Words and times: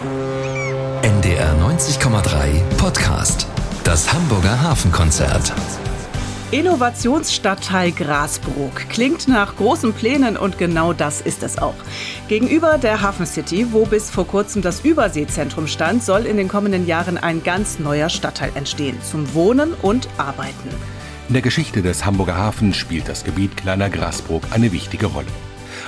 NDR 0.00 1.56
90,3 1.60 2.62
Podcast. 2.76 3.48
Das 3.82 4.12
Hamburger 4.12 4.62
Hafenkonzert. 4.62 5.52
Innovationsstadtteil 6.52 7.90
Grasbrook 7.90 8.88
klingt 8.90 9.26
nach 9.26 9.56
großen 9.56 9.92
Plänen 9.92 10.36
und 10.36 10.56
genau 10.56 10.92
das 10.92 11.20
ist 11.20 11.42
es 11.42 11.58
auch. 11.58 11.74
Gegenüber 12.28 12.78
der 12.78 13.02
Hafen 13.02 13.26
City, 13.26 13.72
wo 13.72 13.86
bis 13.86 14.08
vor 14.08 14.24
kurzem 14.24 14.62
das 14.62 14.84
Überseezentrum 14.84 15.66
stand, 15.66 16.04
soll 16.04 16.26
in 16.26 16.36
den 16.36 16.46
kommenden 16.46 16.86
Jahren 16.86 17.18
ein 17.18 17.42
ganz 17.42 17.80
neuer 17.80 18.08
Stadtteil 18.08 18.52
entstehen, 18.54 19.02
zum 19.02 19.34
Wohnen 19.34 19.74
und 19.82 20.08
Arbeiten. 20.16 20.68
In 21.26 21.34
der 21.34 21.42
Geschichte 21.42 21.82
des 21.82 22.06
Hamburger 22.06 22.36
Hafens 22.36 22.76
spielt 22.76 23.08
das 23.08 23.24
Gebiet 23.24 23.56
Kleiner 23.56 23.90
Grasbrook 23.90 24.44
eine 24.52 24.70
wichtige 24.70 25.06
Rolle. 25.06 25.26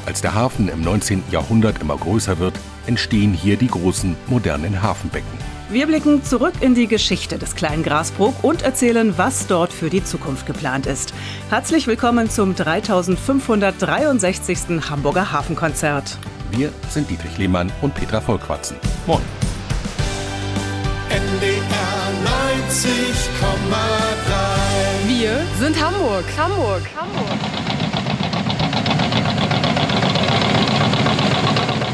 Als 0.04 0.20
der 0.20 0.34
Hafen 0.34 0.68
im 0.68 0.80
19. 0.80 1.22
Jahrhundert 1.30 1.80
immer 1.80 1.96
größer 1.96 2.40
wird, 2.40 2.58
entstehen 2.86 3.32
hier 3.32 3.56
die 3.56 3.68
großen 3.68 4.16
modernen 4.26 4.82
Hafenbecken. 4.82 5.38
Wir 5.70 5.86
blicken 5.86 6.22
zurück 6.24 6.54
in 6.60 6.74
die 6.74 6.88
Geschichte 6.88 7.38
des 7.38 7.54
kleinen 7.54 7.84
Grasbrook 7.84 8.42
und 8.42 8.62
erzählen, 8.62 9.16
was 9.16 9.46
dort 9.46 9.72
für 9.72 9.88
die 9.88 10.02
Zukunft 10.02 10.46
geplant 10.46 10.86
ist. 10.86 11.14
Herzlich 11.48 11.86
willkommen 11.86 12.28
zum 12.28 12.56
3563. 12.56 14.90
Hamburger 14.90 15.30
Hafenkonzert. 15.30 16.18
Wir 16.50 16.72
sind 16.88 17.08
Dietrich 17.08 17.38
Lehmann 17.38 17.70
und 17.82 17.94
Petra 17.94 18.20
Volkwatzen. 18.20 18.76
Moin. 19.06 19.22
NDR 21.08 22.10
90,3 22.66 25.06
Wir 25.06 25.46
sind 25.60 25.80
Hamburg, 25.80 26.24
Hamburg, 26.36 26.82
Hamburg. 26.96 27.59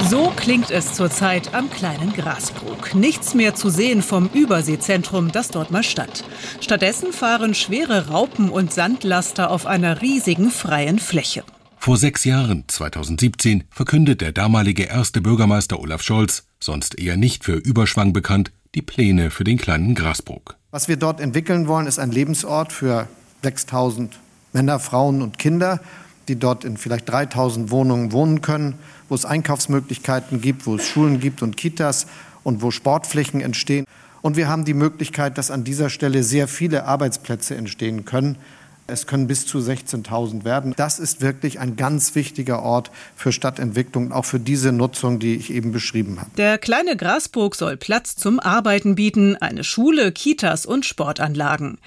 So 0.08 0.32
klingt 0.36 0.70
es 0.70 0.94
zurzeit 0.94 1.52
am 1.52 1.68
kleinen 1.68 2.12
Grasbrook. 2.12 2.94
Nichts 2.94 3.34
mehr 3.34 3.56
zu 3.56 3.70
sehen 3.70 4.02
vom 4.02 4.30
Überseezentrum, 4.32 5.32
das 5.32 5.48
dort 5.48 5.72
mal 5.72 5.82
stand. 5.82 6.22
Stattdessen 6.60 7.12
fahren 7.12 7.54
schwere 7.54 8.06
Raupen 8.06 8.48
und 8.48 8.72
Sandlaster 8.72 9.50
auf 9.50 9.66
einer 9.66 10.02
riesigen 10.02 10.50
freien 10.50 11.00
Fläche. 11.00 11.42
Vor 11.78 11.96
sechs 11.96 12.24
Jahren, 12.24 12.62
2017, 12.68 13.64
verkündet 13.68 14.20
der 14.20 14.30
damalige 14.30 14.84
erste 14.84 15.20
Bürgermeister 15.20 15.80
Olaf 15.80 16.02
Scholz, 16.02 16.44
sonst 16.60 17.00
eher 17.00 17.16
nicht 17.16 17.42
für 17.42 17.54
Überschwang 17.54 18.12
bekannt, 18.12 18.52
die 18.76 18.82
Pläne 18.82 19.32
für 19.32 19.42
den 19.42 19.58
kleinen 19.58 19.96
Grasbrook. 19.96 20.54
Was 20.70 20.86
wir 20.86 20.98
dort 20.98 21.20
entwickeln 21.20 21.66
wollen, 21.66 21.88
ist 21.88 21.98
ein 21.98 22.12
Lebensort 22.12 22.72
für 22.72 23.08
6000 23.42 24.16
Männer, 24.52 24.78
Frauen 24.78 25.20
und 25.20 25.38
Kinder, 25.40 25.80
die 26.28 26.38
dort 26.38 26.64
in 26.64 26.76
vielleicht 26.76 27.08
3000 27.08 27.72
Wohnungen 27.72 28.12
wohnen 28.12 28.40
können 28.40 28.78
wo 29.08 29.14
es 29.14 29.24
Einkaufsmöglichkeiten 29.24 30.40
gibt, 30.40 30.66
wo 30.66 30.76
es 30.76 30.86
Schulen 30.86 31.20
gibt 31.20 31.42
und 31.42 31.56
Kitas 31.56 32.06
und 32.44 32.62
wo 32.62 32.70
Sportflächen 32.70 33.40
entstehen. 33.40 33.86
Und 34.22 34.36
wir 34.36 34.48
haben 34.48 34.64
die 34.64 34.74
Möglichkeit, 34.74 35.38
dass 35.38 35.50
an 35.50 35.64
dieser 35.64 35.90
Stelle 35.90 36.22
sehr 36.22 36.48
viele 36.48 36.84
Arbeitsplätze 36.84 37.54
entstehen 37.54 38.04
können. 38.04 38.36
Es 38.88 39.06
können 39.06 39.26
bis 39.26 39.46
zu 39.46 39.58
16.000 39.58 40.44
werden. 40.44 40.72
Das 40.76 40.98
ist 40.98 41.20
wirklich 41.20 41.58
ein 41.58 41.76
ganz 41.76 42.14
wichtiger 42.14 42.62
Ort 42.62 42.90
für 43.16 43.32
Stadtentwicklung, 43.32 44.12
auch 44.12 44.24
für 44.24 44.38
diese 44.38 44.70
Nutzung, 44.70 45.18
die 45.18 45.34
ich 45.34 45.52
eben 45.52 45.72
beschrieben 45.72 46.20
habe. 46.20 46.30
Der 46.36 46.58
kleine 46.58 46.96
Grasburg 46.96 47.56
soll 47.56 47.76
Platz 47.76 48.14
zum 48.14 48.38
Arbeiten 48.38 48.94
bieten, 48.94 49.36
eine 49.36 49.64
Schule, 49.64 50.12
Kitas 50.12 50.66
und 50.66 50.84
Sportanlagen. 50.84 51.78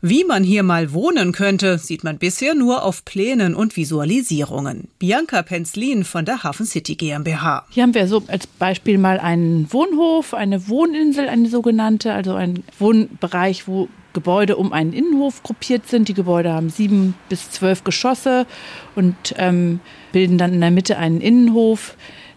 Wie 0.00 0.24
man 0.24 0.42
hier 0.42 0.64
mal 0.64 0.92
wohnen 0.92 1.32
könnte, 1.32 1.78
sieht 1.78 2.02
man 2.02 2.18
bisher 2.18 2.54
nur 2.54 2.82
auf 2.82 3.04
Plänen 3.04 3.54
und 3.54 3.76
Visualisierungen. 3.76 4.88
Bianca 4.98 5.42
Penzlin 5.42 6.04
von 6.04 6.24
der 6.24 6.42
Hafen 6.42 6.66
City 6.66 6.96
GmbH. 6.96 7.66
Hier 7.70 7.84
haben 7.84 7.94
wir 7.94 8.08
so 8.08 8.24
als 8.26 8.46
Beispiel 8.48 8.98
mal 8.98 9.20
einen 9.20 9.72
Wohnhof, 9.72 10.34
eine 10.34 10.68
Wohninsel, 10.68 11.28
eine 11.28 11.48
sogenannte, 11.48 12.12
also 12.12 12.34
ein 12.34 12.64
Wohnbereich, 12.78 13.68
wo 13.68 13.88
Gebäude 14.18 14.56
um 14.56 14.72
einen 14.72 14.92
Innenhof 14.92 15.44
gruppiert 15.44 15.86
sind. 15.86 16.08
Die 16.08 16.14
Gebäude 16.14 16.52
haben 16.52 16.70
sieben 16.70 17.14
bis 17.28 17.52
zwölf 17.52 17.84
Geschosse 17.84 18.46
und 18.96 19.14
ähm, 19.36 19.78
bilden 20.10 20.38
dann 20.38 20.52
in 20.54 20.60
der 20.60 20.72
Mitte 20.72 20.98
einen 20.98 21.20
Innenhof, 21.20 21.94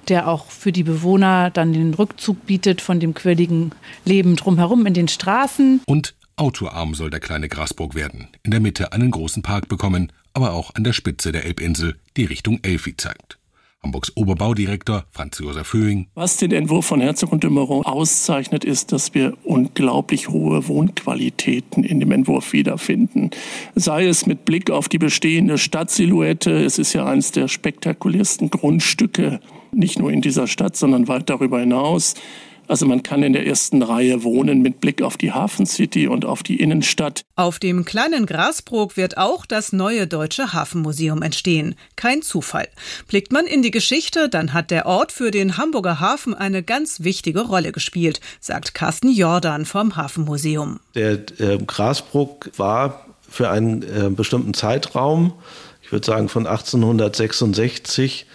der 0.07 0.27
auch 0.27 0.51
für 0.51 0.71
die 0.71 0.83
Bewohner 0.83 1.49
dann 1.49 1.73
den 1.73 1.95
Rückzug 1.95 2.45
bietet 2.45 2.81
von 2.81 2.99
dem 2.99 3.15
quirligen 3.15 3.71
Leben 4.05 4.35
drumherum 4.35 4.85
in 4.85 4.93
den 4.93 5.07
Straßen. 5.07 5.81
Und 5.87 6.13
autoarm 6.35 6.93
soll 6.93 7.09
der 7.09 7.19
kleine 7.19 7.49
Grasburg 7.49 7.95
werden. 7.95 8.27
In 8.43 8.51
der 8.51 8.59
Mitte 8.59 8.93
einen 8.93 9.09
großen 9.09 9.41
Park 9.41 9.67
bekommen, 9.67 10.11
aber 10.35 10.53
auch 10.53 10.75
an 10.75 10.83
der 10.83 10.93
Spitze 10.93 11.31
der 11.31 11.45
Elbinsel, 11.45 11.95
die 12.15 12.25
Richtung 12.25 12.59
Elfi 12.61 12.95
zeigt. 12.95 13.39
Hamburgs 13.83 14.15
Oberbaudirektor 14.15 15.05
Franz 15.09 15.39
Josef 15.39 15.67
Föhing. 15.67 16.07
Was 16.13 16.37
den 16.37 16.51
Entwurf 16.51 16.85
von 16.85 17.01
Herzog 17.01 17.31
und 17.31 17.43
Dümmerow 17.43 17.85
auszeichnet, 17.85 18.63
ist, 18.63 18.91
dass 18.91 19.15
wir 19.15 19.33
unglaublich 19.43 20.29
hohe 20.29 20.67
Wohnqualitäten 20.67 21.83
in 21.83 21.99
dem 21.99 22.11
Entwurf 22.11 22.53
wiederfinden. 22.53 23.31
Sei 23.73 24.05
es 24.05 24.27
mit 24.27 24.45
Blick 24.45 24.69
auf 24.69 24.87
die 24.87 24.99
bestehende 24.99 25.57
Stadtsilhouette, 25.57 26.63
es 26.63 26.77
ist 26.77 26.93
ja 26.93 27.05
eines 27.05 27.31
der 27.31 27.47
spektakulärsten 27.47 28.51
Grundstücke, 28.51 29.39
nicht 29.71 29.97
nur 29.97 30.11
in 30.11 30.21
dieser 30.21 30.45
Stadt, 30.45 30.75
sondern 30.75 31.07
weit 31.07 31.29
darüber 31.29 31.59
hinaus. 31.59 32.13
Also 32.71 32.85
man 32.85 33.03
kann 33.03 33.21
in 33.21 33.33
der 33.33 33.45
ersten 33.45 33.83
Reihe 33.83 34.23
wohnen 34.23 34.61
mit 34.61 34.79
Blick 34.79 35.01
auf 35.01 35.17
die 35.17 35.33
Hafen 35.33 35.65
City 35.65 36.07
und 36.07 36.23
auf 36.23 36.41
die 36.41 36.55
Innenstadt. 36.55 37.25
Auf 37.35 37.59
dem 37.59 37.83
kleinen 37.83 38.25
Grasbrook 38.25 38.95
wird 38.95 39.17
auch 39.17 39.45
das 39.45 39.73
neue 39.73 40.07
Deutsche 40.07 40.53
Hafenmuseum 40.53 41.21
entstehen. 41.21 41.75
Kein 41.97 42.21
Zufall. 42.21 42.69
Blickt 43.09 43.33
man 43.33 43.45
in 43.45 43.61
die 43.61 43.71
Geschichte, 43.71 44.29
dann 44.29 44.53
hat 44.53 44.71
der 44.71 44.85
Ort 44.85 45.11
für 45.11 45.31
den 45.31 45.57
Hamburger 45.57 45.99
Hafen 45.99 46.33
eine 46.33 46.63
ganz 46.63 47.03
wichtige 47.03 47.41
Rolle 47.41 47.73
gespielt, 47.73 48.21
sagt 48.39 48.73
Carsten 48.73 49.11
Jordan 49.11 49.65
vom 49.65 49.97
Hafenmuseum. 49.97 50.79
Der 50.95 51.19
äh, 51.41 51.57
Grasbrook 51.67 52.51
war 52.55 53.05
für 53.27 53.49
einen 53.49 53.83
äh, 53.83 54.09
bestimmten 54.09 54.53
Zeitraum, 54.53 55.33
ich 55.83 55.91
würde 55.91 56.05
sagen 56.05 56.29
von 56.29 56.47
1866 56.47 58.27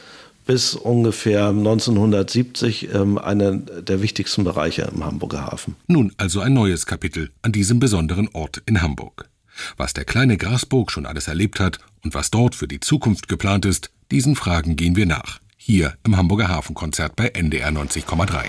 bis 0.47 0.75
ungefähr 0.75 1.49
1970 1.49 2.95
ähm, 2.95 3.19
einer 3.19 3.57
der 3.57 4.01
wichtigsten 4.01 4.45
Bereiche 4.45 4.91
im 4.95 5.05
Hamburger 5.05 5.47
Hafen. 5.47 5.77
Nun 5.89 6.12
also 6.17 6.41
ein 6.41 6.55
neues 6.55 6.87
Kapitel 6.87 7.31
an 7.43 7.53
diesem 7.53 7.81
besonderen 7.81 8.29
Ort 8.33 8.62
in 8.65 8.81
Hamburg. 8.81 9.29
Was 9.77 9.93
der 9.93 10.05
kleine 10.05 10.37
Grasburg 10.37 10.93
schon 10.93 11.07
alles 11.07 11.29
erlebt 11.29 11.61
hat 11.61 11.79
und 12.05 12.15
was 12.15 12.31
dort 12.31 12.55
für 12.55 12.69
die 12.69 12.81
Zukunft 12.81 13.29
geplant 13.29 13.67
ist, 13.67 13.91
diesen 14.11 14.37
Fragen 14.37 14.77
gehen 14.77 14.97
wir 14.97 15.07
nach. 15.07 15.41
Hier 15.57 15.95
im 16.05 16.17
Hamburger 16.17 16.49
Hafenkonzert 16.49 17.17
bei 17.17 17.28
NDR 17.28 17.71
90,3. 17.71 18.45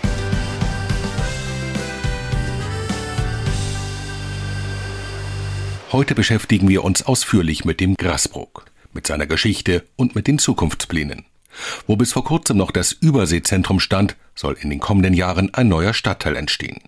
Heute 5.92 6.14
beschäftigen 6.14 6.68
wir 6.68 6.84
uns 6.84 7.02
ausführlich 7.02 7.66
mit 7.66 7.80
dem 7.80 7.96
Grasbrook, 7.96 8.66
mit 8.94 9.08
seiner 9.08 9.26
Geschichte 9.26 9.84
und 9.96 10.16
mit 10.16 10.28
den 10.28 10.38
Zukunftsplänen. 10.38 11.26
Wo 11.86 11.96
bis 11.96 12.14
vor 12.14 12.24
kurzem 12.24 12.58
noch 12.58 12.72
das 12.72 12.92
Überseezentrum 12.92 13.80
stand, 13.80 14.16
soll 14.36 14.58
in 14.60 14.70
den 14.70 14.80
kommenden 14.80 15.14
Jahren 15.14 15.54
ein 15.54 15.68
neuer 15.68 15.94
Stadtteil 15.94 16.36
entstehen. 16.36 16.80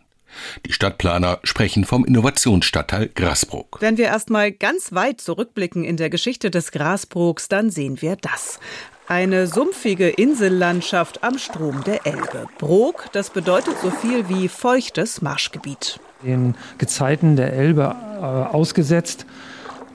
Die 0.66 0.74
Stadtplaner 0.74 1.40
sprechen 1.44 1.85
vom 1.85 2.06
Innovationsstadtteil 2.06 3.09
Grasbrook. 3.13 3.78
Wenn 3.81 3.97
wir 3.97 4.06
erstmal 4.06 4.52
ganz 4.52 4.94
weit 4.94 5.22
zurückblicken 5.22 5.84
in 5.84 5.97
der 5.97 6.09
Geschichte 6.09 6.52
des 6.52 6.72
Grasbrooks, 6.72 7.50
dann 7.50 7.69
sehen 7.69 8.02
wir 8.02 8.16
das. 8.16 8.59
Eine 9.08 9.47
sumpfige 9.47 10.08
Insellandschaft 10.08 11.24
am 11.24 11.40
Strom 11.40 11.84
der 11.84 12.06
Elbe. 12.06 12.46
Brook, 12.59 13.06
das 13.12 13.31
bedeutet 13.31 13.79
so 13.81 13.90
viel 13.90 14.29
wie 14.29 14.47
feuchtes 14.47 15.22
Marschgebiet. 15.22 16.00
Den 16.24 16.56
Gezeiten 16.78 17.35
der 17.35 17.53
Elbe 17.53 17.96
äh, 18.18 18.24
ausgesetzt 18.24 19.25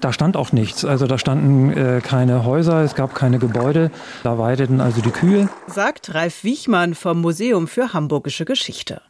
da 0.01 0.13
stand 0.13 0.37
auch 0.37 0.53
nichts. 0.53 0.85
Also 0.85 1.07
da 1.07 1.19
standen 1.19 1.73
äh, 1.73 2.01
keine 2.03 2.45
Häuser, 2.45 2.83
es 2.83 2.95
gab 2.95 3.15
keine 3.15 3.39
Gebäude. 3.39 3.91
Da 4.23 4.39
weideten 4.39 4.81
also 4.81 5.01
die 5.01 5.11
Kühe. 5.11 5.49
Sagt 5.67 6.15
Ralf 6.15 6.45
Wiechmann 6.45 6.95
vom 6.95 7.21
Museum 7.21 7.69
für 7.69 7.93
Hamburgische 7.93 8.45
Geschichte. 8.45 9.01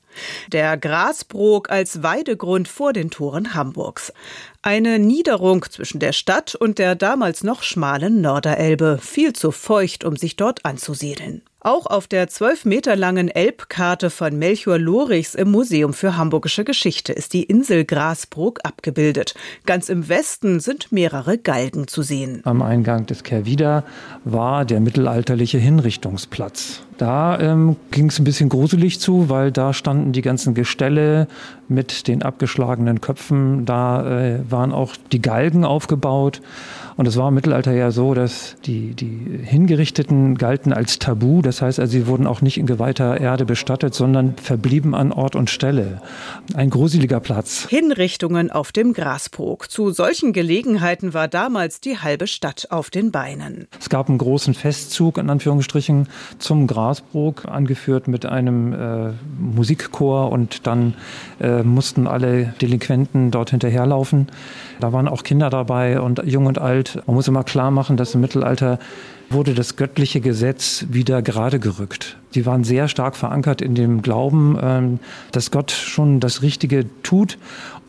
Der 0.52 0.76
Grasbrook 0.76 1.70
als 1.70 2.02
Weidegrund 2.02 2.68
vor 2.68 2.92
den 2.92 3.10
Toren 3.10 3.54
Hamburgs. 3.54 4.12
Eine 4.62 4.98
Niederung 4.98 5.64
zwischen 5.68 5.98
der 5.98 6.12
Stadt 6.12 6.54
und 6.54 6.78
der 6.78 6.94
damals 6.94 7.42
noch 7.42 7.62
schmalen 7.62 8.20
Norderelbe, 8.20 8.98
viel 9.02 9.32
zu 9.32 9.50
feucht, 9.50 10.04
um 10.04 10.16
sich 10.16 10.36
dort 10.36 10.64
anzusiedeln. 10.64 11.42
Auch 11.66 11.86
auf 11.86 12.06
der 12.06 12.28
zwölf 12.28 12.66
Meter 12.66 12.94
langen 12.94 13.28
Elbkarte 13.28 14.10
von 14.10 14.38
Melchior 14.38 14.78
Lorichs 14.78 15.34
im 15.34 15.50
Museum 15.50 15.94
für 15.94 16.14
Hamburgische 16.14 16.62
Geschichte 16.62 17.14
ist 17.14 17.32
die 17.32 17.44
Insel 17.44 17.86
Grasbrook 17.86 18.60
abgebildet. 18.64 19.34
Ganz 19.64 19.88
im 19.88 20.10
Westen 20.10 20.60
sind 20.60 20.92
mehrere 20.92 21.38
Galgen 21.38 21.88
zu 21.88 22.02
sehen. 22.02 22.42
Am 22.44 22.60
Eingang 22.60 23.06
des 23.06 23.22
Kervida 23.22 23.82
war 24.24 24.66
der 24.66 24.80
mittelalterliche 24.80 25.56
Hinrichtungsplatz. 25.56 26.82
Da 26.98 27.40
ähm, 27.40 27.76
ging 27.90 28.10
es 28.10 28.18
ein 28.18 28.24
bisschen 28.24 28.50
gruselig 28.50 29.00
zu, 29.00 29.30
weil 29.30 29.50
da 29.50 29.72
standen 29.72 30.12
die 30.12 30.20
ganzen 30.20 30.52
Gestelle 30.52 31.28
mit 31.66 32.08
den 32.08 32.22
abgeschlagenen 32.22 33.00
Köpfen. 33.00 33.64
Da 33.64 34.20
äh, 34.20 34.40
waren 34.50 34.72
auch 34.72 34.92
die 35.12 35.22
Galgen 35.22 35.64
aufgebaut. 35.64 36.42
Und 36.96 37.08
es 37.08 37.16
war 37.16 37.28
im 37.28 37.34
Mittelalter 37.34 37.72
ja 37.72 37.90
so, 37.90 38.14
dass 38.14 38.56
die, 38.64 38.94
die 38.94 39.40
Hingerichteten 39.42 40.36
galten 40.36 40.72
als 40.72 40.98
Tabu. 40.98 41.42
Das 41.42 41.60
heißt 41.60 41.80
also, 41.80 41.90
sie 41.90 42.06
wurden 42.06 42.26
auch 42.26 42.40
nicht 42.40 42.58
in 42.58 42.66
geweihter 42.66 43.20
Erde 43.20 43.44
bestattet, 43.44 43.94
sondern 43.94 44.36
verblieben 44.36 44.94
an 44.94 45.12
Ort 45.12 45.34
und 45.34 45.50
Stelle. 45.50 46.00
Ein 46.54 46.70
gruseliger 46.70 47.20
Platz. 47.20 47.66
Hinrichtungen 47.68 48.50
auf 48.50 48.70
dem 48.70 48.92
Grasbrook. 48.92 49.70
Zu 49.70 49.90
solchen 49.90 50.32
Gelegenheiten 50.32 51.14
war 51.14 51.26
damals 51.28 51.80
die 51.80 51.98
halbe 51.98 52.26
Stadt 52.26 52.68
auf 52.70 52.90
den 52.90 53.10
Beinen. 53.10 53.66
Es 53.80 53.88
gab 53.88 54.08
einen 54.08 54.18
großen 54.18 54.54
Festzug, 54.54 55.18
in 55.18 55.30
Anführungsstrichen, 55.30 56.08
zum 56.38 56.66
Grasbrook, 56.66 57.46
angeführt 57.46 58.08
mit 58.08 58.26
einem 58.26 58.72
äh, 58.72 59.12
Musikchor 59.38 60.30
und 60.30 60.66
dann 60.66 60.94
äh, 61.40 61.62
mussten 61.62 62.06
alle 62.06 62.54
Delinquenten 62.60 63.30
dort 63.30 63.50
hinterherlaufen. 63.50 64.28
Da 64.80 64.92
waren 64.92 65.08
auch 65.08 65.22
Kinder 65.22 65.50
dabei 65.50 66.00
und 66.00 66.22
jung 66.24 66.46
und 66.46 66.58
alt. 66.58 66.83
Man 67.06 67.16
muss 67.16 67.28
immer 67.28 67.44
klar 67.44 67.70
machen, 67.70 67.96
dass 67.96 68.14
im 68.14 68.20
Mittelalter 68.20 68.78
wurde 69.30 69.54
das 69.54 69.76
göttliche 69.76 70.20
Gesetz 70.20 70.86
wieder 70.90 71.22
gerade 71.22 71.58
gerückt. 71.58 72.16
Die 72.34 72.46
waren 72.46 72.64
sehr 72.64 72.88
stark 72.88 73.16
verankert 73.16 73.62
in 73.62 73.74
dem 73.74 74.02
Glauben, 74.02 74.58
ähm, 74.60 74.98
dass 75.32 75.50
Gott 75.50 75.70
schon 75.70 76.20
das 76.20 76.42
Richtige 76.42 76.86
tut. 77.02 77.38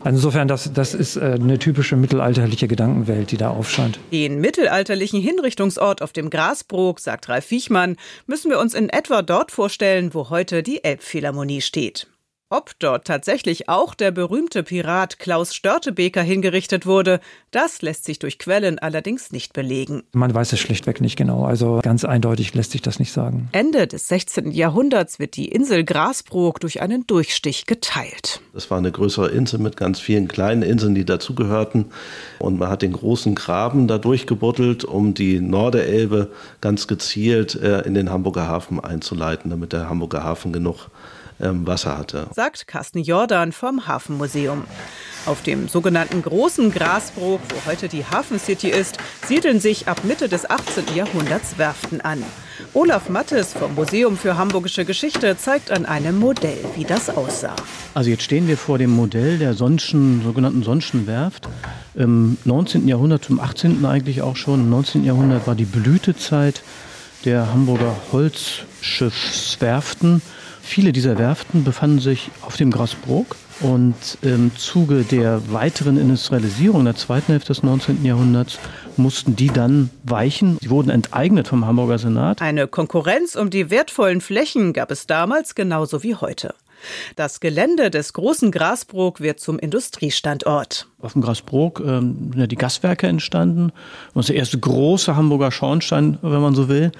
Insofern, 0.04 0.46
das, 0.48 0.72
das 0.72 0.94
ist 0.94 1.16
äh, 1.16 1.36
eine 1.40 1.58
typische 1.58 1.96
mittelalterliche 1.96 2.68
Gedankenwelt, 2.68 3.30
die 3.32 3.36
da 3.36 3.50
aufscheint. 3.50 3.98
Den 4.12 4.40
mittelalterlichen 4.40 5.20
Hinrichtungsort 5.20 6.00
auf 6.00 6.12
dem 6.12 6.30
Grasbrook, 6.30 7.00
sagt 7.00 7.28
Ralf 7.28 7.46
Viechmann, 7.46 7.96
müssen 8.26 8.50
wir 8.50 8.60
uns 8.60 8.74
in 8.74 8.88
etwa 8.88 9.22
dort 9.22 9.50
vorstellen, 9.50 10.14
wo 10.14 10.30
heute 10.30 10.62
die 10.62 10.84
Elbphilharmonie 10.84 11.60
steht. 11.60 12.06
Ob 12.48 12.78
dort 12.78 13.08
tatsächlich 13.08 13.68
auch 13.68 13.92
der 13.96 14.12
berühmte 14.12 14.62
Pirat 14.62 15.18
Klaus 15.18 15.52
Störtebeker 15.52 16.22
hingerichtet 16.22 16.86
wurde, 16.86 17.18
das 17.50 17.82
lässt 17.82 18.04
sich 18.04 18.20
durch 18.20 18.38
Quellen 18.38 18.78
allerdings 18.78 19.32
nicht 19.32 19.52
belegen. 19.52 20.04
Man 20.12 20.32
weiß 20.32 20.52
es 20.52 20.60
schlichtweg 20.60 21.00
nicht 21.00 21.16
genau, 21.16 21.44
also 21.44 21.80
ganz 21.82 22.04
eindeutig 22.04 22.54
lässt 22.54 22.70
sich 22.70 22.82
das 22.82 23.00
nicht 23.00 23.10
sagen. 23.10 23.48
Ende 23.50 23.88
des 23.88 24.06
16. 24.06 24.52
Jahrhunderts 24.52 25.18
wird 25.18 25.34
die 25.34 25.48
Insel 25.48 25.82
Grasbrook 25.82 26.60
durch 26.60 26.80
einen 26.80 27.04
Durchstich 27.08 27.66
geteilt. 27.66 28.40
Das 28.54 28.70
war 28.70 28.78
eine 28.78 28.92
größere 28.92 29.30
Insel 29.30 29.58
mit 29.58 29.76
ganz 29.76 29.98
vielen 29.98 30.28
kleinen 30.28 30.62
Inseln, 30.62 30.94
die 30.94 31.04
dazugehörten. 31.04 31.86
Und 32.38 32.60
man 32.60 32.68
hat 32.68 32.82
den 32.82 32.92
großen 32.92 33.34
Graben 33.34 33.88
da 33.88 33.98
durchgebuddelt, 33.98 34.84
um 34.84 35.14
die 35.14 35.40
Norderelbe 35.40 36.30
ganz 36.60 36.86
gezielt 36.86 37.56
äh, 37.56 37.80
in 37.80 37.94
den 37.94 38.08
Hamburger 38.10 38.46
Hafen 38.46 38.78
einzuleiten, 38.78 39.50
damit 39.50 39.72
der 39.72 39.90
Hamburger 39.90 40.22
Hafen 40.22 40.52
genug 40.52 40.90
ähm, 41.40 41.66
Wasser 41.66 41.98
hatte. 41.98 42.28
Sagt 42.34 42.66
Carsten 42.66 43.00
Jordan 43.00 43.52
vom 43.52 43.86
Hafenmuseum. 43.86 44.64
Auf 45.26 45.42
dem 45.42 45.68
sogenannten 45.68 46.22
Großen 46.22 46.70
Grasbrook, 46.70 47.40
wo 47.48 47.68
heute 47.68 47.88
die 47.88 48.04
Hafen 48.04 48.38
City 48.38 48.68
ist, 48.68 48.98
siedeln 49.26 49.58
sich 49.58 49.88
ab 49.88 50.04
Mitte 50.04 50.28
des 50.28 50.48
18. 50.48 50.84
Jahrhunderts 50.94 51.58
Werften 51.58 52.00
an. 52.00 52.22
Olaf 52.74 53.08
Mattes 53.08 53.52
vom 53.52 53.74
Museum 53.74 54.16
für 54.16 54.36
Hamburgische 54.36 54.84
Geschichte 54.84 55.36
zeigt 55.36 55.72
an 55.72 55.84
einem 55.84 56.16
Modell, 56.18 56.64
wie 56.76 56.84
das 56.84 57.10
aussah. 57.10 57.56
Also 57.94 58.10
jetzt 58.10 58.22
stehen 58.22 58.46
wir 58.46 58.56
vor 58.56 58.78
dem 58.78 58.90
Modell 58.90 59.38
der 59.38 59.54
Sonnschen, 59.54 60.22
sogenannten 60.22 60.62
Sonnschen 60.62 61.08
Werft. 61.08 61.48
Im 61.94 62.36
19. 62.44 62.86
Jahrhundert, 62.86 63.24
zum 63.24 63.40
18. 63.40 63.84
eigentlich 63.84 64.22
auch 64.22 64.36
schon, 64.36 64.60
im 64.60 64.70
19. 64.70 65.04
Jahrhundert 65.04 65.48
war 65.48 65.56
die 65.56 65.64
Blütezeit 65.64 66.62
der 67.24 67.52
Hamburger 67.52 67.96
Holzschiffswerften. 68.12 70.22
Viele 70.66 70.92
dieser 70.92 71.16
Werften 71.16 71.62
befanden 71.62 72.00
sich 72.00 72.28
auf 72.42 72.56
dem 72.56 72.72
Grasbrook 72.72 73.36
und 73.60 73.94
im 74.20 74.54
Zuge 74.56 75.04
der 75.04 75.40
weiteren 75.52 75.96
Industrialisierung 75.96 76.84
der 76.84 76.96
zweiten 76.96 77.32
Hälfte 77.32 77.54
des 77.54 77.62
19. 77.62 78.04
Jahrhunderts 78.04 78.58
mussten 78.96 79.36
die 79.36 79.46
dann 79.46 79.90
weichen. 80.02 80.58
Sie 80.60 80.68
wurden 80.68 80.90
enteignet 80.90 81.46
vom 81.46 81.64
Hamburger 81.64 81.98
Senat. 81.98 82.42
Eine 82.42 82.66
Konkurrenz 82.66 83.36
um 83.36 83.48
die 83.48 83.70
wertvollen 83.70 84.20
Flächen 84.20 84.72
gab 84.72 84.90
es 84.90 85.06
damals 85.06 85.54
genauso 85.54 86.02
wie 86.02 86.16
heute. 86.16 86.52
Das 87.14 87.40
Gelände 87.40 87.90
des 87.90 88.12
großen 88.12 88.50
Grasbrook 88.50 89.20
wird 89.20 89.40
zum 89.40 89.58
Industriestandort. 89.58 90.88
Auf 91.00 91.12
dem 91.12 91.22
Grasbrook 91.22 91.80
ähm, 91.80 92.30
sind 92.32 92.38
ja 92.38 92.46
die 92.46 92.56
Gaswerke 92.56 93.06
entstanden. 93.06 93.72
Das 94.14 94.24
ist 94.24 94.28
der 94.30 94.36
erste 94.36 94.58
große 94.58 95.16
Hamburger 95.16 95.52
Schornstein, 95.52 96.18
wenn 96.22 96.40
man 96.40 96.54
so 96.54 96.68
will. 96.68 96.92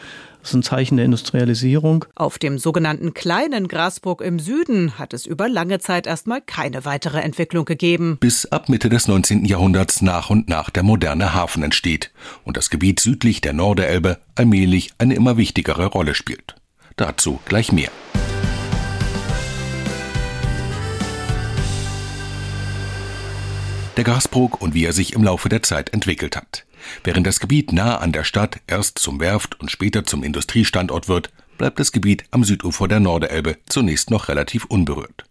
Das 0.46 0.52
ist 0.52 0.58
ein 0.58 0.62
Zeichen 0.62 0.96
der 0.96 1.06
Industrialisierung. 1.06 2.04
Auf 2.14 2.38
dem 2.38 2.56
sogenannten 2.56 3.14
kleinen 3.14 3.66
Grasburg 3.66 4.20
im 4.20 4.38
Süden 4.38 4.96
hat 4.96 5.12
es 5.12 5.26
über 5.26 5.48
lange 5.48 5.80
Zeit 5.80 6.06
erstmal 6.06 6.40
keine 6.40 6.84
weitere 6.84 7.18
Entwicklung 7.18 7.64
gegeben. 7.64 8.16
Bis 8.20 8.46
ab 8.46 8.68
Mitte 8.68 8.88
des 8.88 9.08
19. 9.08 9.44
Jahrhunderts 9.44 10.02
nach 10.02 10.30
und 10.30 10.48
nach 10.48 10.70
der 10.70 10.84
moderne 10.84 11.34
Hafen 11.34 11.64
entsteht 11.64 12.12
und 12.44 12.56
das 12.56 12.70
Gebiet 12.70 13.00
südlich 13.00 13.40
der 13.40 13.54
Norderelbe 13.54 14.18
allmählich 14.36 14.92
eine 14.98 15.16
immer 15.16 15.36
wichtigere 15.36 15.86
Rolle 15.86 16.14
spielt. 16.14 16.54
Dazu 16.94 17.40
gleich 17.46 17.72
mehr. 17.72 17.90
Der 23.96 24.04
Grasbrook 24.04 24.60
und 24.60 24.74
wie 24.74 24.84
er 24.84 24.92
sich 24.92 25.14
im 25.14 25.24
Laufe 25.24 25.48
der 25.48 25.64
Zeit 25.64 25.92
entwickelt 25.92 26.36
hat. 26.36 26.65
Während 27.04 27.26
das 27.26 27.40
Gebiet 27.40 27.72
nah 27.72 27.98
an 27.98 28.12
der 28.12 28.24
Stadt 28.24 28.60
erst 28.66 28.98
zum 28.98 29.20
Werft 29.20 29.60
und 29.60 29.70
später 29.70 30.04
zum 30.04 30.22
Industriestandort 30.22 31.08
wird, 31.08 31.30
bleibt 31.58 31.80
das 31.80 31.92
Gebiet 31.92 32.24
am 32.30 32.44
Südufer 32.44 32.88
der 32.88 33.00
Norderelbe 33.00 33.56
zunächst 33.68 34.10
noch 34.10 34.28
relativ 34.28 34.64
unberührt. 34.66 35.24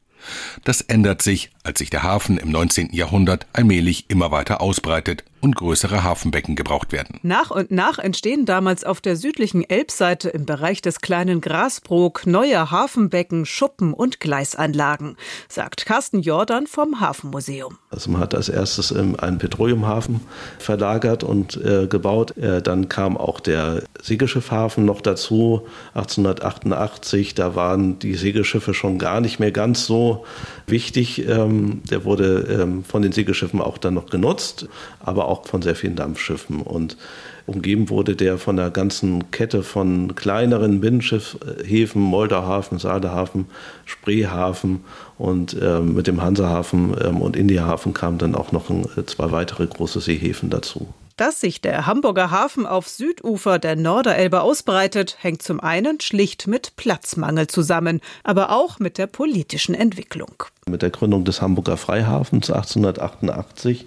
Das 0.64 0.82
ändert 0.82 1.22
sich, 1.22 1.52
als 1.64 1.80
sich 1.80 1.90
der 1.90 2.04
Hafen 2.04 2.38
im 2.38 2.50
19. 2.50 2.94
Jahrhundert 2.94 3.46
allmählich 3.54 4.06
immer 4.10 4.32
weiter 4.32 4.62
ausbreitet 4.62 5.24
und 5.46 5.56
größere 5.56 6.04
Hafenbecken 6.04 6.56
gebraucht 6.56 6.92
werden. 6.92 7.20
Nach 7.22 7.52
und 7.52 7.70
nach 7.70 8.00
entstehen 8.00 8.46
damals 8.46 8.84
auf 8.84 9.00
der 9.00 9.16
südlichen 9.16 9.64
Elbseite 9.64 10.30
im 10.30 10.48
Bereich 10.48 10.82
des 10.82 11.02
kleinen 11.02 11.40
Grasbrook 11.40 12.26
neue 12.26 12.72
Hafenbecken, 12.72 13.46
Schuppen 13.46 13.94
und 13.94 14.20
Gleisanlagen, 14.20 15.18
sagt 15.48 15.86
Carsten 15.86 16.22
Jordan 16.22 16.66
vom 16.66 17.00
Hafenmuseum. 17.00 17.78
Also 17.92 18.10
man 18.10 18.22
hat 18.22 18.34
als 18.34 18.50
erstes 18.50 18.92
einen 18.92 19.38
Petroleumhafen 19.38 20.22
verlagert 20.58 21.24
und 21.24 21.64
äh, 21.64 21.86
gebaut. 21.86 22.36
Äh, 22.38 22.64
dann 22.64 22.90
kam 22.90 23.16
auch 23.16 23.40
der 23.40 23.84
Segelschiffhafen 24.02 24.84
noch 24.84 25.02
dazu, 25.02 25.68
1888. 25.94 27.36
Da 27.36 27.54
waren 27.54 28.00
die 28.00 28.16
Segelschiffe 28.16 28.74
schon 28.74 28.98
gar 28.98 29.22
nicht 29.22 29.40
mehr 29.40 29.52
ganz 29.52 29.86
so 29.86 30.26
wichtig. 30.66 31.28
Ähm, 31.28 31.84
der 31.90 32.04
wurde 32.04 32.48
ähm, 32.62 32.84
von 32.84 33.04
den 33.04 33.12
Segelschiffen 33.12 33.62
auch 33.62 33.78
dann 33.78 33.94
noch 33.94 34.08
genutzt, 34.08 34.68
aber 35.00 35.28
auch 35.28 35.35
von 35.44 35.62
sehr 35.62 35.76
vielen 35.76 35.96
Dampfschiffen. 35.96 36.62
Und 36.62 36.98
umgeben 37.46 37.90
wurde 37.90 38.16
der 38.16 38.38
von 38.38 38.58
einer 38.58 38.72
ganzen 38.72 39.32
Kette 39.32 39.64
von 39.64 40.16
kleineren 40.16 40.80
Binnenschiffhäfen, 40.82 42.02
Moldauhafen, 42.02 42.80
Saalehafen, 42.80 43.48
Spreehafen 43.86 44.86
und 45.18 45.56
ähm, 45.62 45.94
mit 45.94 46.08
dem 46.08 46.22
Hansahafen 46.22 46.96
ähm, 47.04 47.22
und 47.22 47.36
Indiahafen 47.36 47.94
kamen 47.94 48.18
dann 48.18 48.36
auch 48.36 48.52
noch 48.52 48.70
ein, 48.70 48.86
äh, 48.98 49.06
zwei 49.06 49.32
weitere 49.32 49.68
große 49.68 50.00
Seehäfen 50.00 50.50
dazu. 50.50 50.88
Dass 51.18 51.40
sich 51.40 51.62
der 51.62 51.86
Hamburger 51.86 52.30
Hafen 52.30 52.66
auf 52.66 52.90
Südufer 52.90 53.58
der 53.58 53.78
Norderelbe 53.78 54.42
ausbreitet, 54.42 55.16
hängt 55.22 55.42
zum 55.42 55.62
einen 55.62 56.02
schlicht 56.02 56.46
mit 56.46 56.76
Platzmangel 56.76 57.48
zusammen, 57.48 58.02
aber 58.26 58.52
auch 58.52 58.80
mit 58.80 58.98
der 58.98 59.08
politischen 59.08 59.76
Entwicklung. 59.76 60.44
Mit 60.68 60.82
der 60.82 60.90
Gründung 60.90 61.24
des 61.24 61.42
Hamburger 61.42 61.78
Freihafens 61.78 62.52
1888 62.52 63.86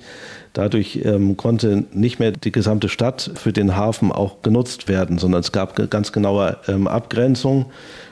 Dadurch 0.58 1.02
ähm, 1.04 1.36
konnte 1.36 1.84
nicht 1.92 2.18
mehr 2.18 2.32
die 2.32 2.50
gesamte 2.50 2.88
Stadt 2.88 3.30
für 3.36 3.52
den 3.52 3.76
Hafen 3.76 4.10
auch 4.10 4.42
genutzt 4.42 4.88
werden, 4.88 5.16
sondern 5.18 5.38
es 5.38 5.52
gab 5.52 5.76
ganz 5.88 6.10
genaue 6.10 6.56
ähm, 6.66 6.88
Abgrenzung. 6.88 7.66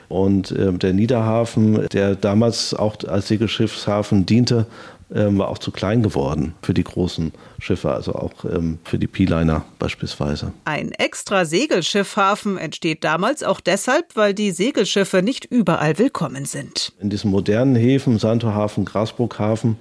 Und 0.07 0.55
ähm, 0.57 0.79
der 0.79 0.93
Niederhafen, 0.93 1.89
der 1.89 2.15
damals 2.15 2.73
auch 2.73 2.95
als 3.05 3.27
Segelschiffshafen 3.27 4.25
diente, 4.25 4.65
ähm, 5.13 5.37
war 5.37 5.47
auch 5.47 5.57
zu 5.57 5.71
klein 5.71 6.03
geworden 6.03 6.53
für 6.61 6.73
die 6.73 6.83
großen 6.83 7.31
Schiffe, 7.59 7.91
also 7.91 8.13
auch 8.13 8.43
ähm, 8.45 8.79
für 8.83 8.99
die 8.99 9.07
P-Liner 9.07 9.63
beispielsweise. 9.79 10.53
Ein 10.65 10.91
extra 10.91 11.45
Segelschiffhafen 11.45 12.57
entsteht 12.57 13.03
damals 13.03 13.43
auch 13.43 13.61
deshalb, 13.61 14.15
weil 14.15 14.33
die 14.33 14.51
Segelschiffe 14.51 15.21
nicht 15.21 15.45
überall 15.45 15.97
willkommen 15.97 16.45
sind. 16.45 16.93
In 16.99 17.09
diesen 17.09 17.31
modernen 17.31 17.75
Häfen, 17.75 18.19
Santorhafen, 18.19 18.85
Grasburghafen, 18.85 19.77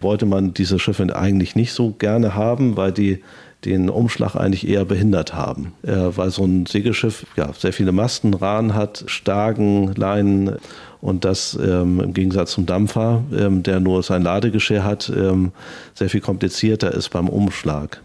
wollte 0.00 0.26
man 0.26 0.54
diese 0.54 0.78
Schiffe 0.78 1.14
eigentlich 1.14 1.56
nicht 1.56 1.72
so 1.72 1.90
gerne 1.92 2.34
haben, 2.34 2.76
weil 2.76 2.92
die 2.92 3.22
den 3.64 3.90
Umschlag 3.90 4.36
eigentlich 4.36 4.68
eher 4.68 4.84
behindert 4.84 5.34
haben. 5.34 5.72
Äh, 5.82 6.16
weil 6.16 6.30
so 6.30 6.44
ein 6.44 6.66
Segelschiff 6.66 7.26
ja, 7.36 7.52
sehr 7.52 7.72
viele 7.72 7.92
Masten, 7.92 8.34
Rahn 8.34 8.74
hat, 8.74 9.04
Stagen, 9.06 9.94
Leinen 9.94 10.56
und 11.00 11.24
das 11.24 11.58
ähm, 11.60 12.00
im 12.00 12.14
Gegensatz 12.14 12.52
zum 12.52 12.66
Dampfer, 12.66 13.22
ähm, 13.32 13.62
der 13.62 13.80
nur 13.80 14.02
sein 14.02 14.22
Ladegeschirr 14.22 14.84
hat, 14.84 15.10
ähm, 15.14 15.52
sehr 15.94 16.10
viel 16.10 16.20
komplizierter 16.20 16.92
ist 16.92 17.10
beim 17.10 17.28
Umschlag 17.28 18.00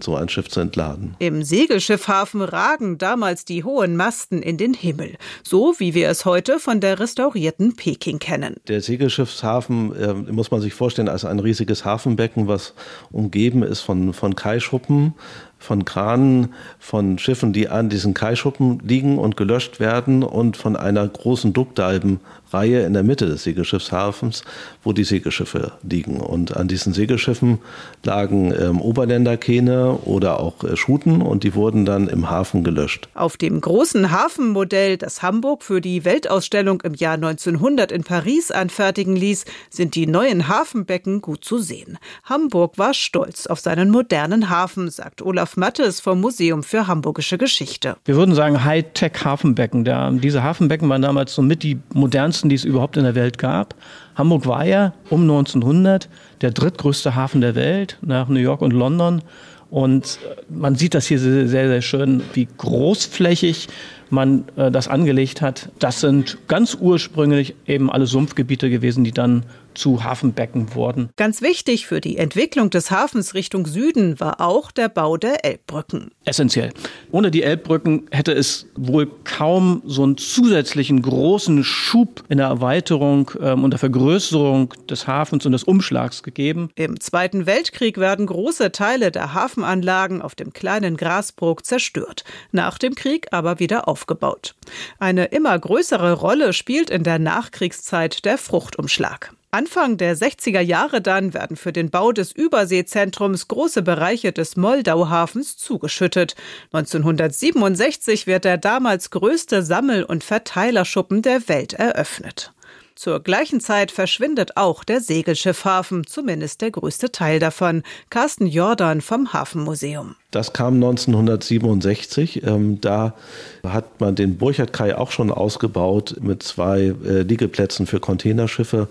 so 0.00 0.16
ein 0.16 0.28
Schiff 0.28 0.48
zu 0.48 0.60
entladen. 0.60 1.14
Im 1.18 1.42
Segelschiffhafen 1.42 2.42
ragen 2.42 2.98
damals 2.98 3.44
die 3.44 3.64
hohen 3.64 3.96
Masten 3.96 4.42
in 4.42 4.56
den 4.56 4.74
Himmel, 4.74 5.16
so 5.42 5.74
wie 5.78 5.94
wir 5.94 6.08
es 6.08 6.24
heute 6.24 6.58
von 6.58 6.80
der 6.80 6.98
restaurierten 7.00 7.76
Peking 7.76 8.18
kennen. 8.18 8.56
Der 8.66 8.80
Segelschiffshafen 8.80 9.94
äh, 9.96 10.32
muss 10.32 10.50
man 10.50 10.60
sich 10.60 10.74
vorstellen 10.74 11.08
als 11.08 11.24
ein 11.24 11.38
riesiges 11.38 11.84
Hafenbecken, 11.84 12.48
was 12.48 12.74
umgeben 13.10 13.62
ist 13.62 13.80
von, 13.80 14.12
von 14.12 14.34
Kaischuppen 14.34 15.14
von 15.58 15.84
Kranen, 15.84 16.54
von 16.78 17.18
Schiffen, 17.18 17.52
die 17.52 17.68
an 17.68 17.88
diesen 17.88 18.14
Kaischuppen 18.14 18.80
liegen 18.84 19.18
und 19.18 19.36
gelöscht 19.36 19.80
werden 19.80 20.22
und 20.22 20.56
von 20.56 20.76
einer 20.76 21.06
großen 21.06 21.52
Duckdalbenreihe 21.52 22.82
in 22.82 22.92
der 22.92 23.02
Mitte 23.02 23.26
des 23.26 23.42
Segelschiffshafens, 23.42 24.44
wo 24.84 24.92
die 24.92 25.04
Segelschiffe 25.04 25.72
liegen. 25.82 26.20
Und 26.20 26.56
an 26.56 26.68
diesen 26.68 26.92
Segelschiffen 26.92 27.58
lagen 28.04 28.54
ähm, 28.58 28.80
Oberländerkähne 28.80 29.98
oder 30.04 30.40
auch 30.40 30.62
äh, 30.62 30.76
Schuten 30.76 31.22
und 31.22 31.42
die 31.42 31.54
wurden 31.54 31.84
dann 31.84 32.08
im 32.08 32.30
Hafen 32.30 32.62
gelöscht. 32.62 33.08
Auf 33.14 33.36
dem 33.36 33.60
großen 33.60 34.12
Hafenmodell, 34.12 34.96
das 34.96 35.22
Hamburg 35.22 35.64
für 35.64 35.80
die 35.80 36.04
Weltausstellung 36.04 36.80
im 36.82 36.94
Jahr 36.94 37.14
1900 37.14 37.90
in 37.90 38.04
Paris 38.04 38.52
anfertigen 38.52 39.16
ließ, 39.16 39.44
sind 39.70 39.96
die 39.96 40.06
neuen 40.06 40.46
Hafenbecken 40.48 41.20
gut 41.20 41.44
zu 41.44 41.58
sehen. 41.58 41.98
Hamburg 42.24 42.78
war 42.78 42.94
stolz 42.94 43.46
auf 43.46 43.58
seinen 43.58 43.90
modernen 43.90 44.48
Hafen, 44.48 44.88
sagt 44.88 45.20
Olaf 45.20 45.47
Mattes 45.56 46.00
vom 46.00 46.20
Museum 46.20 46.62
für 46.62 46.86
Hamburgische 46.86 47.38
Geschichte. 47.38 47.96
Wir 48.04 48.16
würden 48.16 48.34
sagen 48.34 48.64
Hightech-Hafenbecken. 48.64 49.84
Diese 50.20 50.42
Hafenbecken 50.42 50.88
waren 50.88 51.02
damals 51.02 51.34
so 51.34 51.42
mit 51.42 51.62
die 51.62 51.78
modernsten, 51.94 52.48
die 52.48 52.56
es 52.56 52.64
überhaupt 52.64 52.96
in 52.96 53.04
der 53.04 53.14
Welt 53.14 53.38
gab. 53.38 53.74
Hamburg 54.14 54.46
war 54.46 54.64
ja 54.64 54.92
um 55.10 55.22
1900 55.22 56.08
der 56.40 56.50
drittgrößte 56.50 57.14
Hafen 57.14 57.40
der 57.40 57.54
Welt 57.54 57.98
nach 58.02 58.28
New 58.28 58.40
York 58.40 58.62
und 58.62 58.72
London. 58.72 59.22
Und 59.70 60.18
man 60.48 60.76
sieht 60.76 60.94
das 60.94 61.06
hier 61.06 61.18
sehr, 61.18 61.46
sehr 61.48 61.82
schön, 61.82 62.22
wie 62.32 62.48
großflächig 62.56 63.68
man 64.10 64.44
äh, 64.56 64.70
das 64.70 64.88
angelegt 64.88 65.42
hat. 65.42 65.68
Das 65.78 66.00
sind 66.00 66.38
ganz 66.48 66.76
ursprünglich 66.80 67.54
eben 67.66 67.90
alle 67.90 68.06
Sumpfgebiete 68.06 68.70
gewesen, 68.70 69.04
die 69.04 69.12
dann 69.12 69.44
zu 69.78 70.04
Hafenbecken 70.04 70.74
wurden. 70.74 71.10
Ganz 71.16 71.40
wichtig 71.40 71.86
für 71.86 72.00
die 72.00 72.18
Entwicklung 72.18 72.70
des 72.70 72.90
Hafens 72.90 73.34
Richtung 73.34 73.66
Süden 73.66 74.20
war 74.20 74.40
auch 74.40 74.70
der 74.70 74.88
Bau 74.88 75.16
der 75.16 75.44
Elbbrücken. 75.44 76.10
Essentiell. 76.24 76.72
Ohne 77.10 77.30
die 77.30 77.42
Elbbrücken 77.42 78.06
hätte 78.10 78.32
es 78.32 78.66
wohl 78.76 79.08
kaum 79.24 79.82
so 79.86 80.02
einen 80.02 80.16
zusätzlichen 80.16 81.00
großen 81.00 81.64
Schub 81.64 82.24
in 82.28 82.38
der 82.38 82.48
Erweiterung 82.48 83.30
ähm, 83.40 83.64
und 83.64 83.70
der 83.70 83.78
Vergrößerung 83.78 84.74
des 84.90 85.06
Hafens 85.06 85.46
und 85.46 85.52
des 85.52 85.64
Umschlags 85.64 86.22
gegeben. 86.22 86.70
Im 86.74 87.00
Zweiten 87.00 87.46
Weltkrieg 87.46 87.98
werden 87.98 88.26
große 88.26 88.72
Teile 88.72 89.10
der 89.10 89.34
Hafenanlagen 89.34 90.20
auf 90.20 90.34
dem 90.34 90.52
kleinen 90.52 90.96
Grasbrook 90.96 91.64
zerstört, 91.64 92.24
nach 92.52 92.78
dem 92.78 92.94
Krieg 92.94 93.28
aber 93.30 93.60
wieder 93.60 93.88
aufgebaut. 93.88 94.54
Eine 94.98 95.26
immer 95.26 95.58
größere 95.58 96.14
Rolle 96.14 96.52
spielt 96.52 96.90
in 96.90 97.04
der 97.04 97.18
Nachkriegszeit 97.18 98.24
der 98.24 98.38
Fruchtumschlag. 98.38 99.32
Anfang 99.50 99.96
der 99.96 100.14
60er 100.14 100.60
Jahre 100.60 101.00
dann 101.00 101.32
werden 101.32 101.56
für 101.56 101.72
den 101.72 101.88
Bau 101.88 102.12
des 102.12 102.32
Überseezentrums 102.32 103.48
große 103.48 103.80
Bereiche 103.80 104.30
des 104.30 104.56
Moldauhafens 104.56 105.56
zugeschüttet. 105.56 106.36
1967 106.72 108.26
wird 108.26 108.44
der 108.44 108.58
damals 108.58 109.10
größte 109.10 109.62
Sammel- 109.62 110.04
und 110.04 110.22
Verteilerschuppen 110.22 111.22
der 111.22 111.48
Welt 111.48 111.72
eröffnet. 111.72 112.52
Zur 112.98 113.20
gleichen 113.20 113.60
Zeit 113.60 113.92
verschwindet 113.92 114.56
auch 114.56 114.82
der 114.82 115.00
Segelschiffhafen, 115.00 116.04
zumindest 116.04 116.62
der 116.62 116.72
größte 116.72 117.12
Teil 117.12 117.38
davon. 117.38 117.84
Carsten 118.10 118.48
Jordan 118.48 119.02
vom 119.02 119.32
Hafenmuseum. 119.32 120.16
Das 120.32 120.52
kam 120.52 120.74
1967. 120.74 122.42
Ähm, 122.42 122.80
da 122.80 123.14
hat 123.62 124.00
man 124.00 124.16
den 124.16 124.36
Burchardkai 124.36 124.96
auch 124.96 125.12
schon 125.12 125.30
ausgebaut 125.30 126.16
mit 126.20 126.42
zwei 126.42 126.92
äh, 127.04 127.22
Liegeplätzen 127.22 127.86
für 127.86 128.00
Containerschiffe 128.00 128.88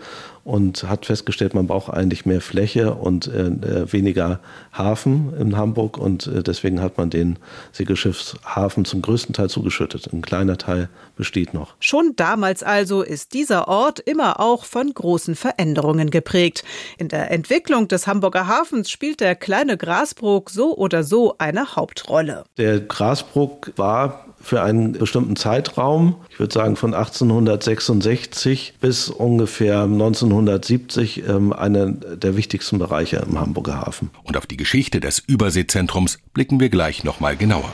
und 0.47 0.83
hat 0.83 1.05
festgestellt, 1.05 1.53
man 1.53 1.67
braucht 1.67 1.93
eigentlich 1.93 2.25
mehr 2.25 2.39
Fläche 2.39 2.93
und 2.93 3.27
äh, 3.27 3.47
äh 3.47 3.91
weniger 3.91 4.39
Hafen 4.71 5.33
in 5.37 5.57
Hamburg 5.57 5.97
und 5.97 6.27
äh, 6.27 6.41
deswegen 6.41 6.81
hat 6.81 6.97
man 6.97 7.09
den 7.09 7.37
Segelschiffshafen 7.73 8.85
zum 8.85 9.01
größten 9.01 9.33
Teil 9.33 9.49
zugeschüttet. 9.49 10.07
Ein 10.13 10.21
kleiner 10.21 10.57
Teil 10.57 10.87
besteht 11.17 11.53
noch. 11.53 11.75
Schon 11.81 12.13
damals 12.15 12.63
also 12.63 13.01
ist 13.01 13.33
dieser 13.33 13.67
Ort 13.67 13.99
immer 13.99 14.39
auch 14.39 14.63
von 14.63 14.93
großen 14.93 15.35
Veränderungen 15.35 16.11
geprägt. 16.11 16.63
In 16.97 17.09
der 17.09 17.29
Entwicklung 17.29 17.89
des 17.89 18.07
Hamburger 18.07 18.47
Hafens 18.47 18.89
spielt 18.89 19.19
der 19.19 19.35
kleine 19.35 19.75
Grasbrook 19.75 20.49
so 20.49 20.77
oder 20.77 21.03
so 21.03 21.35
eine 21.39 21.75
Hauptrolle. 21.75 22.45
Der 22.57 22.79
Grasbrook 22.79 23.73
war 23.75 24.26
für 24.41 24.61
einen 24.61 24.93
bestimmten 24.93 25.35
Zeitraum, 25.35 26.15
ich 26.29 26.39
würde 26.39 26.53
sagen 26.53 26.75
von 26.75 26.93
1866 26.93 28.75
bis 28.79 29.09
ungefähr 29.09 29.83
1970, 29.83 31.27
ähm, 31.27 31.53
einer 31.53 31.91
der 31.91 32.37
wichtigsten 32.37 32.79
Bereiche 32.79 33.17
im 33.17 33.39
Hamburger 33.39 33.81
Hafen. 33.81 34.09
Und 34.23 34.37
auf 34.37 34.45
die 34.45 34.57
Geschichte 34.57 34.99
des 34.99 35.19
Überseezentrums 35.19 36.19
blicken 36.33 36.59
wir 36.59 36.69
gleich 36.69 37.03
noch 37.03 37.19
mal 37.19 37.35
genauer. 37.35 37.73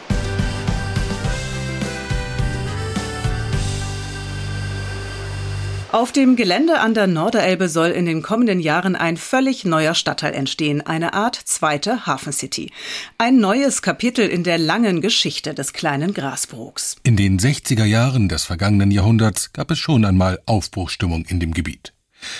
Auf 5.93 6.11
dem 6.11 6.35
Gelände 6.35 6.79
an 6.79 6.95
der 6.95 7.05
Norderelbe 7.05 7.69
soll 7.69 7.89
in 7.89 8.07
den 8.07 8.23
kommenden 8.23 8.59
Jahren 8.59 8.95
ein 8.95 9.15
völlig 9.15 9.63
neuer 9.63 9.93
Stadtteil 9.93 10.33
entstehen, 10.33 10.81
eine 10.81 11.13
Art 11.13 11.35
zweite 11.35 12.07
Hafencity. 12.07 12.71
Ein 13.19 13.37
neues 13.37 13.83
Kapitel 13.83 14.27
in 14.27 14.43
der 14.43 14.57
langen 14.57 15.01
Geschichte 15.01 15.53
des 15.53 15.71
kleinen 15.71 16.15
Grasbroks. 16.15 16.95
In 17.03 17.15
den 17.15 17.39
60er 17.39 17.85
Jahren 17.85 18.27
des 18.27 18.43
vergangenen 18.43 18.89
Jahrhunderts 18.89 19.53
gab 19.53 19.69
es 19.69 19.77
schon 19.77 20.03
einmal 20.03 20.39
Aufbruchstimmung 20.47 21.25
in 21.25 21.39
dem 21.39 21.53
Gebiet. 21.53 21.93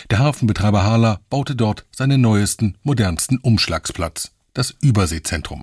Der 0.09 0.17
Hafenbetreiber 0.17 0.81
Harler 0.81 1.19
baute 1.29 1.55
dort 1.55 1.85
seinen 1.95 2.21
neuesten, 2.21 2.79
modernsten 2.81 3.37
Umschlagsplatz, 3.37 4.31
das 4.55 4.73
Überseezentrum. 4.81 5.61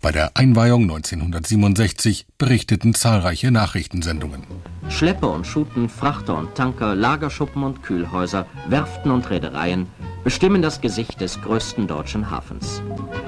Bei 0.00 0.12
der 0.12 0.30
Einweihung 0.34 0.82
1967 0.82 2.26
berichteten 2.38 2.94
zahlreiche 2.94 3.50
Nachrichtensendungen. 3.50 4.42
Schlepper 4.88 5.32
und 5.32 5.46
Schuten, 5.46 5.88
Frachter 5.88 6.36
und 6.36 6.54
Tanker, 6.54 6.94
Lagerschuppen 6.94 7.62
und 7.62 7.82
Kühlhäuser, 7.82 8.46
Werften 8.68 9.10
und 9.10 9.28
Reedereien 9.30 9.86
bestimmen 10.22 10.62
das 10.62 10.80
Gesicht 10.80 11.20
des 11.20 11.40
größten 11.40 11.86
deutschen 11.86 12.30
Hafens. 12.30 12.82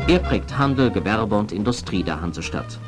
Er 0.06 0.20
prägt 0.20 0.56
Handel, 0.56 0.90
Gewerbe 0.90 1.36
und 1.36 1.52
Industrie 1.52 2.02
der 2.02 2.20
Hansestadt. 2.20 2.78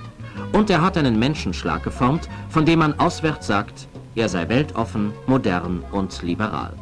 Und 0.52 0.71
er 0.71 0.83
hat 0.83 0.97
einen 0.97 1.19
Menschenschlag 1.19 1.83
geformt, 1.83 2.28
von 2.49 2.66
dem 2.66 2.80
man 2.80 2.99
auswärts 2.99 3.47
sagt, 3.47 3.88
er 4.14 4.28
sei 4.28 4.49
weltoffen, 4.49 5.12
modern 5.26 5.85
und 5.92 6.23
liberal. 6.23 6.75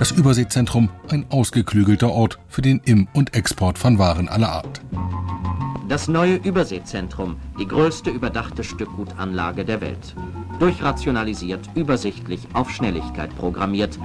Das 0.00 0.12
Überseezentrum 0.12 0.88
ein 1.10 1.26
ausgeklügelter 1.28 2.10
Ort 2.10 2.38
für 2.48 2.62
den 2.62 2.80
Im- 2.86 3.06
und 3.12 3.34
Export 3.34 3.76
von 3.76 3.98
Waren 3.98 4.30
aller 4.30 4.50
Art. 4.50 4.80
Das 5.90 6.08
neue 6.08 6.36
Überseezentrum, 6.36 7.36
die 7.58 7.68
größte 7.68 8.08
überdachte 8.08 8.64
Stückgutanlage 8.64 9.62
der 9.62 9.82
Welt. 9.82 10.14
Durchrationalisiert, 10.58 11.68
übersichtlich, 11.74 12.48
auf 12.54 12.70
Schnelligkeit 12.70 13.36
programmiert. 13.36 13.98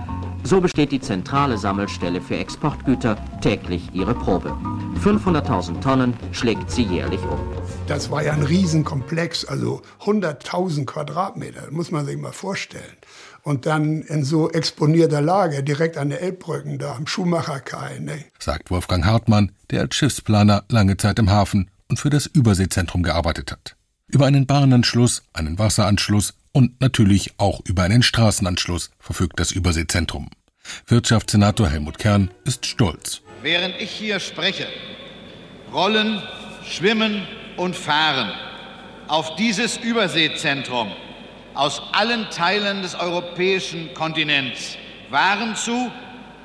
So 0.43 0.59
besteht 0.59 0.91
die 0.91 0.99
zentrale 0.99 1.57
Sammelstelle 1.57 2.19
für 2.19 2.35
Exportgüter 2.35 3.15
täglich 3.39 3.89
ihre 3.93 4.15
Probe. 4.15 4.53
500.000 5.01 5.79
Tonnen 5.79 6.13
schlägt 6.33 6.71
sie 6.71 6.83
jährlich 6.83 7.21
um. 7.21 7.39
Das 7.87 8.11
war 8.11 8.21
ja 8.21 8.33
ein 8.33 8.43
Riesenkomplex, 8.43 9.45
also 9.45 9.81
100.000 10.01 10.85
Quadratmeter, 10.85 11.71
muss 11.71 11.91
man 11.91 12.05
sich 12.05 12.17
mal 12.17 12.33
vorstellen. 12.33 12.83
Und 13.45 13.67
dann 13.67 14.01
in 14.01 14.23
so 14.23 14.49
exponierter 14.49 15.21
Lage, 15.21 15.61
direkt 15.61 15.97
an 15.97 16.09
der 16.09 16.19
Elbbrücken 16.19 16.79
da 16.79 16.95
am 16.95 17.05
Schuhmacherkai. 17.05 17.99
Ne? 17.99 18.25
Sagt 18.39 18.71
Wolfgang 18.71 19.05
Hartmann, 19.05 19.51
der 19.69 19.81
als 19.81 19.95
Schiffsplaner 19.95 20.63
lange 20.67 20.97
Zeit 20.97 21.19
im 21.19 21.29
Hafen 21.29 21.69
und 21.87 21.99
für 21.99 22.09
das 22.09 22.25
Überseezentrum 22.25 23.03
gearbeitet 23.03 23.51
hat. 23.51 23.75
Über 24.07 24.25
einen 24.25 24.47
Bahnanschluss, 24.47 25.21
einen 25.33 25.59
Wasseranschluss 25.59 26.33
und 26.53 26.81
natürlich 26.81 27.35
auch 27.37 27.61
über 27.65 27.83
einen 27.83 28.01
Straßenanschluss 28.01 28.89
verfügt 28.99 29.39
das 29.39 29.51
Überseezentrum. 29.51 30.31
Wirtschaftssenator 30.87 31.69
Helmut 31.69 31.99
Kern 31.99 32.31
ist 32.45 32.65
stolz. 32.65 33.21
Während 33.43 33.79
ich 33.79 33.91
hier 33.91 34.19
spreche, 34.19 34.65
rollen, 35.71 36.19
schwimmen 36.67 37.27
und 37.57 37.75
fahren 37.75 38.31
auf 39.07 39.35
dieses 39.35 39.77
Überseezentrum 39.77 40.91
aus 41.55 41.81
allen 41.93 42.29
Teilen 42.29 42.81
des 42.81 42.95
europäischen 42.95 43.93
Kontinents 43.93 44.77
Waren 45.09 45.55
zu, 45.55 45.91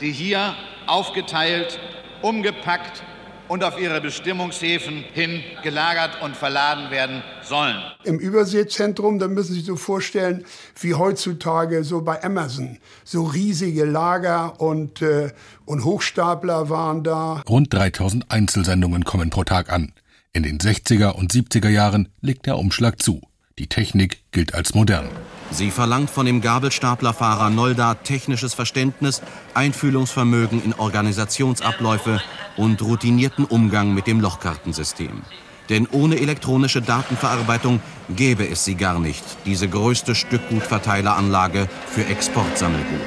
die 0.00 0.12
hier 0.12 0.54
aufgeteilt, 0.86 1.80
umgepackt 2.22 3.02
und 3.48 3.64
auf 3.64 3.80
ihre 3.80 4.00
Bestimmungshäfen 4.00 5.02
hin 5.12 5.42
gelagert 5.64 6.22
und 6.22 6.36
verladen 6.36 6.90
werden 6.90 7.22
sollen. 7.42 7.76
Im 8.04 8.18
Überseezentrum, 8.18 9.18
da 9.18 9.26
müssen 9.26 9.54
Sie 9.54 9.60
sich 9.60 9.64
so 9.66 9.76
vorstellen, 9.76 10.44
wie 10.78 10.94
heutzutage 10.94 11.82
so 11.82 12.02
bei 12.02 12.22
Amazon. 12.22 12.78
So 13.02 13.24
riesige 13.24 13.86
Lager 13.86 14.60
und, 14.60 15.02
äh, 15.02 15.32
und 15.64 15.84
Hochstapler 15.84 16.70
waren 16.70 17.02
da. 17.02 17.42
Rund 17.48 17.72
3000 17.74 18.30
Einzelsendungen 18.30 19.04
kommen 19.04 19.30
pro 19.30 19.42
Tag 19.42 19.72
an. 19.72 19.92
In 20.32 20.44
den 20.44 20.58
60er 20.58 21.16
und 21.16 21.32
70er 21.32 21.70
Jahren 21.70 22.08
legt 22.20 22.46
der 22.46 22.56
Umschlag 22.56 23.02
zu. 23.02 23.20
Die 23.60 23.66
Technik 23.66 24.22
gilt 24.32 24.54
als 24.54 24.72
modern. 24.72 25.10
Sie 25.50 25.70
verlangt 25.70 26.08
von 26.08 26.24
dem 26.24 26.40
Gabelstaplerfahrer 26.40 27.50
Nolda 27.50 27.94
technisches 27.94 28.54
Verständnis, 28.54 29.20
Einfühlungsvermögen 29.52 30.64
in 30.64 30.72
Organisationsabläufe 30.72 32.22
und 32.56 32.80
routinierten 32.80 33.44
Umgang 33.44 33.92
mit 33.92 34.06
dem 34.06 34.18
Lochkartensystem. 34.18 35.20
Denn 35.68 35.86
ohne 35.88 36.18
elektronische 36.18 36.80
Datenverarbeitung 36.80 37.80
gäbe 38.16 38.48
es 38.48 38.64
sie 38.64 38.76
gar 38.76 38.98
nicht, 38.98 39.22
diese 39.44 39.68
größte 39.68 40.14
Stückgutverteileranlage 40.14 41.68
für 41.86 42.06
Exportsammelgut. 42.06 43.00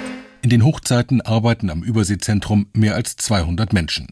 In 0.44 0.52
den 0.52 0.64
Hochzeiten 0.64 1.22
arbeiten 1.22 1.72
am 1.72 1.82
Überseezentrum 1.82 2.68
mehr 2.74 2.94
als 2.94 3.16
200 3.16 3.74
Menschen. 3.74 4.06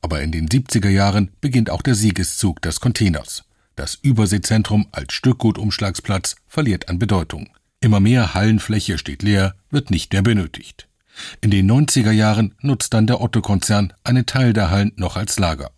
Aber 0.00 0.22
in 0.22 0.32
den 0.32 0.48
70er 0.48 0.88
Jahren 0.88 1.32
beginnt 1.42 1.68
auch 1.68 1.82
der 1.82 1.96
Siegeszug 1.96 2.62
des 2.62 2.80
Containers. 2.80 3.44
Das 3.76 3.94
Überseezentrum 3.94 4.86
als 4.92 5.14
Stückgutumschlagsplatz 5.14 6.36
verliert 6.46 6.88
an 6.88 6.98
Bedeutung. 6.98 7.48
Immer 7.80 8.00
mehr 8.00 8.34
Hallenfläche 8.34 8.98
steht 8.98 9.22
leer, 9.22 9.54
wird 9.70 9.90
nicht 9.90 10.12
mehr 10.12 10.22
benötigt. 10.22 10.88
In 11.40 11.50
den 11.50 11.70
90er 11.70 12.10
Jahren 12.10 12.54
nutzt 12.60 12.94
dann 12.94 13.06
der 13.06 13.20
Otto-Konzern 13.20 13.92
einen 14.04 14.26
Teil 14.26 14.52
der 14.52 14.70
Hallen 14.70 14.92
noch 14.96 15.16
als 15.16 15.38
Lager. 15.38 15.70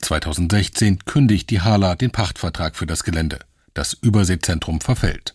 2016 0.00 1.04
kündigt 1.04 1.50
die 1.50 1.60
Hala 1.60 1.96
den 1.96 2.10
Pachtvertrag 2.10 2.76
für 2.76 2.86
das 2.86 3.04
Gelände. 3.04 3.40
Das 3.74 3.92
Überseezentrum 3.92 4.80
verfällt. 4.80 5.34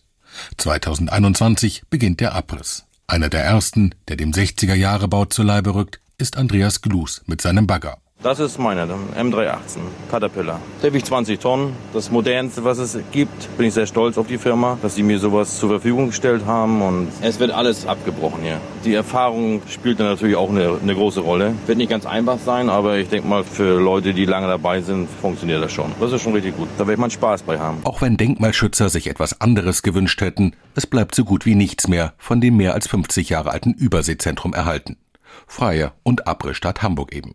2021 0.56 1.82
beginnt 1.90 2.20
der 2.20 2.34
Abriss. 2.34 2.86
Einer 3.06 3.28
der 3.28 3.44
ersten, 3.44 3.94
der 4.08 4.16
dem 4.16 4.32
60er-Jahre-Bau 4.32 5.26
zu 5.26 5.42
Leibe 5.42 5.74
rückt, 5.74 6.00
ist 6.16 6.36
Andreas 6.36 6.80
Glus 6.80 7.22
mit 7.26 7.40
seinem 7.40 7.66
Bagger. 7.66 7.98
Das 8.22 8.38
ist 8.38 8.58
meine, 8.58 8.86
M318 9.18 9.78
Caterpillar. 10.10 10.60
Der 10.82 10.92
wiegt 10.92 11.06
20 11.06 11.40
Tonnen. 11.40 11.72
Das 11.94 12.10
modernste, 12.10 12.62
was 12.64 12.76
es 12.76 12.98
gibt. 13.12 13.56
Bin 13.56 13.64
ich 13.64 13.72
sehr 13.72 13.86
stolz 13.86 14.18
auf 14.18 14.26
die 14.26 14.36
Firma, 14.36 14.76
dass 14.82 14.94
sie 14.94 15.02
mir 15.02 15.18
sowas 15.18 15.58
zur 15.58 15.70
Verfügung 15.70 16.08
gestellt 16.08 16.44
haben. 16.44 16.82
Und 16.82 17.08
es 17.22 17.40
wird 17.40 17.50
alles 17.50 17.86
abgebrochen 17.86 18.42
hier. 18.42 18.60
Die 18.84 18.92
Erfahrung 18.92 19.62
spielt 19.70 20.00
dann 20.00 20.06
natürlich 20.08 20.36
auch 20.36 20.50
eine, 20.50 20.76
eine 20.82 20.94
große 20.94 21.20
Rolle. 21.20 21.54
Wird 21.64 21.78
nicht 21.78 21.88
ganz 21.88 22.04
einfach 22.04 22.38
sein, 22.38 22.68
aber 22.68 22.98
ich 22.98 23.08
denke 23.08 23.26
mal, 23.26 23.42
für 23.42 23.80
Leute, 23.80 24.12
die 24.12 24.26
lange 24.26 24.48
dabei 24.48 24.82
sind, 24.82 25.08
funktioniert 25.08 25.62
das 25.62 25.72
schon. 25.72 25.90
Das 25.98 26.12
ist 26.12 26.20
schon 26.20 26.34
richtig 26.34 26.58
gut. 26.58 26.68
Da 26.76 26.86
wird 26.86 26.98
man 26.98 27.10
Spaß 27.10 27.44
bei 27.44 27.58
haben. 27.58 27.78
Auch 27.84 28.02
wenn 28.02 28.18
Denkmalschützer 28.18 28.90
sich 28.90 29.06
etwas 29.06 29.40
anderes 29.40 29.82
gewünscht 29.82 30.20
hätten, 30.20 30.52
es 30.74 30.86
bleibt 30.86 31.14
so 31.14 31.24
gut 31.24 31.46
wie 31.46 31.54
nichts 31.54 31.88
mehr 31.88 32.12
von 32.18 32.42
dem 32.42 32.58
mehr 32.58 32.74
als 32.74 32.86
50 32.86 33.30
Jahre 33.30 33.50
alten 33.50 33.72
Überseezentrum 33.72 34.52
erhalten. 34.52 34.98
Freie 35.46 35.92
und 36.02 36.26
Abrissstadt 36.26 36.82
Hamburg 36.82 37.14
eben. 37.14 37.32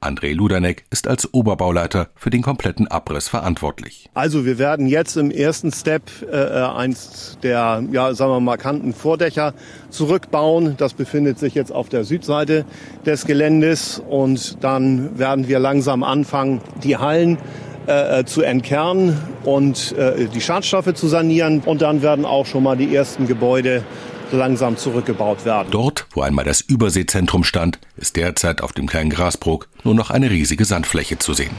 André 0.00 0.34
Ludanek 0.34 0.84
ist 0.90 1.08
als 1.08 1.32
Oberbauleiter 1.32 2.08
für 2.14 2.30
den 2.30 2.42
kompletten 2.42 2.88
Abriss 2.88 3.28
verantwortlich. 3.28 4.10
Also 4.14 4.44
wir 4.44 4.58
werden 4.58 4.86
jetzt 4.86 5.16
im 5.16 5.30
ersten 5.30 5.72
Step 5.72 6.02
äh, 6.30 6.36
eins 6.36 7.38
der, 7.42 7.82
ja, 7.90 8.14
sagen 8.14 8.32
wir 8.32 8.40
markanten 8.40 8.92
Vordächer 8.92 9.54
zurückbauen. 9.90 10.76
Das 10.76 10.94
befindet 10.94 11.38
sich 11.38 11.54
jetzt 11.54 11.72
auf 11.72 11.88
der 11.88 12.04
Südseite 12.04 12.64
des 13.04 13.26
Geländes 13.26 14.02
und 14.08 14.62
dann 14.62 15.18
werden 15.18 15.48
wir 15.48 15.58
langsam 15.58 16.02
anfangen, 16.02 16.60
die 16.82 16.96
Hallen 16.96 17.38
äh, 17.86 18.24
zu 18.24 18.42
entkernen 18.42 19.16
und 19.44 19.96
äh, 19.96 20.26
die 20.26 20.40
Schadstoffe 20.40 20.92
zu 20.94 21.06
sanieren. 21.06 21.62
Und 21.64 21.82
dann 21.82 22.02
werden 22.02 22.24
auch 22.24 22.46
schon 22.46 22.62
mal 22.62 22.76
die 22.76 22.94
ersten 22.94 23.26
Gebäude 23.26 23.84
langsam 24.32 24.76
zurückgebaut 24.76 25.44
werden. 25.44 25.68
Dort, 25.70 26.06
wo 26.12 26.22
einmal 26.22 26.44
das 26.44 26.60
Überseezentrum 26.60 27.44
stand, 27.44 27.78
ist 27.96 28.16
derzeit 28.16 28.60
auf 28.62 28.72
dem 28.72 28.86
kleinen 28.86 29.10
Grasbrook 29.10 29.68
nur 29.84 29.94
noch 29.94 30.10
eine 30.10 30.30
riesige 30.30 30.64
Sandfläche 30.64 31.18
zu 31.18 31.34
sehen. 31.34 31.54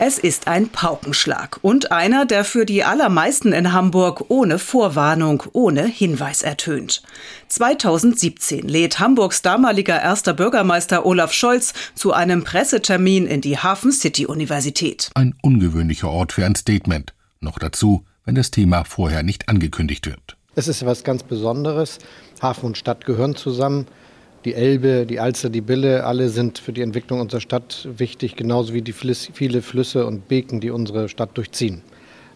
Es 0.00 0.16
ist 0.16 0.46
ein 0.46 0.68
Paukenschlag 0.68 1.58
und 1.60 1.90
einer, 1.90 2.24
der 2.24 2.44
für 2.44 2.64
die 2.64 2.84
allermeisten 2.84 3.52
in 3.52 3.72
Hamburg 3.72 4.26
ohne 4.28 4.60
Vorwarnung, 4.60 5.42
ohne 5.52 5.86
Hinweis 5.86 6.42
ertönt. 6.42 7.02
2017 7.48 8.68
lädt 8.68 9.00
Hamburgs 9.00 9.42
damaliger 9.42 10.00
erster 10.00 10.34
Bürgermeister 10.34 11.04
Olaf 11.04 11.32
Scholz 11.32 11.74
zu 11.96 12.12
einem 12.12 12.44
Pressetermin 12.44 13.26
in 13.26 13.40
die 13.40 13.58
Hafen 13.58 13.90
City 13.90 14.24
Universität. 14.24 15.10
Ein 15.14 15.34
ungewöhnlicher 15.42 16.08
Ort 16.08 16.32
für 16.32 16.46
ein 16.46 16.54
Statement. 16.54 17.12
Noch 17.40 17.58
dazu, 17.58 18.04
wenn 18.24 18.36
das 18.36 18.52
Thema 18.52 18.84
vorher 18.84 19.24
nicht 19.24 19.48
angekündigt 19.48 20.06
wird. 20.06 20.36
Es 20.54 20.68
ist 20.68 20.80
etwas 20.80 21.02
ganz 21.02 21.24
Besonderes. 21.24 21.98
Hafen 22.40 22.66
und 22.66 22.78
Stadt 22.78 23.04
gehören 23.04 23.34
zusammen 23.34 23.88
die 24.44 24.54
Elbe, 24.54 25.06
die 25.06 25.20
Alster, 25.20 25.50
die 25.50 25.60
Bille, 25.60 26.04
alle 26.04 26.28
sind 26.28 26.58
für 26.58 26.72
die 26.72 26.82
Entwicklung 26.82 27.20
unserer 27.20 27.40
Stadt 27.40 27.88
wichtig, 27.96 28.36
genauso 28.36 28.74
wie 28.74 28.82
die 28.82 28.92
viele 28.92 29.62
Flüsse 29.62 30.06
und 30.06 30.28
Beken, 30.28 30.60
die 30.60 30.70
unsere 30.70 31.08
Stadt 31.08 31.36
durchziehen. 31.36 31.82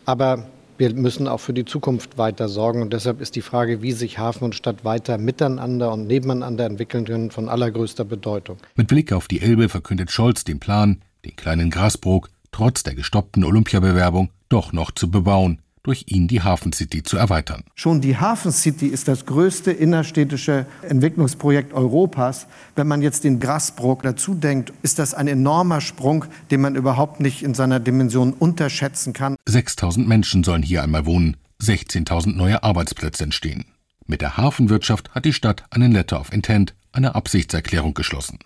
Aber 0.05 0.47
wir 0.79 0.93
müssen 0.95 1.29
auch 1.29 1.39
für 1.39 1.53
die 1.53 1.65
Zukunft 1.65 2.19
weiter 2.19 2.49
sorgen 2.49 2.83
und 2.83 2.93
deshalb 2.93 3.21
ist 3.21 3.37
die 3.37 3.43
Frage, 3.43 3.83
wie 3.83 3.93
sich 3.93 4.19
Hafen 4.19 4.45
und 4.45 4.55
Stadt 4.55 4.85
weiter 4.85 5.17
miteinander 5.17 5.93
und 5.93 6.07
nebeneinander 6.07 6.67
entwickeln 6.67 7.05
können, 7.05 7.31
von 7.31 7.49
allergrößter 7.49 8.05
Bedeutung. 8.05 8.57
Mit 8.75 8.89
Blick 8.89 9.13
auf 9.13 9.29
die 9.29 9.41
Elbe 9.41 9.69
verkündet 9.69 10.11
Scholz 10.11 10.45
den 10.45 10.59
Plan, 10.59 11.03
den 11.25 11.37
kleinen 11.37 11.71
Grasbrook 11.71 12.31
trotz 12.51 12.83
der 12.83 12.95
gestoppten 12.95 13.45
Olympiabewerbung 13.45 14.31
doch 14.49 14.73
noch 14.73 14.91
zu 14.91 15.11
bebauen 15.11 15.61
durch 15.83 16.05
ihn 16.09 16.29
die 16.29 16.43
Hafen 16.43 16.73
City 16.73 17.03
zu 17.03 17.17
erweitern. 17.17 17.65
Schon 17.75 18.01
die 18.01 18.17
Hafen 18.17 18.53
City 18.53 18.87
ist 18.87 19.09
das 19.09 19.27
größte 19.27 19.73
innerstädtische 19.73 20.67
Entwicklungsprojekt 20.83 21.73
Europas. 21.73 22.47
Wenn 22.77 22.87
man 22.87 23.03
jetzt 23.03 23.25
den 23.25 23.41
Grasbrook 23.41 24.03
dazu 24.03 24.35
denkt, 24.35 24.73
ist 24.83 24.99
das 24.99 25.15
ein 25.15 25.29
enormer 25.29 25.81
Sprung, 25.81 26.25
den 26.51 26.61
man 26.61 26.77
überhaupt 26.77 27.21
nicht 27.21 27.43
in 27.43 27.55
seiner 27.55 27.81
Dimension 27.81 28.33
unterschätzen 28.33 29.13
kann. 29.13 29.37
6000 29.47 30.07
Menschen 30.07 30.45
sollen 30.45 30.63
hier 30.63 30.83
einmal 30.83 31.07
wohnen, 31.07 31.37
16.000 31.61 32.37
neue 32.37 32.63
Arbeitsplätze 32.63 33.25
entstehen. 33.25 33.65
Mit 34.07 34.21
der 34.21 34.37
Hafenwirtschaft 34.37 35.15
hat 35.15 35.25
die 35.25 35.33
Stadt 35.33 35.65
einen 35.71 35.93
Letter 35.93 36.21
of 36.21 36.33
Intent, 36.33 36.75
eine 36.93 37.15
Absichtserklärung 37.15 37.95
geschlossen. 37.95 38.39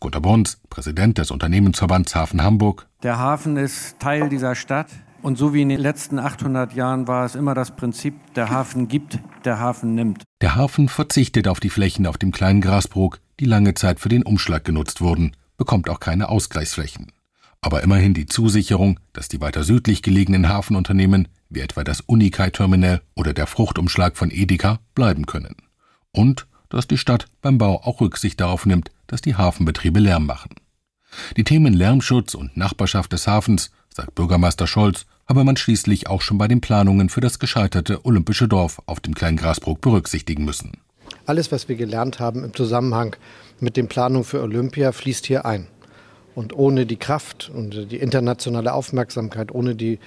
Gunter 0.00 0.20
Brons, 0.20 0.58
Präsident 0.68 1.18
des 1.18 1.30
Unternehmensverbands 1.30 2.14
Hafen 2.14 2.42
Hamburg. 2.42 2.86
Der 3.02 3.18
Hafen 3.18 3.56
ist 3.56 3.98
Teil 3.98 4.28
dieser 4.28 4.54
Stadt. 4.54 4.88
Und 5.22 5.38
so 5.38 5.54
wie 5.54 5.62
in 5.62 5.68
den 5.68 5.80
letzten 5.80 6.18
800 6.18 6.74
Jahren 6.74 7.06
war 7.06 7.24
es 7.24 7.36
immer 7.36 7.54
das 7.54 7.76
Prinzip, 7.76 8.14
der 8.34 8.50
Hafen 8.50 8.88
gibt, 8.88 9.20
der 9.44 9.60
Hafen 9.60 9.94
nimmt. 9.94 10.24
Der 10.40 10.56
Hafen 10.56 10.88
verzichtet 10.88 11.46
auf 11.46 11.60
die 11.60 11.70
Flächen 11.70 12.08
auf 12.08 12.18
dem 12.18 12.32
kleinen 12.32 12.60
Grasbrook, 12.60 13.20
die 13.38 13.44
lange 13.44 13.74
Zeit 13.74 14.00
für 14.00 14.08
den 14.08 14.24
Umschlag 14.24 14.64
genutzt 14.64 15.00
wurden, 15.00 15.36
bekommt 15.56 15.88
auch 15.88 16.00
keine 16.00 16.28
Ausgleichsflächen. 16.28 17.12
Aber 17.60 17.84
immerhin 17.84 18.14
die 18.14 18.26
Zusicherung, 18.26 18.98
dass 19.12 19.28
die 19.28 19.40
weiter 19.40 19.62
südlich 19.62 20.02
gelegenen 20.02 20.48
Hafenunternehmen, 20.48 21.28
wie 21.48 21.60
etwa 21.60 21.84
das 21.84 22.00
Unikai-Terminal 22.00 23.00
oder 23.14 23.32
der 23.32 23.46
Fruchtumschlag 23.46 24.16
von 24.16 24.32
Edeka, 24.32 24.80
bleiben 24.96 25.26
können. 25.26 25.54
Und 26.10 26.48
dass 26.68 26.88
die 26.88 26.98
Stadt 26.98 27.26
beim 27.40 27.58
Bau 27.58 27.80
auch 27.84 28.00
Rücksicht 28.00 28.40
darauf 28.40 28.66
nimmt, 28.66 28.90
dass 29.06 29.20
die 29.20 29.36
Hafenbetriebe 29.36 30.00
Lärm 30.00 30.26
machen. 30.26 30.56
Die 31.36 31.44
Themen 31.44 31.74
Lärmschutz 31.74 32.34
und 32.34 32.56
Nachbarschaft 32.56 33.12
des 33.12 33.28
Hafens, 33.28 33.70
sagt 33.94 34.14
Bürgermeister 34.14 34.66
Scholz, 34.66 35.06
habe 35.28 35.44
man 35.44 35.56
schließlich 35.56 36.08
auch 36.08 36.22
schon 36.22 36.38
bei 36.38 36.48
den 36.48 36.60
Planungen 36.60 37.08
für 37.08 37.20
das 37.20 37.38
gescheiterte 37.38 38.04
Olympische 38.04 38.48
Dorf 38.48 38.82
auf 38.86 39.00
dem 39.00 39.14
kleinen 39.14 39.36
Grasbrook 39.36 39.80
berücksichtigen 39.80 40.44
müssen. 40.44 40.72
Alles, 41.26 41.52
was 41.52 41.68
wir 41.68 41.76
gelernt 41.76 42.20
haben 42.20 42.44
im 42.44 42.54
Zusammenhang 42.54 43.16
mit 43.60 43.76
den 43.76 43.88
Planungen 43.88 44.24
für 44.24 44.42
Olympia, 44.42 44.92
fließt 44.92 45.26
hier 45.26 45.44
ein. 45.46 45.68
Und 46.34 46.54
ohne 46.54 46.86
die 46.86 46.96
Kraft 46.96 47.50
und 47.54 47.92
die 47.92 47.98
internationale 47.98 48.72
Aufmerksamkeit, 48.72 49.52
ohne 49.52 49.74
die 49.74 49.98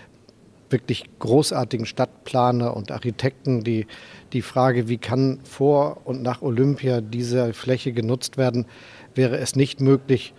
wirklich 0.69 1.05
großartigen 1.19 1.85
Stadtplaner 1.85 2.75
und 2.75 2.91
Architekten, 2.91 3.63
die 3.63 3.85
die 4.33 4.41
Frage, 4.41 4.89
wie 4.89 4.97
kann 4.97 5.39
vor 5.43 6.01
und 6.05 6.23
nach 6.23 6.41
Olympia 6.41 7.01
diese 7.01 7.53
Fläche 7.53 7.93
genutzt 7.93 8.37
werden, 8.37 8.65
wäre 9.13 9.37
es 9.37 9.55
nicht 9.55 9.79
möglich, 9.79 10.33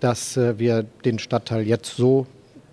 dass 0.00 0.36
äh, 0.36 0.58
wir 0.58 0.84
den 1.04 1.18
Stadtteil 1.18 1.66
jetzt 1.66 1.94
so 1.96 2.26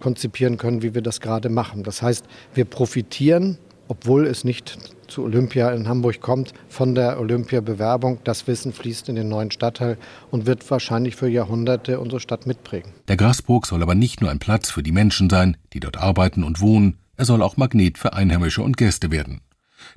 konzipieren 0.06 0.58
können, 0.58 0.84
wie 0.84 0.94
wir 0.94 1.02
das 1.02 1.20
gerade 1.20 1.50
machen. 1.50 1.82
Das 1.82 2.04
heißt, 2.04 2.26
wir 2.54 2.65
profitieren, 2.65 3.58
obwohl 3.88 4.28
es 4.28 4.44
nicht 4.44 4.78
zu 5.08 5.24
Olympia 5.24 5.72
in 5.72 5.88
Hamburg 5.88 6.22
kommt, 6.22 6.54
von 6.70 6.94
der 6.94 7.20
Olympia-Bewerbung. 7.20 8.20
Das 8.24 8.46
Wissen 8.46 8.72
fließt 8.72 9.10
in 9.10 9.15
den 9.15 9.30
neuen 9.30 9.50
Stadtteil 9.50 9.98
und 10.30 10.46
wird 10.46 10.70
wahrscheinlich 10.70 11.15
für 11.15 11.28
Jahrhunderte 11.28 12.00
unsere 12.00 12.20
Stadt 12.20 12.46
mitprägen. 12.46 12.91
Der 13.08 13.18
Grasbrook 13.18 13.65
soll 13.65 13.82
aber 13.82 13.96
nicht 13.96 14.22
nur 14.22 14.30
ein 14.30 14.38
Platz 14.38 14.70
für 14.70 14.84
die 14.84 14.91
Menschen 14.91 15.28
sein, 15.28 15.58
die 15.74 15.80
dort 15.80 15.98
arbeiten 15.98 16.44
und 16.44 16.62
wohnen, 16.62 17.00
er 17.18 17.26
soll 17.26 17.41
auch 17.41 17.58
Magnet 17.58 17.98
für 17.98 18.13
Einheimische 18.13 18.62
und 18.62 18.78
Gäste 18.78 19.10
werden. 19.10 19.41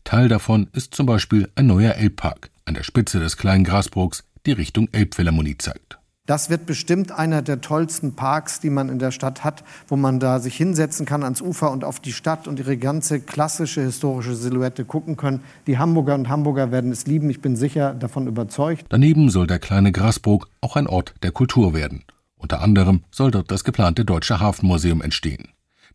Teil 0.04 0.28
davon 0.28 0.68
ist 0.72 0.94
zum 0.94 1.04
Beispiel 1.04 1.50
ein 1.54 1.66
neuer 1.66 1.96
Elbpark 1.96 2.48
an 2.64 2.72
der 2.72 2.82
Spitze 2.82 3.20
des 3.20 3.36
kleinen 3.36 3.64
Grasbrooks, 3.64 4.24
die 4.46 4.52
Richtung 4.52 4.88
Elbphilharmonie 4.92 5.58
zeigt. 5.58 5.97
Das 6.28 6.50
wird 6.50 6.66
bestimmt 6.66 7.10
einer 7.10 7.40
der 7.40 7.62
tollsten 7.62 8.12
Parks, 8.12 8.60
die 8.60 8.68
man 8.68 8.90
in 8.90 8.98
der 8.98 9.12
Stadt 9.12 9.44
hat, 9.44 9.64
wo 9.88 9.96
man 9.96 10.20
da 10.20 10.40
sich 10.40 10.54
hinsetzen 10.54 11.06
kann 11.06 11.22
ans 11.22 11.40
Ufer 11.40 11.70
und 11.70 11.84
auf 11.84 12.00
die 12.00 12.12
Stadt 12.12 12.46
und 12.46 12.58
ihre 12.58 12.76
ganze 12.76 13.20
klassische 13.20 13.80
historische 13.80 14.36
Silhouette 14.36 14.84
gucken 14.84 15.16
können. 15.16 15.40
Die 15.66 15.78
Hamburger 15.78 16.14
und 16.14 16.28
Hamburger 16.28 16.70
werden 16.70 16.92
es 16.92 17.06
lieben, 17.06 17.30
ich 17.30 17.40
bin 17.40 17.56
sicher 17.56 17.94
davon 17.94 18.26
überzeugt. 18.26 18.84
Daneben 18.90 19.30
soll 19.30 19.46
der 19.46 19.58
kleine 19.58 19.90
Grasbrook 19.90 20.50
auch 20.60 20.76
ein 20.76 20.86
Ort 20.86 21.14
der 21.22 21.30
Kultur 21.30 21.72
werden. 21.72 22.04
Unter 22.36 22.60
anderem 22.60 23.04
soll 23.10 23.30
dort 23.30 23.50
das 23.50 23.64
geplante 23.64 24.04
Deutsche 24.04 24.38
Hafenmuseum 24.38 25.00
entstehen. 25.00 25.48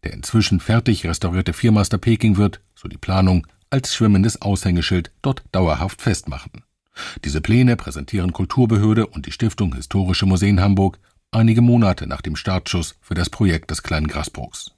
Der 0.04 0.14
inzwischen 0.14 0.60
fertig 0.60 1.06
restaurierte 1.06 1.54
Viermaster 1.54 2.00
Peking 2.00 2.38
wird, 2.38 2.60
so 2.74 2.88
die 2.88 2.98
Planung, 2.98 3.46
als 3.70 3.94
schwimmendes 3.94 4.42
Aushängeschild 4.42 5.12
dort 5.22 5.44
dauerhaft 5.52 6.02
festmachen. 6.02 6.64
Diese 7.24 7.42
Pläne 7.42 7.76
präsentieren 7.76 8.34
Kulturbehörde 8.34 9.08
und 9.08 9.26
die 9.26 9.32
Stiftung 9.32 9.76
Historische 9.76 10.26
Museen 10.26 10.62
Hamburg 10.62 11.00
einige 11.32 11.62
Monate 11.62 12.08
nach 12.08 12.22
dem 12.22 12.36
Startschuss 12.36 12.96
für 13.02 13.16
das 13.16 13.30
Projekt 13.30 13.72
des 13.72 13.84
kleinen 13.84 14.08
Grasbruchs. 14.08 14.72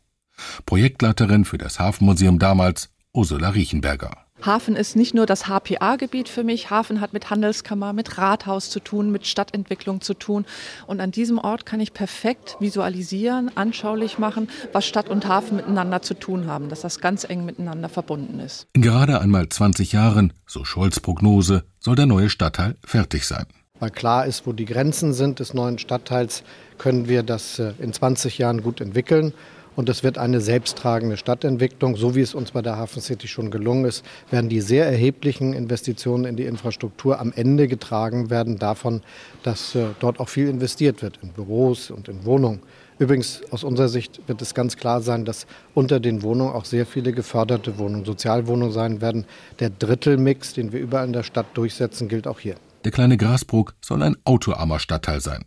Projektleiterin 0.65 1.45
für 1.45 1.57
das 1.57 1.79
Hafenmuseum 1.79 2.39
damals 2.39 2.89
Ursula 3.13 3.49
Riechenberger. 3.49 4.24
Hafen 4.45 4.75
ist 4.75 4.95
nicht 4.95 5.13
nur 5.13 5.25
das 5.25 5.47
HPA-Gebiet 5.47 6.29
für 6.29 6.43
mich. 6.43 6.69
Hafen 6.69 7.01
hat 7.01 7.13
mit 7.13 7.29
Handelskammer, 7.29 7.93
mit 7.93 8.17
Rathaus 8.17 8.69
zu 8.69 8.79
tun, 8.79 9.11
mit 9.11 9.25
Stadtentwicklung 9.25 10.01
zu 10.01 10.13
tun. 10.13 10.45
Und 10.87 11.01
an 11.01 11.11
diesem 11.11 11.37
Ort 11.37 11.65
kann 11.65 11.79
ich 11.79 11.93
perfekt 11.93 12.57
visualisieren, 12.59 13.51
anschaulich 13.55 14.19
machen, 14.19 14.49
was 14.71 14.85
Stadt 14.85 15.09
und 15.09 15.27
Hafen 15.27 15.57
miteinander 15.57 16.01
zu 16.01 16.13
tun 16.13 16.47
haben, 16.47 16.69
dass 16.69 16.81
das 16.81 16.99
ganz 17.01 17.23
eng 17.23 17.45
miteinander 17.45 17.89
verbunden 17.89 18.39
ist. 18.39 18.67
In 18.73 18.81
gerade 18.81 19.19
einmal 19.19 19.49
20 19.49 19.91
Jahren, 19.91 20.33
so 20.45 20.63
Scholz 20.63 20.99
Prognose, 20.99 21.63
soll 21.79 21.95
der 21.95 22.05
neue 22.05 22.29
Stadtteil 22.29 22.75
fertig 22.83 23.25
sein. 23.25 23.45
Weil 23.79 23.89
klar 23.89 24.25
ist, 24.25 24.47
wo 24.47 24.53
die 24.53 24.65
Grenzen 24.65 25.13
sind 25.13 25.39
des 25.39 25.53
neuen 25.53 25.77
Stadtteils, 25.79 26.43
können 26.77 27.09
wir 27.09 27.23
das 27.23 27.59
äh, 27.59 27.73
in 27.79 27.91
20 27.91 28.37
Jahren 28.37 28.61
gut 28.61 28.79
entwickeln. 28.79 29.33
Und 29.75 29.89
es 29.89 30.03
wird 30.03 30.17
eine 30.17 30.39
selbsttragende 30.41 31.17
Stadtentwicklung, 31.17 31.97
so 31.97 32.15
wie 32.15 32.21
es 32.21 32.33
uns 32.33 32.51
bei 32.51 32.61
der 32.61 32.77
Hafen 32.77 33.01
City 33.01 33.27
schon 33.27 33.51
gelungen 33.51 33.85
ist, 33.85 34.05
werden 34.31 34.49
die 34.49 34.61
sehr 34.61 34.85
erheblichen 34.85 35.53
Investitionen 35.53 36.25
in 36.25 36.37
die 36.37 36.45
Infrastruktur 36.45 37.19
am 37.19 37.33
Ende 37.35 37.67
getragen 37.67 38.29
werden 38.29 38.57
davon, 38.57 39.01
dass 39.43 39.75
äh, 39.75 39.87
dort 39.99 40.19
auch 40.19 40.29
viel 40.29 40.47
investiert 40.47 41.01
wird 41.01 41.19
in 41.21 41.29
Büros 41.29 41.91
und 41.91 42.07
in 42.07 42.25
Wohnungen. 42.25 42.61
Übrigens, 42.97 43.41
aus 43.51 43.65
unserer 43.65 43.89
Sicht 43.89 44.21
wird 44.27 44.41
es 44.41 44.53
ganz 44.53 44.77
klar 44.77 45.01
sein, 45.01 45.25
dass 45.25 45.47
unter 45.73 45.99
den 45.99 46.21
Wohnungen 46.21 46.53
auch 46.53 46.63
sehr 46.63 46.85
viele 46.85 47.11
geförderte 47.11 47.77
Wohnungen, 47.77 48.05
Sozialwohnungen 48.05 48.71
sein 48.71 49.01
werden. 49.01 49.25
Der 49.59 49.69
Drittelmix, 49.69 50.53
den 50.53 50.71
wir 50.71 50.79
überall 50.79 51.05
in 51.05 51.13
der 51.13 51.23
Stadt 51.23 51.47
durchsetzen, 51.55 52.07
gilt 52.07 52.25
auch 52.25 52.39
hier. 52.39 52.55
Der 52.85 52.91
kleine 52.91 53.17
Grasbruck 53.17 53.73
soll 53.81 54.01
ein 54.01 54.15
autoarmer 54.23 54.79
Stadtteil 54.79 55.19
sein. 55.19 55.43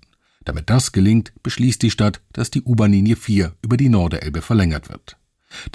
Damit 0.49 0.71
das 0.71 0.93
gelingt, 0.93 1.35
beschließt 1.43 1.83
die 1.83 1.91
Stadt, 1.91 2.23
dass 2.33 2.51
die 2.51 2.63
U-Bahn-Linie 2.63 3.17
4 3.17 3.53
über 3.61 3.77
die 3.77 3.91
Norderelbe 3.91 4.41
verlängert 4.41 4.89
wird. 4.89 5.19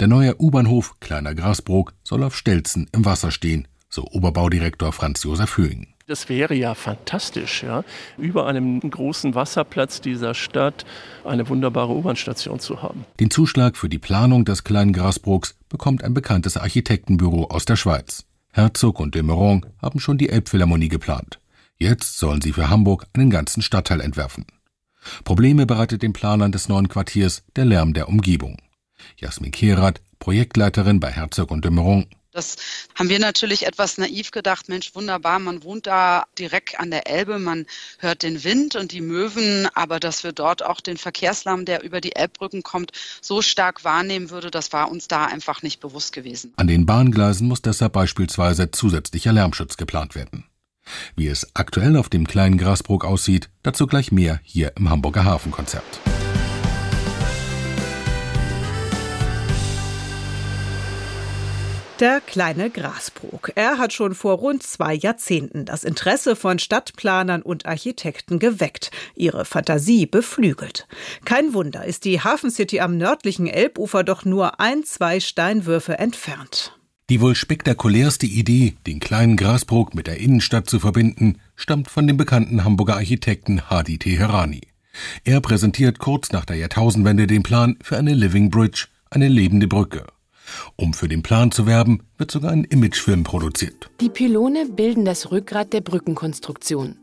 Der 0.00 0.08
neue 0.08 0.34
U-Bahnhof 0.42 0.98
Kleiner 0.98 1.32
Grasbrook 1.32 1.92
soll 2.02 2.24
auf 2.24 2.36
Stelzen 2.36 2.88
im 2.90 3.04
Wasser 3.04 3.30
stehen, 3.30 3.68
so 3.88 4.02
Oberbaudirektor 4.02 4.90
Franz 4.90 5.22
Josef 5.22 5.58
Höhing. 5.58 5.94
Das 6.08 6.28
wäre 6.28 6.54
ja 6.54 6.74
fantastisch, 6.74 7.62
ja, 7.62 7.84
über 8.18 8.48
einem 8.48 8.80
großen 8.80 9.36
Wasserplatz 9.36 10.00
dieser 10.00 10.34
Stadt 10.34 10.84
eine 11.24 11.48
wunderbare 11.48 11.94
U-Bahn-Station 11.94 12.58
zu 12.58 12.82
haben. 12.82 13.04
Den 13.20 13.30
Zuschlag 13.30 13.76
für 13.76 13.88
die 13.88 14.00
Planung 14.00 14.44
des 14.44 14.64
kleinen 14.64 14.92
Grasbrucks 14.92 15.54
bekommt 15.68 16.02
ein 16.02 16.14
bekanntes 16.14 16.56
Architektenbüro 16.56 17.44
aus 17.44 17.64
der 17.64 17.76
Schweiz. 17.76 18.24
Herzog 18.50 18.98
und 18.98 19.14
de 19.14 19.22
Meuron 19.22 19.66
haben 19.80 20.00
schon 20.00 20.18
die 20.18 20.30
Elbphilharmonie 20.30 20.88
geplant. 20.88 21.38
Jetzt 21.78 22.18
sollen 22.18 22.40
sie 22.40 22.52
für 22.52 22.70
Hamburg 22.70 23.06
einen 23.12 23.30
ganzen 23.30 23.62
Stadtteil 23.62 24.00
entwerfen. 24.00 24.46
Probleme 25.24 25.66
bereitet 25.66 26.02
den 26.02 26.12
Planern 26.12 26.52
des 26.52 26.68
neuen 26.68 26.88
Quartiers 26.88 27.42
der 27.56 27.64
Lärm 27.64 27.94
der 27.94 28.08
Umgebung. 28.08 28.58
Jasmin 29.16 29.52
Kehrath, 29.52 30.00
Projektleiterin 30.18 31.00
bei 31.00 31.10
Herzog 31.10 31.50
und 31.50 31.64
de 31.64 31.70
Meuron. 31.70 32.06
Das 32.34 32.56
haben 32.96 33.08
wir 33.08 33.20
natürlich 33.20 33.64
etwas 33.64 33.96
naiv 33.96 34.32
gedacht. 34.32 34.68
Mensch, 34.68 34.92
wunderbar, 34.96 35.38
man 35.38 35.62
wohnt 35.62 35.86
da 35.86 36.24
direkt 36.36 36.80
an 36.80 36.90
der 36.90 37.08
Elbe, 37.08 37.38
man 37.38 37.64
hört 38.00 38.24
den 38.24 38.42
Wind 38.42 38.74
und 38.74 38.90
die 38.90 39.02
Möwen, 39.02 39.68
aber 39.74 40.00
dass 40.00 40.24
wir 40.24 40.32
dort 40.32 40.64
auch 40.64 40.80
den 40.80 40.96
Verkehrslärm, 40.96 41.64
der 41.64 41.84
über 41.84 42.00
die 42.00 42.16
Elbbrücken 42.16 42.64
kommt, 42.64 42.90
so 43.20 43.40
stark 43.40 43.84
wahrnehmen 43.84 44.30
würde, 44.30 44.50
das 44.50 44.72
war 44.72 44.90
uns 44.90 45.06
da 45.06 45.26
einfach 45.26 45.62
nicht 45.62 45.78
bewusst 45.78 46.12
gewesen. 46.12 46.52
An 46.56 46.66
den 46.66 46.86
Bahngleisen 46.86 47.46
muss 47.46 47.62
deshalb 47.62 47.92
beispielsweise 47.92 48.72
zusätzlicher 48.72 49.32
Lärmschutz 49.32 49.76
geplant 49.76 50.16
werden. 50.16 50.44
Wie 51.16 51.28
es 51.28 51.48
aktuell 51.54 51.96
auf 51.96 52.08
dem 52.08 52.26
kleinen 52.26 52.58
Grasbrook 52.58 53.04
aussieht, 53.04 53.50
dazu 53.62 53.86
gleich 53.86 54.12
mehr 54.12 54.40
hier 54.42 54.72
im 54.76 54.90
Hamburger 54.90 55.24
Hafenkonzert. 55.24 56.00
Der 62.00 62.20
kleine 62.20 62.70
Grasbrook. 62.70 63.52
Er 63.54 63.78
hat 63.78 63.92
schon 63.92 64.16
vor 64.16 64.34
rund 64.38 64.64
zwei 64.64 64.94
Jahrzehnten 64.94 65.64
das 65.64 65.84
Interesse 65.84 66.34
von 66.34 66.58
Stadtplanern 66.58 67.40
und 67.40 67.66
Architekten 67.66 68.40
geweckt, 68.40 68.90
ihre 69.14 69.44
Fantasie 69.44 70.04
beflügelt. 70.04 70.88
Kein 71.24 71.54
Wunder, 71.54 71.84
ist 71.84 72.04
die 72.04 72.20
Hafencity 72.20 72.80
am 72.80 72.96
nördlichen 72.96 73.46
Elbufer 73.46 74.02
doch 74.02 74.24
nur 74.24 74.58
ein, 74.58 74.82
zwei 74.82 75.20
Steinwürfe 75.20 75.96
entfernt. 75.96 76.73
Die 77.10 77.20
wohl 77.20 77.34
spektakulärste 77.34 78.24
Idee, 78.24 78.76
den 78.86 78.98
kleinen 78.98 79.36
Grasbrook 79.36 79.94
mit 79.94 80.06
der 80.06 80.20
Innenstadt 80.20 80.70
zu 80.70 80.80
verbinden, 80.80 81.38
stammt 81.54 81.90
von 81.90 82.06
dem 82.06 82.16
bekannten 82.16 82.64
Hamburger 82.64 82.94
Architekten 82.94 83.68
Hadi 83.68 83.98
Teherani. 83.98 84.62
Er 85.22 85.42
präsentiert 85.42 85.98
kurz 85.98 86.32
nach 86.32 86.46
der 86.46 86.56
Jahrtausendwende 86.56 87.26
den 87.26 87.42
Plan 87.42 87.76
für 87.82 87.98
eine 87.98 88.14
Living 88.14 88.48
Bridge, 88.48 88.86
eine 89.10 89.28
lebende 89.28 89.68
Brücke. 89.68 90.06
Um 90.76 90.94
für 90.94 91.08
den 91.08 91.22
Plan 91.22 91.50
zu 91.50 91.66
werben, 91.66 92.00
wird 92.16 92.30
sogar 92.30 92.52
ein 92.52 92.64
Imagefilm 92.64 93.22
produziert. 93.22 93.90
Die 94.00 94.08
Pylone 94.08 94.70
bilden 94.70 95.04
das 95.04 95.30
Rückgrat 95.30 95.74
der 95.74 95.82
Brückenkonstruktion. 95.82 96.96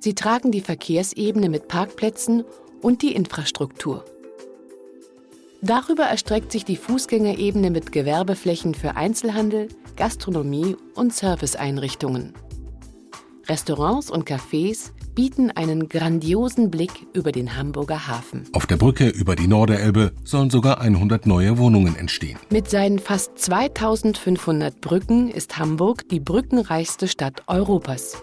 Sie 0.00 0.16
tragen 0.16 0.50
die 0.50 0.60
Verkehrsebene 0.60 1.48
mit 1.48 1.68
Parkplätzen 1.68 2.42
und 2.82 3.02
die 3.02 3.14
Infrastruktur. 3.14 4.04
Darüber 5.62 6.04
erstreckt 6.04 6.52
sich 6.52 6.64
die 6.64 6.76
Fußgängerebene 6.76 7.70
mit 7.70 7.92
Gewerbeflächen 7.92 8.74
für 8.74 8.96
Einzelhandel, 8.96 9.68
Gastronomie 9.96 10.76
und 10.94 11.14
Serviceeinrichtungen. 11.14 12.32
Restaurants 13.46 14.10
und 14.10 14.26
Cafés 14.26 14.92
bieten 15.14 15.50
einen 15.50 15.88
grandiosen 15.88 16.70
Blick 16.70 17.06
über 17.12 17.30
den 17.30 17.56
Hamburger 17.56 18.06
Hafen. 18.06 18.44
Auf 18.52 18.66
der 18.66 18.76
Brücke 18.76 19.08
über 19.08 19.36
die 19.36 19.48
Norderelbe 19.48 20.12
sollen 20.24 20.48
sogar 20.48 20.80
100 20.80 21.26
neue 21.26 21.58
Wohnungen 21.58 21.94
entstehen. 21.96 22.38
Mit 22.48 22.70
seinen 22.70 22.98
fast 22.98 23.36
2500 23.38 24.80
Brücken 24.80 25.28
ist 25.28 25.58
Hamburg 25.58 26.08
die 26.08 26.20
brückenreichste 26.20 27.06
Stadt 27.06 27.42
Europas. 27.48 28.22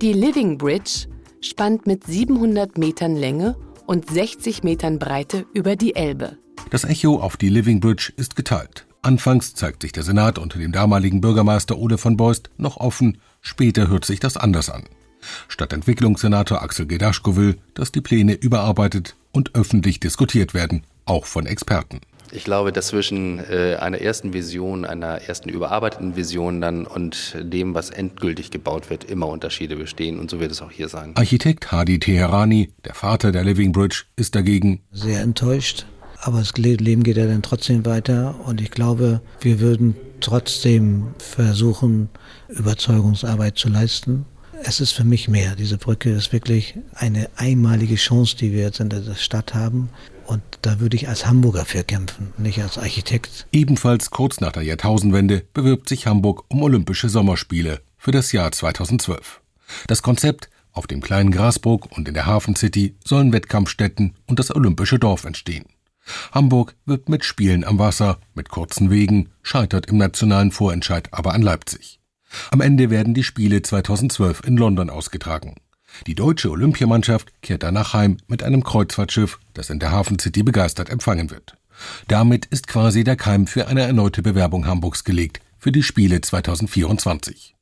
Die 0.00 0.12
Living 0.12 0.58
Bridge 0.58 1.08
spannt 1.40 1.86
mit 1.86 2.04
700 2.04 2.78
Metern 2.78 3.16
Länge 3.16 3.56
und 3.86 4.08
60 4.08 4.62
Metern 4.62 4.98
Breite 4.98 5.46
über 5.52 5.74
die 5.74 5.96
Elbe. 5.96 6.38
Das 6.70 6.84
Echo 6.84 7.20
auf 7.20 7.36
die 7.36 7.48
Living 7.48 7.80
Bridge 7.80 8.12
ist 8.16 8.36
geteilt. 8.36 8.86
Anfangs 9.02 9.54
zeigt 9.54 9.82
sich 9.82 9.92
der 9.92 10.02
Senat 10.02 10.38
unter 10.38 10.58
dem 10.58 10.72
damaligen 10.72 11.20
Bürgermeister 11.20 11.76
Ole 11.76 11.98
von 11.98 12.16
Beust 12.16 12.50
noch 12.56 12.78
offen, 12.78 13.18
später 13.42 13.88
hört 13.88 14.04
sich 14.04 14.18
das 14.18 14.36
anders 14.36 14.70
an. 14.70 14.84
Stadtentwicklungssenator 15.48 16.62
Axel 16.62 16.86
Gedaschko 16.86 17.36
will, 17.36 17.58
dass 17.74 17.92
die 17.92 18.00
Pläne 18.00 18.32
überarbeitet 18.32 19.14
und 19.30 19.54
öffentlich 19.54 20.00
diskutiert 20.00 20.54
werden, 20.54 20.84
auch 21.04 21.26
von 21.26 21.46
Experten. 21.46 22.00
Ich 22.32 22.44
glaube, 22.44 22.72
dass 22.72 22.88
zwischen 22.88 23.38
äh, 23.38 23.76
einer 23.76 24.00
ersten 24.00 24.32
Vision, 24.32 24.84
einer 24.84 25.20
ersten 25.20 25.50
überarbeiteten 25.50 26.16
Vision 26.16 26.60
dann 26.60 26.86
und 26.86 27.36
dem, 27.38 27.74
was 27.74 27.90
endgültig 27.90 28.50
gebaut 28.50 28.90
wird, 28.90 29.04
immer 29.04 29.28
Unterschiede 29.28 29.76
bestehen 29.76 30.18
und 30.18 30.30
so 30.30 30.40
wird 30.40 30.50
es 30.50 30.62
auch 30.62 30.70
hier 30.70 30.88
sein. 30.88 31.12
Architekt 31.14 31.70
Hadi 31.70 32.00
Teherani, 32.00 32.72
der 32.84 32.94
Vater 32.94 33.30
der 33.30 33.44
Living 33.44 33.72
Bridge, 33.72 34.04
ist 34.16 34.34
dagegen 34.34 34.80
sehr 34.90 35.20
enttäuscht 35.20 35.86
aber 36.24 36.38
das 36.38 36.54
Leben 36.54 37.02
geht 37.02 37.18
ja 37.18 37.26
dann 37.26 37.42
trotzdem 37.42 37.84
weiter 37.84 38.34
und 38.46 38.60
ich 38.62 38.70
glaube, 38.70 39.20
wir 39.40 39.60
würden 39.60 39.94
trotzdem 40.20 41.08
versuchen, 41.18 42.08
Überzeugungsarbeit 42.48 43.58
zu 43.58 43.68
leisten. 43.68 44.24
Es 44.62 44.80
ist 44.80 44.92
für 44.92 45.04
mich 45.04 45.28
mehr. 45.28 45.54
Diese 45.54 45.76
Brücke 45.76 46.10
ist 46.10 46.32
wirklich 46.32 46.76
eine 46.94 47.28
einmalige 47.36 47.96
Chance, 47.96 48.36
die 48.36 48.52
wir 48.52 48.62
jetzt 48.62 48.80
in 48.80 48.88
der 48.88 49.02
Stadt 49.16 49.54
haben. 49.54 49.90
Und 50.26 50.40
da 50.62 50.80
würde 50.80 50.96
ich 50.96 51.08
als 51.08 51.26
Hamburger 51.26 51.66
für 51.66 51.84
kämpfen, 51.84 52.32
nicht 52.38 52.62
als 52.62 52.78
Architekt. 52.78 53.46
Ebenfalls 53.52 54.10
kurz 54.10 54.40
nach 54.40 54.52
der 54.52 54.62
Jahrtausendwende 54.62 55.42
bewirbt 55.52 55.90
sich 55.90 56.06
Hamburg 56.06 56.44
um 56.48 56.62
Olympische 56.62 57.10
Sommerspiele 57.10 57.82
für 57.98 58.12
das 58.12 58.32
Jahr 58.32 58.50
2012. 58.50 59.42
Das 59.88 60.00
Konzept 60.00 60.48
auf 60.72 60.86
dem 60.86 61.02
kleinen 61.02 61.30
Grasburg 61.30 61.94
und 61.94 62.08
in 62.08 62.14
der 62.14 62.24
Hafen 62.24 62.56
City 62.56 62.96
sollen 63.04 63.34
Wettkampfstätten 63.34 64.14
und 64.26 64.38
das 64.38 64.54
Olympische 64.54 64.98
Dorf 64.98 65.24
entstehen. 65.24 65.66
Hamburg 66.32 66.74
wird 66.84 67.08
mit 67.08 67.24
Spielen 67.24 67.64
am 67.64 67.78
Wasser, 67.78 68.18
mit 68.34 68.48
kurzen 68.48 68.90
Wegen, 68.90 69.30
scheitert 69.42 69.86
im 69.86 69.96
nationalen 69.96 70.50
Vorentscheid 70.50 71.08
aber 71.12 71.34
an 71.34 71.42
Leipzig. 71.42 72.00
Am 72.50 72.60
Ende 72.60 72.90
werden 72.90 73.14
die 73.14 73.24
Spiele 73.24 73.62
2012 73.62 74.42
in 74.44 74.56
London 74.56 74.90
ausgetragen. 74.90 75.54
Die 76.06 76.14
deutsche 76.14 76.50
Olympiamannschaft 76.50 77.32
kehrt 77.40 77.62
danach 77.62 77.94
heim 77.94 78.16
mit 78.26 78.42
einem 78.42 78.64
Kreuzfahrtschiff, 78.64 79.38
das 79.54 79.70
in 79.70 79.78
der 79.78 79.92
Hafen 79.92 80.18
City 80.18 80.42
begeistert 80.42 80.90
empfangen 80.90 81.30
wird. 81.30 81.56
Damit 82.08 82.46
ist 82.46 82.66
quasi 82.66 83.04
der 83.04 83.16
Keim 83.16 83.46
für 83.46 83.68
eine 83.68 83.82
erneute 83.82 84.22
Bewerbung 84.22 84.66
Hamburgs 84.66 85.04
gelegt 85.04 85.40
für 85.58 85.72
die 85.72 85.82
Spiele 85.82 86.20
2024. 86.20 87.54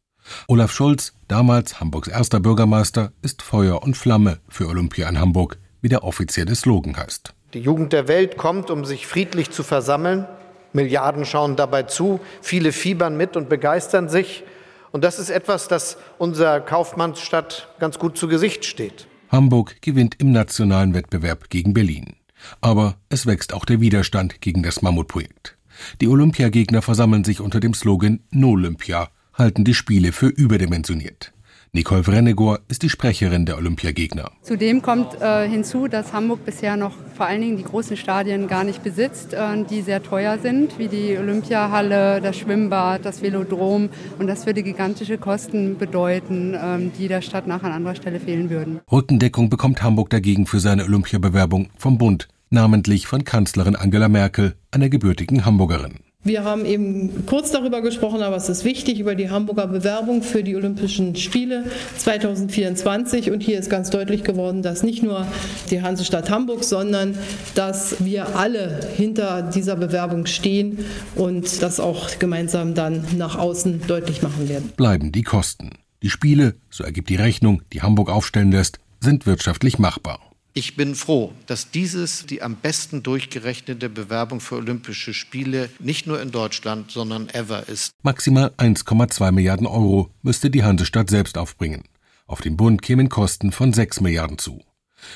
Olaf 0.48 0.72
Scholz, 0.72 1.12
damals 1.28 1.80
Hamburgs 1.80 2.08
erster 2.08 2.40
Bürgermeister, 2.40 3.12
ist 3.22 3.42
Feuer 3.42 3.82
und 3.82 3.96
Flamme 3.96 4.38
für 4.48 4.68
Olympia 4.68 5.08
in 5.08 5.18
Hamburg, 5.18 5.58
wie 5.80 5.88
der 5.88 6.04
offizielle 6.04 6.54
Slogan 6.54 6.96
heißt. 6.96 7.34
Die 7.54 7.60
Jugend 7.60 7.92
der 7.92 8.08
Welt 8.08 8.38
kommt, 8.38 8.70
um 8.70 8.86
sich 8.86 9.06
friedlich 9.06 9.50
zu 9.50 9.62
versammeln. 9.62 10.26
Milliarden 10.72 11.26
schauen 11.26 11.54
dabei 11.54 11.82
zu, 11.82 12.20
viele 12.40 12.72
fiebern 12.72 13.16
mit 13.16 13.36
und 13.36 13.50
begeistern 13.50 14.08
sich. 14.08 14.42
Und 14.90 15.04
das 15.04 15.18
ist 15.18 15.28
etwas, 15.28 15.68
das 15.68 15.98
unserer 16.18 16.60
Kaufmannsstadt 16.60 17.68
ganz 17.78 17.98
gut 17.98 18.16
zu 18.16 18.26
Gesicht 18.26 18.64
steht. 18.64 19.06
Hamburg 19.28 19.82
gewinnt 19.82 20.16
im 20.18 20.32
nationalen 20.32 20.94
Wettbewerb 20.94 21.50
gegen 21.50 21.74
Berlin. 21.74 22.16
Aber 22.62 22.96
es 23.10 23.26
wächst 23.26 23.52
auch 23.52 23.66
der 23.66 23.80
Widerstand 23.80 24.40
gegen 24.40 24.62
das 24.62 24.80
Mammutprojekt. 24.80 25.58
Die 26.00 26.08
Olympiagegner 26.08 26.80
versammeln 26.80 27.24
sich 27.24 27.40
unter 27.40 27.60
dem 27.60 27.74
Slogan 27.74 28.20
No 28.30 28.50
Olympia, 28.50 29.08
halten 29.34 29.64
die 29.64 29.74
Spiele 29.74 30.12
für 30.12 30.28
überdimensioniert. 30.28 31.32
Nicole 31.74 32.04
Vrennegor 32.04 32.60
ist 32.68 32.82
die 32.82 32.90
Sprecherin 32.90 33.46
der 33.46 33.56
Olympiagegner. 33.56 34.30
Zudem 34.42 34.82
kommt 34.82 35.18
äh, 35.22 35.48
hinzu, 35.48 35.88
dass 35.88 36.12
Hamburg 36.12 36.44
bisher 36.44 36.76
noch 36.76 36.92
vor 37.16 37.24
allen 37.24 37.40
Dingen 37.40 37.56
die 37.56 37.64
großen 37.64 37.96
Stadien 37.96 38.46
gar 38.46 38.62
nicht 38.62 38.84
besitzt, 38.84 39.32
äh, 39.32 39.64
die 39.64 39.80
sehr 39.80 40.02
teuer 40.02 40.38
sind, 40.38 40.78
wie 40.78 40.88
die 40.88 41.16
Olympiahalle, 41.16 42.20
das 42.20 42.36
Schwimmbad, 42.36 43.06
das 43.06 43.22
Velodrom. 43.22 43.88
Und 44.18 44.26
das 44.26 44.44
würde 44.44 44.62
gigantische 44.62 45.16
Kosten 45.16 45.78
bedeuten, 45.78 46.52
äh, 46.52 46.90
die 46.98 47.08
der 47.08 47.22
Stadt 47.22 47.46
nach 47.46 47.62
an 47.62 47.72
anderer 47.72 47.94
Stelle 47.94 48.20
fehlen 48.20 48.50
würden. 48.50 48.80
Rückendeckung 48.92 49.48
bekommt 49.48 49.82
Hamburg 49.82 50.10
dagegen 50.10 50.44
für 50.44 50.60
seine 50.60 50.84
Olympiabewerbung 50.84 51.70
vom 51.78 51.96
Bund, 51.96 52.28
namentlich 52.50 53.06
von 53.06 53.24
Kanzlerin 53.24 53.76
Angela 53.76 54.10
Merkel, 54.10 54.56
einer 54.72 54.90
gebürtigen 54.90 55.46
Hamburgerin. 55.46 56.00
Wir 56.24 56.44
haben 56.44 56.64
eben 56.64 57.26
kurz 57.26 57.50
darüber 57.50 57.82
gesprochen, 57.82 58.22
aber 58.22 58.36
es 58.36 58.48
ist 58.48 58.64
wichtig, 58.64 59.00
über 59.00 59.16
die 59.16 59.30
Hamburger 59.30 59.66
Bewerbung 59.66 60.22
für 60.22 60.44
die 60.44 60.54
Olympischen 60.54 61.16
Spiele 61.16 61.64
2024. 61.98 63.32
Und 63.32 63.42
hier 63.42 63.58
ist 63.58 63.68
ganz 63.68 63.90
deutlich 63.90 64.22
geworden, 64.22 64.62
dass 64.62 64.84
nicht 64.84 65.02
nur 65.02 65.26
die 65.70 65.82
Hansestadt 65.82 66.30
Hamburg, 66.30 66.62
sondern 66.62 67.18
dass 67.56 68.04
wir 68.04 68.36
alle 68.36 68.88
hinter 68.96 69.42
dieser 69.42 69.74
Bewerbung 69.74 70.26
stehen 70.26 70.84
und 71.16 71.60
das 71.60 71.80
auch 71.80 72.16
gemeinsam 72.20 72.74
dann 72.74 73.04
nach 73.16 73.36
außen 73.36 73.82
deutlich 73.88 74.22
machen 74.22 74.48
werden. 74.48 74.70
Bleiben 74.76 75.10
die 75.10 75.24
Kosten. 75.24 75.70
Die 76.04 76.10
Spiele, 76.10 76.54
so 76.70 76.84
ergibt 76.84 77.08
die 77.08 77.16
Rechnung, 77.16 77.62
die 77.72 77.82
Hamburg 77.82 78.10
aufstellen 78.10 78.52
lässt, 78.52 78.78
sind 79.00 79.26
wirtschaftlich 79.26 79.80
machbar. 79.80 80.20
Ich 80.54 80.76
bin 80.76 80.94
froh, 80.94 81.32
dass 81.46 81.70
dieses 81.70 82.26
die 82.26 82.42
am 82.42 82.56
besten 82.56 83.02
durchgerechnete 83.02 83.88
Bewerbung 83.88 84.38
für 84.40 84.56
Olympische 84.56 85.14
Spiele 85.14 85.70
nicht 85.78 86.06
nur 86.06 86.20
in 86.20 86.30
Deutschland, 86.30 86.90
sondern 86.90 87.30
ever 87.30 87.66
ist. 87.70 87.92
Maximal 88.02 88.52
1,2 88.58 89.32
Milliarden 89.32 89.66
Euro 89.66 90.10
müsste 90.20 90.50
die 90.50 90.62
Hansestadt 90.62 91.08
selbst 91.08 91.38
aufbringen. 91.38 91.84
Auf 92.26 92.42
den 92.42 92.58
Bund 92.58 92.82
kämen 92.82 93.08
Kosten 93.08 93.50
von 93.50 93.72
6 93.72 94.02
Milliarden 94.02 94.36
zu. 94.36 94.62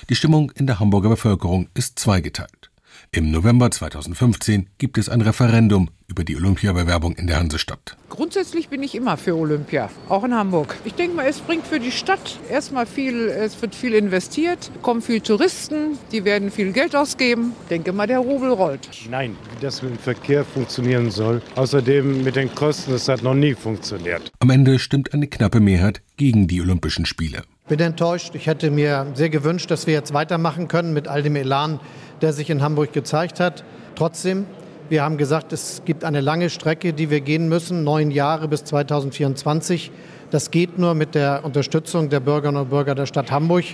Die 0.09 0.16
Stimmung 0.16 0.53
in 0.53 0.66
der 0.66 0.81
Hamburger 0.81 1.11
Bevölkerung 1.11 1.68
ist 1.75 1.99
zweigeteilt. 1.99 2.70
Im 3.16 3.31
November 3.31 3.70
2015 3.70 4.66
gibt 4.76 4.98
es 4.98 5.09
ein 5.09 5.22
Referendum 5.22 5.88
über 6.07 6.22
die 6.22 6.37
Olympiabewerbung 6.37 7.14
in 7.14 7.26
der 7.26 7.38
Hansestadt. 7.38 7.96
Grundsätzlich 8.11 8.68
bin 8.68 8.83
ich 8.83 8.94
immer 8.94 9.16
für 9.16 9.35
Olympia, 9.35 9.88
auch 10.11 10.22
in 10.24 10.35
Hamburg. 10.35 10.76
Ich 10.85 10.92
denke 10.92 11.16
mal, 11.16 11.26
es 11.26 11.40
bringt 11.40 11.66
für 11.66 11.81
die 11.81 11.92
Stadt 11.92 12.38
erstmal 12.50 12.85
viel, 12.85 13.29
es 13.29 13.62
wird 13.62 13.74
viel 13.74 13.94
investiert, 13.94 14.70
kommen 14.83 15.00
viel 15.00 15.22
Touristen, 15.22 15.96
die 16.12 16.26
werden 16.26 16.50
viel 16.50 16.72
Geld 16.72 16.94
ausgeben. 16.94 17.55
Ich 17.62 17.68
denke 17.68 17.94
mal, 17.94 18.07
der 18.07 18.18
Rubel 18.18 18.50
rollt. 18.50 18.87
Nein, 19.09 19.35
wie 19.55 19.64
das 19.64 19.81
mit 19.81 19.92
dem 19.92 19.98
Verkehr 19.98 20.44
funktionieren 20.44 21.11
soll. 21.11 21.40
Außerdem 21.55 22.22
mit 22.22 22.37
den 22.37 22.55
Kosten, 22.55 22.92
das 22.92 23.09
hat 23.09 23.22
noch 23.22 23.33
nie 23.33 23.55
funktioniert. 23.55 24.31
Am 24.40 24.50
Ende 24.50 24.79
stimmt 24.79 25.14
eine 25.14 25.26
knappe 25.26 25.61
Mehrheit 25.61 26.02
gegen 26.18 26.48
die 26.48 26.61
Olympischen 26.61 27.07
Spiele. 27.07 27.44
Bin 27.68 27.81
enttäuscht. 27.81 28.35
Ich 28.35 28.46
hätte 28.46 28.70
mir 28.70 29.09
sehr 29.14 29.29
gewünscht, 29.29 29.72
dass 29.72 29.88
wir 29.88 29.94
jetzt 29.94 30.14
weitermachen 30.14 30.68
können 30.68 30.92
mit 30.92 31.09
all 31.09 31.24
dem 31.24 31.35
Elan, 31.35 31.81
der 32.22 32.33
sich 32.33 32.50
in 32.50 32.62
Hamburg 32.62 32.92
gezeigt 32.92 33.40
hat. 33.40 33.64
Trotzdem, 33.94 34.46
wir 34.88 35.02
haben 35.02 35.16
gesagt, 35.16 35.52
es 35.52 35.83
gibt 35.85 36.05
eine 36.05 36.20
lange 36.20 36.50
Strecke, 36.50 36.92
die 36.92 37.11
wir 37.11 37.20
gehen 37.20 37.48
müssen, 37.48 37.85
neun 37.85 38.11
Jahre 38.11 38.48
bis 38.48 38.64
2024. 38.64 39.90
Das 40.31 40.50
geht 40.50 40.79
nur 40.79 40.94
mit 40.94 41.14
der 41.14 41.44
Unterstützung 41.44 42.09
der 42.09 42.20
Bürgerinnen 42.20 42.61
und 42.61 42.70
Bürger 42.70 42.94
der 42.94 43.07
Stadt 43.07 43.31
Hamburg. 43.31 43.64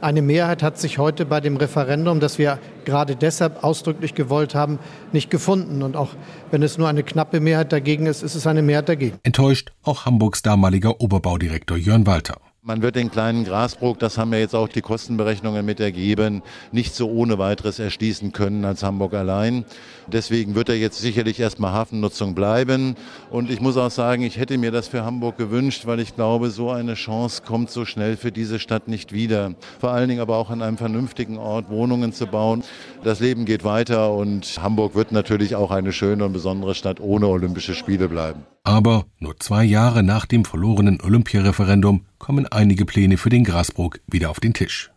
Eine 0.00 0.22
Mehrheit 0.22 0.62
hat 0.62 0.78
sich 0.78 0.98
heute 0.98 1.26
bei 1.26 1.40
dem 1.40 1.56
Referendum, 1.56 2.20
das 2.20 2.38
wir 2.38 2.58
gerade 2.84 3.16
deshalb 3.16 3.62
ausdrücklich 3.62 4.14
gewollt 4.14 4.54
haben, 4.54 4.78
nicht 5.12 5.30
gefunden. 5.30 5.82
Und 5.82 5.94
auch 5.94 6.10
wenn 6.50 6.62
es 6.62 6.78
nur 6.78 6.88
eine 6.88 7.02
knappe 7.02 7.40
Mehrheit 7.40 7.72
dagegen 7.72 8.06
ist, 8.06 8.22
ist 8.22 8.34
es 8.34 8.46
eine 8.46 8.62
Mehrheit 8.62 8.88
dagegen. 8.88 9.18
Enttäuscht 9.22 9.72
auch 9.82 10.06
Hamburgs 10.06 10.42
damaliger 10.42 11.00
Oberbaudirektor 11.00 11.76
Jörn 11.76 12.06
Walter. 12.06 12.38
Man 12.62 12.82
wird 12.82 12.96
den 12.96 13.10
kleinen 13.10 13.44
Grasbrook, 13.44 13.98
das 13.98 14.18
haben 14.18 14.34
ja 14.34 14.38
jetzt 14.38 14.54
auch 14.54 14.68
die 14.68 14.82
Kostenberechnungen 14.82 15.64
mit 15.64 15.80
ergeben, 15.80 16.42
nicht 16.72 16.94
so 16.94 17.08
ohne 17.08 17.38
weiteres 17.38 17.78
erschließen 17.78 18.32
können 18.32 18.66
als 18.66 18.82
Hamburg 18.82 19.14
allein. 19.14 19.64
Deswegen 20.08 20.54
wird 20.54 20.68
er 20.68 20.76
jetzt 20.76 21.00
sicherlich 21.00 21.40
erstmal 21.40 21.72
Hafennutzung 21.72 22.34
bleiben. 22.34 22.96
Und 23.30 23.50
ich 23.50 23.62
muss 23.62 23.78
auch 23.78 23.90
sagen, 23.90 24.20
ich 24.24 24.36
hätte 24.36 24.58
mir 24.58 24.72
das 24.72 24.88
für 24.88 25.06
Hamburg 25.06 25.38
gewünscht, 25.38 25.86
weil 25.86 26.00
ich 26.00 26.14
glaube, 26.14 26.50
so 26.50 26.70
eine 26.70 26.96
Chance 26.96 27.40
kommt 27.46 27.70
so 27.70 27.86
schnell 27.86 28.18
für 28.18 28.30
diese 28.30 28.58
Stadt 28.58 28.88
nicht 28.88 29.14
wieder. 29.14 29.54
Vor 29.78 29.92
allen 29.92 30.10
Dingen 30.10 30.20
aber 30.20 30.36
auch 30.36 30.50
an 30.50 30.60
einem 30.60 30.76
vernünftigen 30.76 31.38
Ort 31.38 31.70
Wohnungen 31.70 32.12
zu 32.12 32.26
bauen. 32.26 32.62
Das 33.02 33.20
Leben 33.20 33.46
geht 33.46 33.64
weiter 33.64 34.12
und 34.12 34.60
Hamburg 34.62 34.94
wird 34.94 35.12
natürlich 35.12 35.56
auch 35.56 35.70
eine 35.70 35.94
schöne 35.94 36.26
und 36.26 36.34
besondere 36.34 36.74
Stadt 36.74 37.00
ohne 37.00 37.26
Olympische 37.26 37.74
Spiele 37.74 38.06
bleiben. 38.06 38.44
Aber 38.62 39.06
nur 39.18 39.38
zwei 39.38 39.64
Jahre 39.64 40.02
nach 40.02 40.26
dem 40.26 40.44
verlorenen 40.44 41.00
Olympiareferendum 41.00 42.04
kommen 42.18 42.46
einige 42.46 42.84
Pläne 42.84 43.16
für 43.16 43.30
den 43.30 43.44
Grasbrook 43.44 44.00
wieder 44.06 44.30
auf 44.30 44.40
den 44.40 44.54
Tisch. 44.54 44.90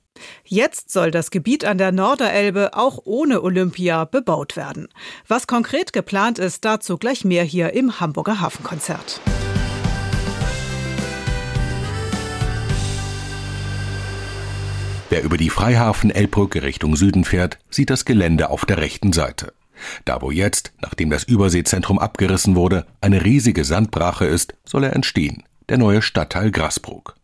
Jetzt 0.46 0.92
soll 0.92 1.12
das 1.12 1.32
Gebiet 1.32 1.66
an 1.66 1.78
der 1.78 1.92
Norderelbe 1.92 2.72
auch 2.74 3.00
ohne 3.04 3.42
Olympia 3.42 4.06
bebaut 4.06 4.56
werden. 4.56 4.88
Was 5.28 5.48
konkret 5.48 5.92
geplant 5.94 6.40
ist, 6.40 6.66
dazu 6.66 6.98
gleich 6.98 7.26
mehr 7.26 7.44
hier 7.44 7.74
im 7.74 8.00
Hamburger 8.00 8.40
Hafenkonzert. 8.40 9.22
Wer 15.10 15.24
über 15.24 15.38
die 15.38 15.50
Freihafen-Elbbrücke 15.50 16.64
Richtung 16.64 16.96
Süden 16.96 17.24
fährt, 17.24 17.60
sieht 17.70 17.90
das 17.90 18.04
Gelände 18.06 18.50
auf 18.50 18.66
der 18.66 18.78
rechten 18.80 19.14
Seite. 19.14 19.54
Da 20.06 20.22
wo 20.22 20.32
jetzt, 20.32 20.74
nachdem 20.82 21.10
das 21.10 21.24
Überseezentrum 21.24 22.00
abgerissen 22.00 22.56
wurde, 22.56 22.86
eine 23.02 23.24
riesige 23.24 23.66
Sandbrache 23.66 24.26
ist, 24.26 24.54
soll 24.66 24.84
er 24.84 24.94
entstehen, 24.94 25.44
der 25.70 25.78
neue 25.78 26.02
Stadtteil 26.02 26.52
Grasbrook. 26.52 27.16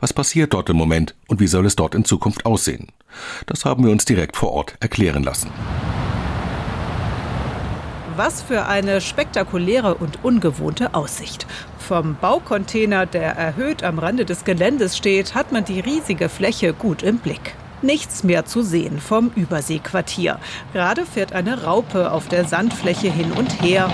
Was 0.00 0.12
passiert 0.12 0.54
dort 0.54 0.70
im 0.70 0.76
Moment 0.76 1.14
und 1.28 1.40
wie 1.40 1.48
soll 1.48 1.66
es 1.66 1.76
dort 1.76 1.94
in 1.94 2.04
Zukunft 2.04 2.46
aussehen? 2.46 2.92
Das 3.46 3.64
haben 3.64 3.84
wir 3.84 3.90
uns 3.90 4.04
direkt 4.04 4.36
vor 4.36 4.52
Ort 4.52 4.76
erklären 4.80 5.22
lassen. 5.22 5.50
Was 8.16 8.40
für 8.40 8.64
eine 8.66 9.02
spektakuläre 9.02 9.94
und 9.94 10.24
ungewohnte 10.24 10.94
Aussicht. 10.94 11.46
Vom 11.78 12.16
Baucontainer, 12.18 13.04
der 13.04 13.32
erhöht 13.36 13.82
am 13.82 13.98
Rande 13.98 14.24
des 14.24 14.44
Geländes 14.44 14.96
steht, 14.96 15.34
hat 15.34 15.52
man 15.52 15.66
die 15.66 15.80
riesige 15.80 16.30
Fläche 16.30 16.72
gut 16.72 17.02
im 17.02 17.18
Blick. 17.18 17.54
Nichts 17.82 18.24
mehr 18.24 18.46
zu 18.46 18.62
sehen 18.62 19.00
vom 19.00 19.30
Überseequartier. 19.36 20.38
Gerade 20.72 21.04
fährt 21.04 21.32
eine 21.32 21.64
Raupe 21.64 22.10
auf 22.10 22.28
der 22.28 22.44
Sandfläche 22.44 23.10
hin 23.10 23.32
und 23.32 23.62
her. 23.62 23.90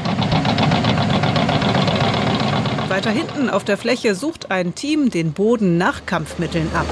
Weiter 2.88 3.11
hinten 3.11 3.51
auf 3.51 3.64
der 3.64 3.79
Fläche 3.79 4.14
sucht 4.14 4.51
ein 4.51 4.75
Team 4.75 5.11
den 5.11 5.33
Boden 5.33 5.79
nach 5.79 6.07
Kampfmitteln 6.07 6.68
ab. 6.75 6.87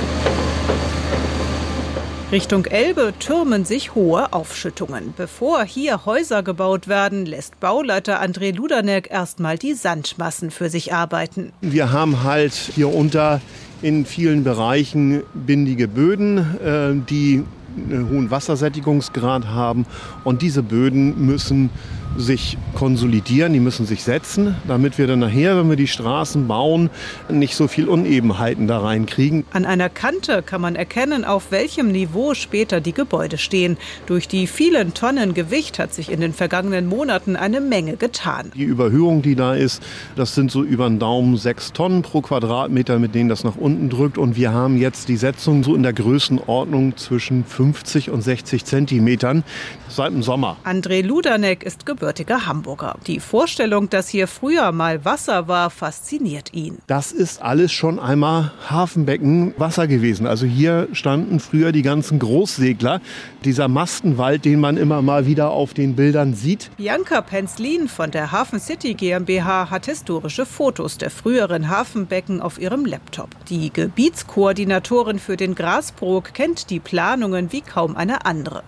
Richtung 2.32 2.64
Elbe 2.66 3.12
türmen 3.18 3.64
sich 3.64 3.96
hohe 3.96 4.32
Aufschüttungen. 4.32 5.12
Bevor 5.16 5.64
hier 5.64 6.06
Häuser 6.06 6.44
gebaut 6.44 6.86
werden, 6.86 7.26
lässt 7.26 7.58
Bauleiter 7.58 8.22
André 8.22 8.54
Ludanek 8.54 9.10
erstmal 9.10 9.58
die 9.58 9.74
Sandmassen 9.74 10.52
für 10.52 10.70
sich 10.70 10.94
arbeiten. 10.94 11.52
Wir 11.60 11.90
haben 11.90 12.22
halt 12.22 12.52
hier 12.52 12.94
unter 12.94 13.40
in 13.82 14.04
vielen 14.04 14.44
Bereichen 14.44 15.22
bindige 15.34 15.88
Böden, 15.88 16.38
äh, 16.38 16.94
die 17.08 17.44
einen 17.76 18.10
hohen 18.10 18.30
Wassersättigungsgrad 18.30 19.46
haben. 19.46 19.86
Und 20.24 20.42
diese 20.42 20.62
Böden 20.62 21.24
müssen 21.24 21.70
sich 22.16 22.58
konsolidieren, 22.74 23.52
die 23.52 23.60
müssen 23.60 23.86
sich 23.86 24.02
setzen, 24.02 24.56
damit 24.66 24.98
wir 24.98 25.06
dann 25.06 25.20
nachher, 25.20 25.56
wenn 25.56 25.68
wir 25.68 25.76
die 25.76 25.86
Straßen 25.86 26.48
bauen, 26.48 26.90
nicht 27.28 27.54
so 27.54 27.68
viel 27.68 27.88
Unebenheiten 27.88 28.66
da 28.66 28.78
reinkriegen. 28.78 29.44
An 29.52 29.64
einer 29.64 29.88
Kante 29.88 30.42
kann 30.42 30.60
man 30.60 30.76
erkennen, 30.76 31.24
auf 31.24 31.50
welchem 31.50 31.92
Niveau 31.92 32.34
später 32.34 32.80
die 32.80 32.92
Gebäude 32.92 33.38
stehen. 33.38 33.76
Durch 34.06 34.28
die 34.28 34.46
vielen 34.46 34.94
Tonnen 34.94 35.34
Gewicht 35.34 35.78
hat 35.78 35.94
sich 35.94 36.10
in 36.10 36.20
den 36.20 36.32
vergangenen 36.32 36.86
Monaten 36.86 37.36
eine 37.36 37.60
Menge 37.60 37.96
getan. 37.96 38.50
Die 38.54 38.64
Überhöhung, 38.64 39.22
die 39.22 39.36
da 39.36 39.54
ist, 39.54 39.82
das 40.16 40.34
sind 40.34 40.50
so 40.50 40.64
über 40.64 40.88
den 40.88 40.98
Daumen 40.98 41.36
sechs 41.36 41.72
Tonnen 41.72 42.02
pro 42.02 42.20
Quadratmeter, 42.20 42.98
mit 42.98 43.14
denen 43.14 43.28
das 43.28 43.44
nach 43.44 43.56
unten 43.56 43.88
drückt. 43.88 44.18
Und 44.18 44.36
wir 44.36 44.52
haben 44.52 44.76
jetzt 44.76 45.08
die 45.08 45.16
Setzung 45.16 45.62
so 45.62 45.74
in 45.74 45.82
der 45.82 45.92
Größenordnung 45.92 46.96
zwischen 46.96 47.44
50 47.44 48.10
und 48.10 48.22
60 48.22 48.64
Zentimetern 48.64 49.44
seit 49.88 50.12
dem 50.12 50.22
Sommer. 50.22 50.56
André 50.64 51.02
Ludanek 51.02 51.62
ist 51.62 51.86
geboren 51.86 51.99
gebürtiger 52.00 52.46
Hamburger. 52.46 52.96
Die 53.06 53.20
Vorstellung, 53.20 53.90
dass 53.90 54.08
hier 54.08 54.26
früher 54.26 54.72
mal 54.72 55.04
Wasser 55.04 55.48
war, 55.48 55.68
fasziniert 55.68 56.54
ihn. 56.54 56.78
Das 56.86 57.12
ist 57.12 57.42
alles 57.42 57.72
schon 57.72 57.98
einmal 57.98 58.52
Hafenbecken 58.70 59.52
Wasser 59.58 59.86
gewesen. 59.86 60.26
Also 60.26 60.46
hier 60.46 60.88
standen 60.92 61.40
früher 61.40 61.72
die 61.72 61.82
ganzen 61.82 62.18
Großsegler. 62.18 63.02
Dieser 63.44 63.68
Mastenwald, 63.68 64.46
den 64.46 64.60
man 64.60 64.78
immer 64.78 65.02
mal 65.02 65.26
wieder 65.26 65.50
auf 65.50 65.74
den 65.74 65.94
Bildern 65.94 66.32
sieht. 66.32 66.70
Bianca 66.78 67.20
Penzlin 67.20 67.86
von 67.86 68.10
der 68.10 68.32
Hafen 68.32 68.60
City 68.60 68.94
GmbH 68.94 69.68
hat 69.68 69.84
historische 69.84 70.46
Fotos 70.46 70.96
der 70.96 71.10
früheren 71.10 71.68
Hafenbecken 71.68 72.40
auf 72.40 72.58
ihrem 72.58 72.86
Laptop. 72.86 73.28
Die 73.50 73.70
Gebietskoordinatorin 73.70 75.18
für 75.18 75.36
den 75.36 75.54
Grasbrook 75.54 76.32
kennt 76.32 76.70
die 76.70 76.80
Planungen 76.80 77.52
wie 77.52 77.60
kaum 77.60 77.94
eine 77.94 78.24
andere. 78.24 78.62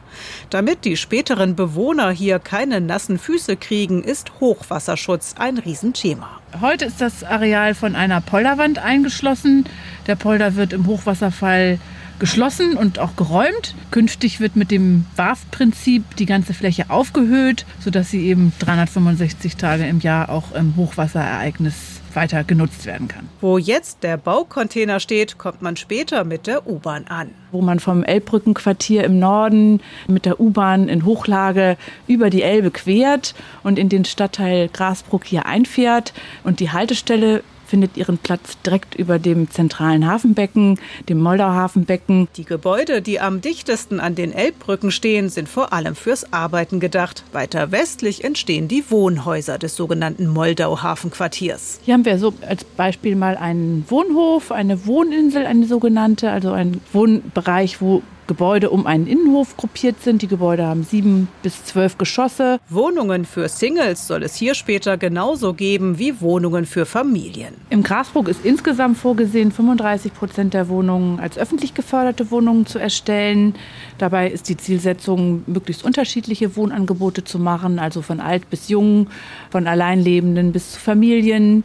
Damit 0.51 0.85
die 0.85 0.96
späteren 0.96 1.57
Bewohner 1.57 2.11
hier 2.11 2.38
keine 2.38 2.81
nassen 2.81 3.18
Füße 3.18 3.57
kriegen, 3.57 4.03
ist 4.03 4.40
Hochwasserschutz 4.40 5.35
ein 5.38 5.59
Riesenthema. 5.59 6.40
Heute 6.61 6.85
ist 6.85 7.01
das 7.01 7.25
Areal 7.25 7.75
von 7.75 7.96
einer 7.96 8.20
Polderwand 8.20 8.79
eingeschlossen. 8.79 9.64
Der 10.07 10.16
Polder 10.16 10.57
wird 10.57 10.72
im 10.72 10.87
Hochwasserfall 10.87 11.79
geschlossen 12.18 12.77
und 12.77 12.98
auch 12.98 13.16
geräumt. 13.16 13.75
Künftig 13.90 14.40
wird 14.40 14.57
mit 14.57 14.70
dem 14.70 15.07
WAF-Prinzip 15.16 16.16
die 16.16 16.27
ganze 16.27 16.55
Fläche 16.55 16.90
aufgehöht, 16.90 17.66
sodass 17.81 18.11
sie 18.11 18.27
eben 18.27 18.53
365 18.59 19.57
Tage 19.57 19.87
im 19.87 20.01
Jahr 20.01 20.29
auch 20.29 20.53
im 20.53 20.77
Hochwasserereignis 20.77 22.03
weiter 22.14 22.44
genutzt 22.44 22.87
werden 22.87 23.09
kann. 23.09 23.29
Wo 23.40 23.59
jetzt 23.59 24.03
der 24.03 24.16
Baucontainer 24.16 25.01
steht, 25.01 25.38
kommt 25.38 25.62
man 25.62 25.77
später 25.77 26.25
mit 26.25 26.46
der 26.46 26.66
U-Bahn 26.66 27.07
an. 27.07 27.31
Wo 27.51 27.61
man 27.61 27.81
vom 27.81 28.05
Elbbrückenquartier 28.05 29.05
im 29.05 29.18
Norden 29.18 29.81
mit 30.07 30.25
der 30.25 30.40
U-Bahn 30.40 30.88
in 30.88 31.05
Hochlage 31.05 31.77
über 32.07 32.31
die 32.31 32.42
Elbe 32.42 32.70
quert 32.70 33.35
und 33.62 33.79
in 33.79 33.88
den 33.88 34.05
Stadtteil 34.05 34.68
Grasbruck 34.68 35.25
hier 35.25 35.46
einfährt. 35.46 36.12
Und 36.44 36.61
die 36.61 36.70
Haltestelle 36.70 37.42
findet 37.73 37.97
ihren 37.97 38.19
Platz 38.19 38.59
direkt 38.67 38.95
über 38.97 39.19
dem 39.19 39.51
zentralen 39.51 40.07
Hafenbecken, 40.07 40.79
dem 41.09 41.19
Moldau-Hafenbecken. 41.23 42.29
Die 42.37 42.45
Gebäude, 42.45 43.01
die 43.01 43.19
am 43.19 43.41
dichtesten 43.41 43.99
an 43.99 44.15
den 44.15 44.31
Elbbrücken 44.31 44.91
stehen, 44.91 45.31
sind 45.31 45.49
vor 45.49 45.73
allem 45.73 45.95
fürs 45.95 46.35
Arbeiten 46.35 46.81
gedacht. 46.81 47.25
Weiter 47.33 47.73
westlich 47.73 48.25
entstehen 48.25 48.69
die 48.69 48.85
Wohnhäuser 48.91 49.57
des 49.57 49.75
sogenannten 49.75 50.27
Moldau-Hafenquartiers. 50.27 51.81
Hier 51.83 51.95
haben 51.95 52.05
wir 52.05 52.19
so 52.19 52.35
als 52.47 52.63
Beispiel 52.65 53.17
mal 53.17 53.39
einen 53.39 53.87
Wohnhof, 53.89 54.53
eine 54.53 54.85
Wohninsel, 54.85 55.47
eine 55.47 55.65
sogenannte, 55.65 56.31
also 56.31 56.53
ein 56.53 56.83
Wohnbereich, 56.93 57.81
wo 57.81 58.03
Gebäude 58.33 58.71
um 58.71 58.87
einen 58.87 59.07
Innenhof 59.07 59.59
gruppiert 59.59 60.03
sind. 60.03 60.23
Die 60.23 60.27
Gebäude 60.27 60.64
haben 60.64 60.85
sieben 60.85 61.29
bis 61.42 61.66
zwölf 61.66 61.99
Geschosse. 61.99 62.61
Wohnungen 62.71 63.27
für 63.27 63.47
Singles 63.47 64.07
soll 64.07 64.23
es 64.23 64.37
hier 64.37 64.55
später 64.55 64.97
genauso 64.97 65.53
geben 65.53 65.99
wie 65.99 66.18
Wohnungen 66.23 66.64
für 66.64 66.87
Familien. 66.87 67.53
Im 67.68 67.83
Grasburg 67.83 68.29
ist 68.29 68.42
insgesamt 68.42 68.97
vorgesehen, 68.97 69.53
35 69.53 70.14
Prozent 70.14 70.55
der 70.55 70.71
Wohnungen 70.71 71.21
als 71.21 71.37
öffentlich 71.37 71.75
geförderte 71.75 72.31
Wohnungen 72.31 72.64
zu 72.64 72.79
erstellen. 72.79 73.55
Dabei 73.99 74.31
ist 74.31 74.49
die 74.49 74.57
Zielsetzung, 74.57 75.42
möglichst 75.47 75.85
unterschiedliche 75.85 76.57
Wohnangebote 76.57 77.25
zu 77.25 77.38
machen, 77.38 77.79
also 77.79 78.01
von 78.01 78.18
alt 78.18 78.49
bis 78.49 78.71
jung, 78.71 79.09
von 79.51 79.66
Alleinlebenden 79.66 80.53
bis 80.53 80.73
zu 80.73 80.81
Familien 80.81 81.64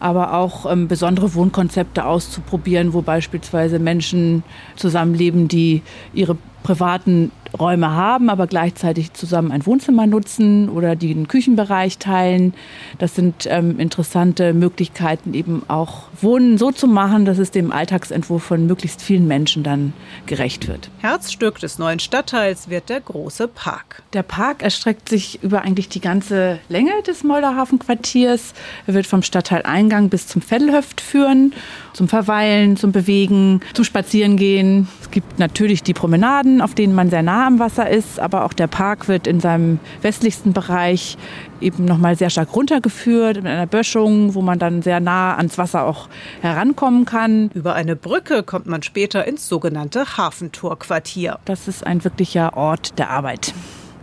aber 0.00 0.34
auch 0.34 0.70
ähm, 0.70 0.88
besondere 0.88 1.34
Wohnkonzepte 1.34 2.04
auszuprobieren, 2.04 2.92
wo 2.92 3.02
beispielsweise 3.02 3.78
Menschen 3.78 4.42
zusammenleben, 4.76 5.48
die 5.48 5.82
ihre 6.12 6.36
privaten 6.62 7.30
Räume 7.58 7.90
haben, 7.90 8.30
aber 8.30 8.46
gleichzeitig 8.46 9.12
zusammen 9.12 9.52
ein 9.52 9.66
Wohnzimmer 9.66 10.06
nutzen 10.06 10.68
oder 10.68 10.96
die 10.96 11.10
einen 11.10 11.28
Küchenbereich 11.28 11.98
teilen. 11.98 12.54
Das 12.98 13.14
sind 13.14 13.46
ähm, 13.48 13.78
interessante 13.78 14.52
Möglichkeiten, 14.52 15.34
eben 15.34 15.62
auch 15.68 16.04
Wohnen 16.20 16.58
so 16.58 16.70
zu 16.70 16.86
machen, 16.86 17.24
dass 17.24 17.38
es 17.38 17.50
dem 17.50 17.72
Alltagsentwurf 17.72 18.42
von 18.42 18.66
möglichst 18.66 19.02
vielen 19.02 19.26
Menschen 19.26 19.62
dann 19.62 19.92
gerecht 20.26 20.68
wird. 20.68 20.90
Herzstück 20.98 21.58
des 21.58 21.78
neuen 21.78 21.98
Stadtteils 21.98 22.68
wird 22.68 22.88
der 22.88 23.00
große 23.00 23.48
Park. 23.48 24.02
Der 24.12 24.22
Park 24.22 24.62
erstreckt 24.62 25.08
sich 25.08 25.42
über 25.42 25.62
eigentlich 25.62 25.88
die 25.88 26.00
ganze 26.00 26.58
Länge 26.68 26.90
des 27.06 27.24
Moldauhafenquartiers. 27.24 28.54
Er 28.86 28.94
wird 28.94 29.06
vom 29.06 29.22
Stadtteileingang 29.22 30.08
bis 30.08 30.26
zum 30.26 30.42
Vettelhöft 30.42 31.00
führen, 31.00 31.52
zum 31.92 32.08
Verweilen, 32.08 32.76
zum 32.76 32.92
Bewegen, 32.92 33.60
zum 33.74 33.84
Spazierengehen. 33.84 34.88
Es 35.00 35.10
gibt 35.10 35.38
natürlich 35.38 35.82
die 35.82 35.94
Promenaden, 35.94 36.60
auf 36.60 36.74
denen 36.74 36.94
man 36.94 37.10
sehr 37.10 37.22
nah 37.22 37.45
am 37.46 37.58
Wasser 37.58 37.88
ist, 37.88 38.18
aber 38.18 38.44
auch 38.44 38.52
der 38.52 38.66
Park 38.66 39.08
wird 39.08 39.26
in 39.26 39.40
seinem 39.40 39.78
westlichsten 40.02 40.52
Bereich 40.52 41.16
eben 41.60 41.84
nochmal 41.84 42.16
sehr 42.16 42.28
stark 42.28 42.54
runtergeführt 42.54 43.36
mit 43.36 43.46
einer 43.46 43.66
Böschung, 43.66 44.34
wo 44.34 44.42
man 44.42 44.58
dann 44.58 44.82
sehr 44.82 45.00
nah 45.00 45.36
ans 45.36 45.56
Wasser 45.56 45.84
auch 45.84 46.08
herankommen 46.42 47.04
kann. 47.04 47.50
Über 47.54 47.74
eine 47.74 47.96
Brücke 47.96 48.42
kommt 48.42 48.66
man 48.66 48.82
später 48.82 49.26
ins 49.26 49.48
sogenannte 49.48 50.16
Hafentorquartier. 50.16 51.38
Das 51.44 51.68
ist 51.68 51.86
ein 51.86 52.04
wirklicher 52.04 52.56
Ort 52.56 52.98
der 52.98 53.10
Arbeit. 53.10 53.54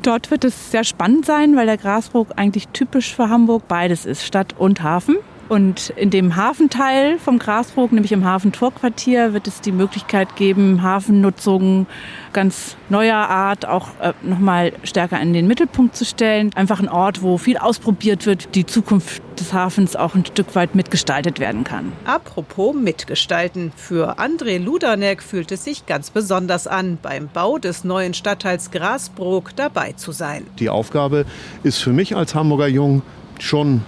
Dort 0.02 0.32
wird 0.32 0.44
es 0.44 0.72
sehr 0.72 0.84
spannend 0.84 1.26
sein, 1.26 1.56
weil 1.56 1.66
der 1.66 1.78
Grasbrook 1.78 2.30
eigentlich 2.36 2.68
typisch 2.70 3.16
für 3.16 3.30
Hamburg 3.30 3.68
beides 3.68 4.06
ist, 4.06 4.26
Stadt 4.26 4.54
und 4.58 4.84
Hafen. 4.84 5.18
Und 5.54 5.92
in 5.98 6.10
dem 6.10 6.36
Hafenteil 6.36 7.20
vom 7.20 7.38
Grasbrook, 7.38 7.92
nämlich 7.92 8.12
im 8.12 8.26
Hafentorquartier, 8.26 9.34
wird 9.34 9.46
es 9.46 9.62
die 9.62 9.72
Möglichkeit 9.72 10.36
geben, 10.36 10.82
Hafennutzung 10.82 11.86
ganz 12.34 12.76
neuer 12.90 13.18
Art 13.18 13.68
auch 13.68 13.90
äh, 14.02 14.14
nochmal 14.24 14.74
stärker 14.84 15.22
in 15.22 15.32
den 15.32 15.46
Mittelpunkt 15.46 15.96
zu 15.96 16.06
stellen. 16.06 16.50
Einfach 16.56 16.80
ein 16.80 16.90
Ort, 16.90 17.22
wo 17.22 17.38
viel 17.38 17.58
ausprobiert 17.58 18.26
wird, 18.26 18.56
die 18.56 18.66
Zukunft 18.66 19.22
des 19.40 19.54
Hafens 19.54 19.96
auch 19.96 20.16
ein 20.16 20.26
Stück 20.26 20.56
weit 20.56 20.74
mitgestaltet 20.74 21.40
werden 21.40 21.64
kann. 21.64 21.92
Apropos 22.06 22.74
mitgestalten. 22.74 23.72
Für 23.76 24.18
André 24.18 24.58
Ludanek 24.58 25.22
fühlt 25.22 25.52
es 25.52 25.64
sich 25.64 25.86
ganz 25.86 26.10
besonders 26.10 26.66
an, 26.66 26.98
beim 27.00 27.30
Bau 27.32 27.60
des 27.60 27.84
neuen 27.84 28.16
Stadtteils 28.16 28.72
Grasbrook 28.72 29.56
dabei 29.56 29.92
zu 29.92 30.14
sein. 30.14 30.48
Die 30.58 30.72
Aufgabe 30.72 31.28
ist 31.62 31.78
für 31.78 31.94
mich 31.94 32.16
als 32.16 32.34
Hamburger 32.34 32.68
Jung 32.68 33.04
schon 33.38 33.84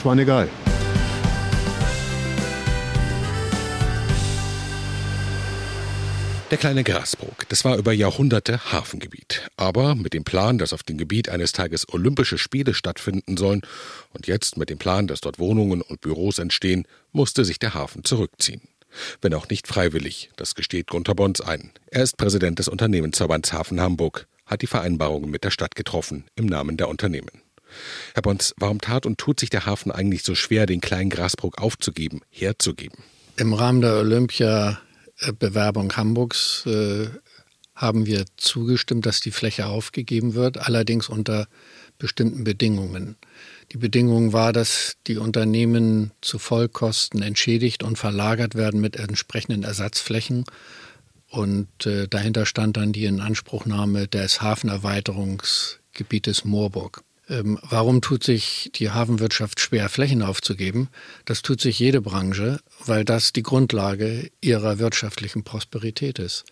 schweinegeil. 0.00 0.48
Der 6.52 6.58
kleine 6.58 6.84
Grasbrook, 6.84 7.48
das 7.48 7.64
war 7.64 7.78
über 7.78 7.94
Jahrhunderte 7.94 8.70
Hafengebiet. 8.72 9.48
Aber 9.56 9.94
mit 9.94 10.12
dem 10.12 10.22
Plan, 10.22 10.58
dass 10.58 10.74
auf 10.74 10.82
dem 10.82 10.98
Gebiet 10.98 11.30
eines 11.30 11.52
Tages 11.52 11.88
Olympische 11.88 12.36
Spiele 12.36 12.74
stattfinden 12.74 13.38
sollen 13.38 13.62
und 14.12 14.26
jetzt 14.26 14.58
mit 14.58 14.68
dem 14.68 14.76
Plan, 14.76 15.06
dass 15.06 15.22
dort 15.22 15.38
Wohnungen 15.38 15.80
und 15.80 16.02
Büros 16.02 16.38
entstehen, 16.38 16.86
musste 17.10 17.46
sich 17.46 17.58
der 17.58 17.72
Hafen 17.72 18.04
zurückziehen. 18.04 18.60
Wenn 19.22 19.32
auch 19.32 19.48
nicht 19.48 19.66
freiwillig, 19.66 20.30
das 20.36 20.54
gesteht 20.54 20.88
Gunter 20.88 21.14
Bons 21.14 21.40
ein. 21.40 21.72
Er 21.86 22.02
ist 22.02 22.18
Präsident 22.18 22.58
des 22.58 22.68
Unternehmensverbands 22.68 23.54
Hafen 23.54 23.80
Hamburg, 23.80 24.26
hat 24.44 24.60
die 24.60 24.66
Vereinbarungen 24.66 25.30
mit 25.30 25.44
der 25.44 25.50
Stadt 25.52 25.74
getroffen 25.74 26.26
im 26.36 26.44
Namen 26.44 26.76
der 26.76 26.90
Unternehmen. 26.90 27.40
Herr 28.12 28.20
Bons, 28.20 28.52
warum 28.58 28.78
tat 28.78 29.06
und 29.06 29.16
tut 29.16 29.40
sich 29.40 29.48
der 29.48 29.64
Hafen 29.64 29.90
eigentlich 29.90 30.22
so 30.22 30.34
schwer, 30.34 30.66
den 30.66 30.82
kleinen 30.82 31.08
Grasbrook 31.08 31.62
aufzugeben, 31.62 32.20
herzugeben? 32.28 32.98
Im 33.38 33.54
Rahmen 33.54 33.80
der 33.80 33.96
Olympia 33.96 34.82
Bewerbung 35.38 35.96
Hamburgs 35.96 36.66
äh, 36.66 37.08
haben 37.74 38.06
wir 38.06 38.24
zugestimmt, 38.36 39.06
dass 39.06 39.20
die 39.20 39.30
Fläche 39.30 39.66
aufgegeben 39.66 40.34
wird, 40.34 40.58
allerdings 40.58 41.08
unter 41.08 41.46
bestimmten 41.98 42.44
Bedingungen. 42.44 43.16
Die 43.72 43.78
Bedingung 43.78 44.32
war, 44.32 44.52
dass 44.52 44.96
die 45.06 45.18
Unternehmen 45.18 46.12
zu 46.20 46.38
Vollkosten 46.38 47.22
entschädigt 47.22 47.82
und 47.82 47.96
verlagert 47.96 48.54
werden 48.54 48.80
mit 48.80 48.96
entsprechenden 48.96 49.62
Ersatzflächen. 49.62 50.44
Und 51.30 51.86
äh, 51.86 52.08
dahinter 52.08 52.44
stand 52.44 52.76
dann 52.76 52.92
die 52.92 53.06
Inanspruchnahme 53.06 54.08
des 54.08 54.42
Hafenerweiterungsgebietes 54.42 56.44
Moorburg. 56.44 57.02
Ähm, 57.32 57.58
warum 57.62 58.02
tut 58.02 58.22
sich 58.22 58.70
die 58.74 58.90
Hafenwirtschaft 58.90 59.58
schwer, 59.58 59.88
Flächen 59.88 60.22
aufzugeben? 60.22 60.88
Das 61.24 61.40
tut 61.40 61.60
sich 61.60 61.78
jede 61.78 62.02
Branche, 62.02 62.60
weil 62.84 63.04
das 63.04 63.32
die 63.32 63.42
Grundlage 63.42 64.30
ihrer 64.42 64.78
wirtschaftlichen 64.78 65.42
Prosperität 65.42 66.18
ist. 66.18 66.44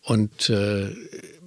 Und 0.00 0.48
äh, 0.48 0.90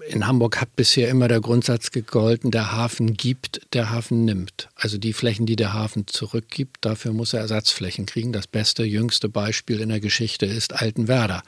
in 0.07 0.27
Hamburg 0.27 0.59
hat 0.59 0.75
bisher 0.75 1.09
immer 1.09 1.27
der 1.27 1.39
Grundsatz 1.41 1.91
gegolten, 1.91 2.51
der 2.51 2.73
Hafen 2.73 3.15
gibt, 3.15 3.61
der 3.73 3.91
Hafen 3.91 4.25
nimmt. 4.25 4.69
Also 4.75 4.97
die 4.97 5.13
Flächen, 5.13 5.45
die 5.45 5.55
der 5.55 5.73
Hafen 5.73 6.05
zurückgibt, 6.07 6.77
dafür 6.81 7.13
muss 7.13 7.33
er 7.33 7.41
Ersatzflächen 7.41 8.05
kriegen. 8.05 8.33
Das 8.33 8.47
beste, 8.47 8.83
jüngste 8.83 9.29
Beispiel 9.29 9.79
in 9.79 9.89
der 9.89 9.99
Geschichte 10.01 10.45
ist 10.45 10.73
Altenwerder. 10.73 11.43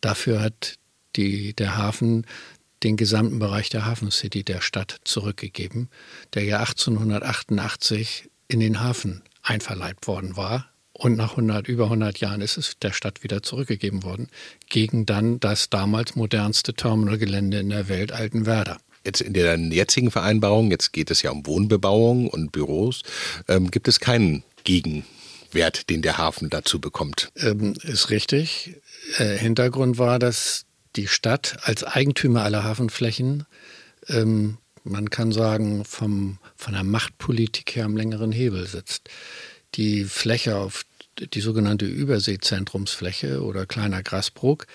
Dafür 0.00 0.40
hat 0.40 0.74
die, 1.16 1.54
der 1.54 1.76
Hafen 1.76 2.26
den 2.82 2.96
gesamten 2.96 3.38
Bereich 3.38 3.68
der 3.68 3.86
Hafen 3.86 4.10
City 4.10 4.42
der 4.42 4.60
Stadt 4.60 5.00
zurückgegeben, 5.04 5.88
der 6.34 6.44
ja 6.44 6.60
1888 6.60 8.30
in 8.48 8.60
den 8.60 8.80
Hafen 8.80 9.22
einverleibt 9.42 10.06
worden 10.06 10.36
war. 10.36 10.66
Und 10.92 11.16
nach 11.16 11.30
100, 11.30 11.66
über 11.68 11.84
100 11.84 12.18
Jahren 12.18 12.42
ist 12.42 12.58
es 12.58 12.78
der 12.78 12.92
Stadt 12.92 13.22
wieder 13.22 13.42
zurückgegeben 13.42 14.02
worden, 14.02 14.28
gegen 14.68 15.06
dann 15.06 15.40
das 15.40 15.70
damals 15.70 16.14
modernste 16.14 16.74
Terminalgelände 16.74 17.58
in 17.60 17.70
der 17.70 17.88
Welt, 17.88 18.12
Altenwerder. 18.12 18.78
Jetzt 19.04 19.22
in 19.22 19.32
der 19.32 19.56
jetzigen 19.56 20.10
Vereinbarung, 20.10 20.70
jetzt 20.70 20.92
geht 20.92 21.10
es 21.10 21.22
ja 21.22 21.30
um 21.30 21.46
Wohnbebauung 21.46 22.28
und 22.28 22.52
Büros, 22.52 23.02
ähm, 23.48 23.70
gibt 23.70 23.88
es 23.88 23.98
keinen 23.98 24.42
Gegenwert, 24.64 25.88
den 25.88 26.02
der 26.02 26.18
Hafen 26.18 26.50
dazu 26.50 26.80
bekommt. 26.80 27.30
Ähm, 27.36 27.74
ist 27.82 28.10
richtig. 28.10 28.76
Äh, 29.16 29.38
Hintergrund 29.38 29.96
war, 29.96 30.18
dass 30.18 30.66
die 30.96 31.08
Stadt 31.08 31.58
als 31.62 31.84
Eigentümer 31.84 32.42
aller 32.42 32.64
Hafenflächen, 32.64 33.46
ähm, 34.08 34.58
man 34.82 35.10
kann 35.10 35.32
sagen, 35.32 35.84
vom, 35.84 36.38
von 36.56 36.72
der 36.72 36.84
Machtpolitik 36.84 37.76
her 37.76 37.84
am 37.84 37.96
längeren 37.96 38.32
Hebel 38.32 38.66
sitzt. 38.66 39.08
Die 39.74 40.04
Fläche 40.04 40.56
auf 40.56 40.84
die 41.18 41.40
sogenannte 41.40 41.84
Überseezentrumsfläche 41.84 43.42
oder 43.42 43.66
kleiner 43.66 44.02
Grasbrook 44.02 44.66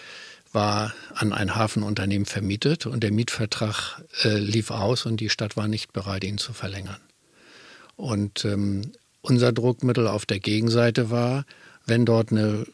war 0.52 0.94
an 1.14 1.34
ein 1.34 1.56
Hafenunternehmen 1.56 2.26
vermietet 2.26 2.86
und 2.86 3.02
der 3.02 3.12
Mietvertrag 3.12 4.02
äh, 4.24 4.38
lief 4.38 4.72
aus 4.72 5.06
und 5.06 5.18
die 5.18 5.30
Stadt 5.30 5.58
war 5.58 5.68
nicht 5.68 5.92
bereit, 5.92 6.24
ihn 6.24 6.38
zu 6.38 6.54
verlängern. 6.54 7.02
Und 7.98 8.46
ähm, 8.46 8.92
unser 9.22 9.52
Druckmittel 9.52 10.08
auf 10.08 10.26
der 10.26 10.40
Gegenseite 10.40 11.10
war, 11.10 11.46
wenn 11.86 12.06
dort 12.06 12.32
eine 12.32 12.66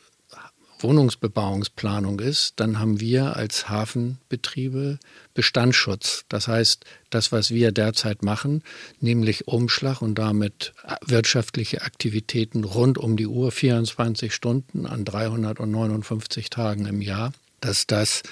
Wohnungsbebauungsplanung 0.84 2.20
ist, 2.20 2.54
dann 2.60 2.80
haben 2.80 3.00
wir 3.00 3.36
als 3.36 3.70
Hafenbetriebe 3.70 5.00
Bestandsschutz. 5.34 6.26
Das 6.30 6.48
heißt, 6.48 6.86
das, 7.10 7.32
was 7.32 7.52
wir 7.52 7.72
derzeit 7.72 8.24
machen, 8.24 8.64
nämlich 9.00 9.48
Umschlag 9.48 10.02
und 10.02 10.16
damit 10.16 10.74
wirtschaftliche 11.06 11.82
Aktivitäten 11.82 12.64
rund 12.64 12.98
um 12.98 13.18
die 13.18 13.28
Uhr, 13.28 13.52
24 13.52 14.34
Stunden 14.34 14.86
an 14.86 15.06
359 15.06 16.50
Tagen 16.50 16.86
im 16.86 17.02
Jahr, 17.02 17.34
dass 17.60 17.88
das, 17.88 18.24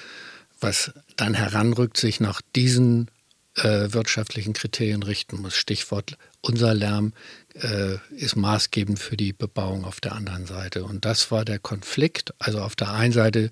was 0.60 0.94
dann 1.16 1.34
heranrückt, 1.34 1.98
sich 1.98 2.20
nach 2.20 2.42
diesen 2.56 3.10
äh, 3.56 3.92
wirtschaftlichen 3.92 4.54
Kriterien 4.54 5.04
richten 5.04 5.42
muss. 5.42 5.56
Stichwort 5.56 6.18
unser 6.42 6.74
Lärm 6.74 7.14
äh, 7.56 7.98
ist 8.16 8.36
maßgebend 8.36 9.00
für 9.00 9.18
die 9.18 9.34
Bebauung 9.34 9.86
auf 9.86 10.00
der 10.00 10.14
anderen 10.14 10.46
Seite. 10.46 10.84
Und 10.84 11.06
das 11.06 11.32
war 11.32 11.46
der 11.46 11.60
Konflikt. 11.60 12.34
Also 12.40 12.62
auf 12.62 12.76
der 12.76 12.92
einen 12.92 13.14
Seite 13.14 13.50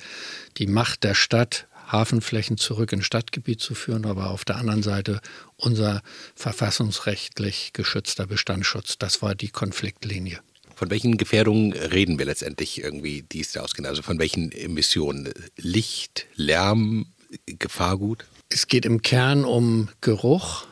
die 0.57 0.67
Macht 0.67 1.03
der 1.03 1.15
Stadt, 1.15 1.67
Hafenflächen 1.87 2.57
zurück 2.57 2.91
ins 2.91 3.05
Stadtgebiet 3.05 3.61
zu 3.61 3.73
führen, 3.73 4.05
aber 4.05 4.29
auf 4.29 4.45
der 4.45 4.57
anderen 4.57 4.83
Seite 4.83 5.21
unser 5.55 6.01
verfassungsrechtlich 6.35 7.71
geschützter 7.73 8.27
Bestandsschutz. 8.27 8.97
Das 8.97 9.21
war 9.21 9.35
die 9.35 9.49
Konfliktlinie. 9.49 10.39
Von 10.75 10.89
welchen 10.89 11.17
Gefährdungen 11.17 11.73
reden 11.73 12.19
wir 12.19 12.25
letztendlich 12.25 12.83
irgendwie, 12.83 13.23
die 13.23 13.41
es 13.41 13.53
da 13.53 13.61
ausgehen? 13.61 13.87
Also 13.87 14.03
von 14.03 14.19
welchen 14.19 14.51
Emissionen? 14.51 15.33
Licht, 15.55 16.27
Lärm, 16.35 17.07
Gefahrgut? 17.45 18.25
Es 18.49 18.67
geht 18.67 18.85
im 18.85 19.01
Kern 19.01 19.43
um 19.43 19.89
Geruch 20.01 20.65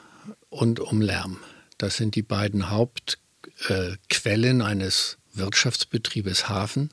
und 0.49 0.79
um 0.79 1.01
Lärm. 1.01 1.37
Das 1.77 1.97
sind 1.97 2.15
die 2.15 2.21
beiden 2.21 2.69
Hauptquellen 2.69 4.61
äh, 4.61 4.63
eines 4.63 5.17
Wirtschaftsbetriebes 5.33 6.47
Hafen. 6.47 6.91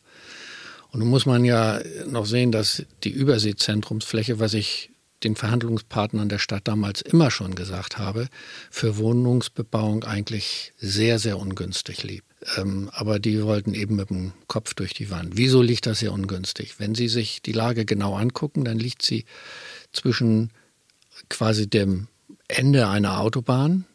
Und 0.90 1.00
nun 1.00 1.08
muss 1.08 1.24
man 1.24 1.44
ja 1.44 1.80
noch 2.06 2.26
sehen, 2.26 2.52
dass 2.52 2.84
die 3.04 3.10
Überseezentrumsfläche, 3.10 4.40
was 4.40 4.54
ich 4.54 4.90
den 5.22 5.36
Verhandlungspartnern 5.36 6.28
der 6.28 6.40
Stadt 6.40 6.66
damals 6.66 7.00
immer 7.00 7.30
schon 7.30 7.54
gesagt 7.54 7.98
habe, 7.98 8.28
für 8.70 8.96
Wohnungsbebauung 8.96 10.02
eigentlich 10.02 10.72
sehr, 10.78 11.20
sehr 11.20 11.38
ungünstig 11.38 12.02
liegt. 12.02 12.26
Ähm, 12.56 12.90
aber 12.92 13.20
die 13.20 13.40
wollten 13.44 13.74
eben 13.74 13.94
mit 13.94 14.10
dem 14.10 14.32
Kopf 14.48 14.74
durch 14.74 14.94
die 14.94 15.10
Wand. 15.10 15.36
Wieso 15.36 15.62
liegt 15.62 15.86
das 15.86 16.00
sehr 16.00 16.12
ungünstig? 16.12 16.80
Wenn 16.80 16.96
Sie 16.96 17.08
sich 17.08 17.40
die 17.40 17.52
Lage 17.52 17.84
genau 17.84 18.16
angucken, 18.16 18.64
dann 18.64 18.80
liegt 18.80 19.02
sie 19.02 19.24
zwischen 19.92 20.50
quasi 21.32 21.68
dem 21.68 22.06
Ende 22.46 22.88
einer 22.88 23.18
Autobahn, 23.18 23.86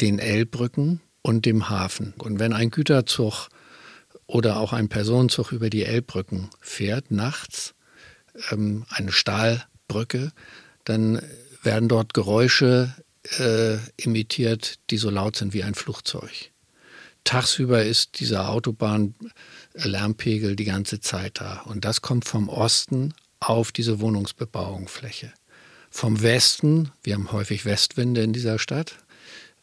den 0.00 0.18
Elbbrücken 0.18 1.00
und 1.20 1.46
dem 1.46 1.68
Hafen. 1.68 2.14
Und 2.18 2.40
wenn 2.40 2.52
ein 2.52 2.70
Güterzug 2.70 3.48
oder 4.26 4.56
auch 4.56 4.72
ein 4.72 4.88
Personenzug 4.88 5.52
über 5.52 5.70
die 5.70 5.84
Elbbrücken 5.84 6.50
fährt, 6.60 7.10
nachts, 7.10 7.74
ähm, 8.50 8.86
eine 8.88 9.12
Stahlbrücke, 9.12 10.32
dann 10.84 11.20
werden 11.62 11.88
dort 11.88 12.14
Geräusche 12.14 12.94
äh, 13.38 13.76
imitiert, 13.96 14.76
die 14.90 14.96
so 14.96 15.10
laut 15.10 15.36
sind 15.36 15.52
wie 15.52 15.62
ein 15.62 15.74
Flugzeug. 15.74 16.50
Tagsüber 17.24 17.84
ist 17.84 18.18
dieser 18.18 18.48
Autobahnlärmpegel 18.48 20.56
die 20.56 20.64
ganze 20.64 21.00
Zeit 21.00 21.40
da. 21.40 21.60
Und 21.66 21.84
das 21.84 22.02
kommt 22.02 22.24
vom 22.24 22.48
Osten 22.48 23.14
auf 23.38 23.70
diese 23.70 24.00
Wohnungsbebauungsfläche. 24.00 25.32
Vom 25.94 26.22
Westen, 26.22 26.90
wir 27.02 27.14
haben 27.14 27.30
häufig 27.32 27.66
Westwinde 27.66 28.22
in 28.22 28.32
dieser 28.32 28.58
Stadt, 28.58 28.96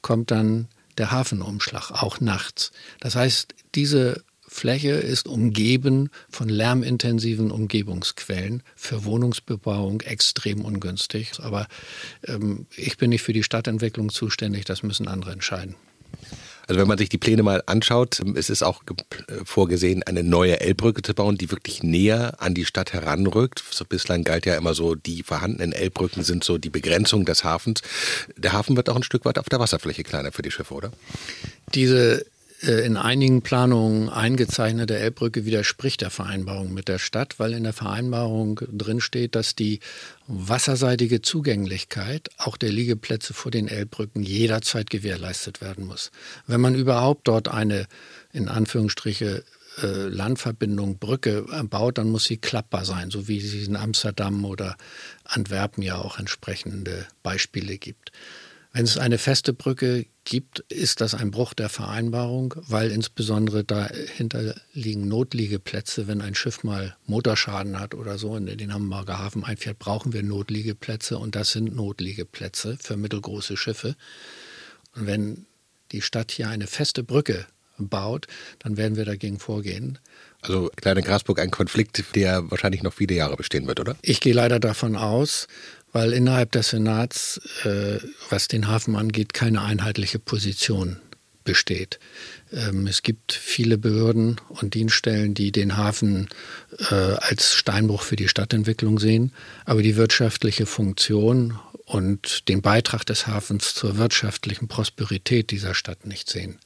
kommt 0.03 0.29
dann 0.29 0.67
der 0.99 1.11
Hafenumschlag, 1.11 1.89
auch 1.89 2.21
nachts. 2.21 2.71
Das 2.99 3.15
heißt, 3.15 3.55
diese 3.73 4.23
Fläche 4.47 4.91
ist 4.91 5.27
umgeben 5.27 6.11
von 6.29 6.47
lärmintensiven 6.47 7.49
Umgebungsquellen, 7.49 8.61
für 8.75 9.05
Wohnungsbebauung 9.05 10.01
extrem 10.01 10.63
ungünstig. 10.63 11.31
Aber 11.39 11.67
ähm, 12.25 12.67
ich 12.75 12.97
bin 12.97 13.09
nicht 13.09 13.23
für 13.23 13.33
die 13.33 13.43
Stadtentwicklung 13.43 14.09
zuständig, 14.09 14.65
das 14.65 14.83
müssen 14.83 15.07
andere 15.07 15.31
entscheiden. 15.31 15.75
Also 16.69 16.79
wenn 16.79 16.87
man 16.87 16.99
sich 16.99 17.09
die 17.09 17.17
Pläne 17.17 17.41
mal 17.41 17.63
anschaut, 17.65 18.21
es 18.35 18.51
ist 18.51 18.61
auch 18.61 18.83
vorgesehen, 19.43 20.03
eine 20.03 20.23
neue 20.23 20.59
Elbbrücke 20.59 21.01
zu 21.01 21.15
bauen, 21.15 21.35
die 21.35 21.49
wirklich 21.49 21.81
näher 21.81 22.35
an 22.37 22.53
die 22.53 22.63
Stadt 22.63 22.93
heranrückt. 22.93 23.63
So 23.71 23.85
bislang 23.85 24.23
galt 24.23 24.45
ja 24.45 24.55
immer 24.55 24.75
so, 24.75 24.93
die 24.93 25.23
vorhandenen 25.23 25.71
Elbbrücken 25.71 26.23
sind 26.23 26.43
so 26.43 26.59
die 26.59 26.69
Begrenzung 26.69 27.25
des 27.25 27.43
Hafens. 27.43 27.81
Der 28.37 28.53
Hafen 28.53 28.77
wird 28.77 28.87
auch 28.87 28.95
ein 28.95 29.01
Stück 29.01 29.25
weit 29.25 29.39
auf 29.39 29.49
der 29.49 29.59
Wasserfläche 29.59 30.03
kleiner 30.03 30.31
für 30.31 30.43
die 30.43 30.51
Schiffe, 30.51 30.75
oder? 30.75 30.91
Diese 31.73 32.21
äh, 32.21 32.25
in 32.61 32.97
einigen 32.97 33.41
Planungen 33.41 34.09
eingezeichnete 34.09 34.97
Elbbrücke 34.97 35.45
widerspricht 35.45 36.01
der 36.01 36.09
Vereinbarung 36.09 36.73
mit 36.73 36.89
der 36.89 36.99
Stadt, 36.99 37.39
weil 37.39 37.53
in 37.53 37.63
der 37.63 37.71
Vereinbarung 37.71 38.59
drin 38.69 38.99
steht, 38.99 39.35
dass 39.35 39.55
die 39.55 39.79
wasserseitige 40.27 41.21
Zugänglichkeit 41.21 42.29
auch 42.37 42.57
der 42.57 42.71
Liegeplätze 42.71 43.33
vor 43.33 43.49
den 43.49 43.69
Elbbrücken 43.69 44.23
jederzeit 44.23 44.89
gewährleistet 44.89 45.61
werden 45.61 45.85
muss. 45.85 46.11
Wenn 46.47 46.59
man 46.59 46.75
überhaupt 46.75 47.29
dort 47.29 47.47
eine 47.47 47.87
in 48.33 48.49
Anführungsstriche 48.49 49.45
äh, 49.81 49.85
Landverbindung, 49.85 50.97
Brücke 50.97 51.45
baut, 51.69 51.97
dann 51.97 52.09
muss 52.09 52.25
sie 52.25 52.37
klappbar 52.37 52.83
sein, 52.83 53.09
so 53.09 53.29
wie 53.29 53.37
es 53.37 53.53
in 53.53 53.77
Amsterdam 53.77 54.43
oder 54.43 54.75
Antwerpen 55.23 55.81
ja 55.81 55.97
auch 55.97 56.19
entsprechende 56.19 57.07
Beispiele 57.23 57.77
gibt. 57.77 58.11
Wenn 58.71 58.85
es 58.85 58.97
eine 58.97 59.17
feste 59.17 59.51
Brücke 59.51 60.05
gibt, 60.25 60.59
ist 60.69 61.01
das 61.01 61.15
ein 61.15 61.31
Bruch 61.31 61.55
der 61.55 61.69
Vereinbarung, 61.69 62.53
weil 62.55 62.91
insbesondere 62.91 63.63
dahinter 63.63 64.53
liegen 64.73 65.07
Notliegeplätze. 65.07 66.07
Wenn 66.07 66.21
ein 66.21 66.35
Schiff 66.35 66.63
mal 66.63 66.95
Motorschaden 67.07 67.79
hat 67.79 67.95
oder 67.95 68.19
so 68.19 68.35
in 68.35 68.45
den 68.45 68.71
Hamburger 68.71 69.17
Hafen 69.17 69.43
einfährt, 69.43 69.79
brauchen 69.79 70.13
wir 70.13 70.21
Notliegeplätze 70.21 71.17
und 71.17 71.35
das 71.35 71.51
sind 71.51 71.75
Notliegeplätze 71.75 72.77
für 72.79 72.95
mittelgroße 72.95 73.57
Schiffe. 73.57 73.95
Und 74.95 75.07
wenn 75.07 75.45
die 75.91 76.03
Stadt 76.03 76.31
hier 76.31 76.49
eine 76.49 76.67
feste 76.67 77.03
Brücke 77.03 77.47
baut, 77.79 78.27
dann 78.59 78.77
werden 78.77 78.97
wir 78.97 79.05
dagegen 79.05 79.39
vorgehen. 79.39 79.99
Also 80.41 80.69
Kleine 80.75 81.01
Grasburg, 81.01 81.39
ein 81.39 81.51
Konflikt, 81.51 82.15
der 82.15 82.49
wahrscheinlich 82.51 82.83
noch 82.83 82.93
viele 82.93 83.15
Jahre 83.15 83.35
bestehen 83.35 83.67
wird, 83.67 83.79
oder? 83.79 83.95
Ich 84.01 84.19
gehe 84.19 84.33
leider 84.33 84.59
davon 84.59 84.95
aus, 84.95 85.47
weil 85.91 86.13
innerhalb 86.13 86.51
des 86.51 86.69
Senats, 86.69 87.39
äh, 87.63 87.99
was 88.29 88.47
den 88.47 88.67
Hafen 88.67 88.95
angeht, 88.95 89.33
keine 89.33 89.61
einheitliche 89.61 90.19
Position 90.19 90.97
besteht. 91.43 91.99
Ähm, 92.51 92.85
es 92.85 93.01
gibt 93.01 93.33
viele 93.33 93.77
Behörden 93.77 94.39
und 94.49 94.75
Dienststellen, 94.75 95.33
die 95.33 95.51
den 95.51 95.77
Hafen 95.77 96.29
äh, 96.91 96.93
als 96.93 97.55
Steinbruch 97.55 98.03
für 98.03 98.15
die 98.15 98.27
Stadtentwicklung 98.27 98.99
sehen, 98.99 99.33
aber 99.65 99.81
die 99.81 99.95
wirtschaftliche 99.95 100.65
Funktion 100.65 101.57
und 101.85 102.47
den 102.49 102.61
Beitrag 102.61 103.03
des 103.03 103.25
Hafens 103.25 103.73
zur 103.73 103.97
wirtschaftlichen 103.97 104.67
Prosperität 104.67 105.49
dieser 105.49 105.73
Stadt 105.73 106.05
nicht 106.05 106.29
sehen. 106.29 106.59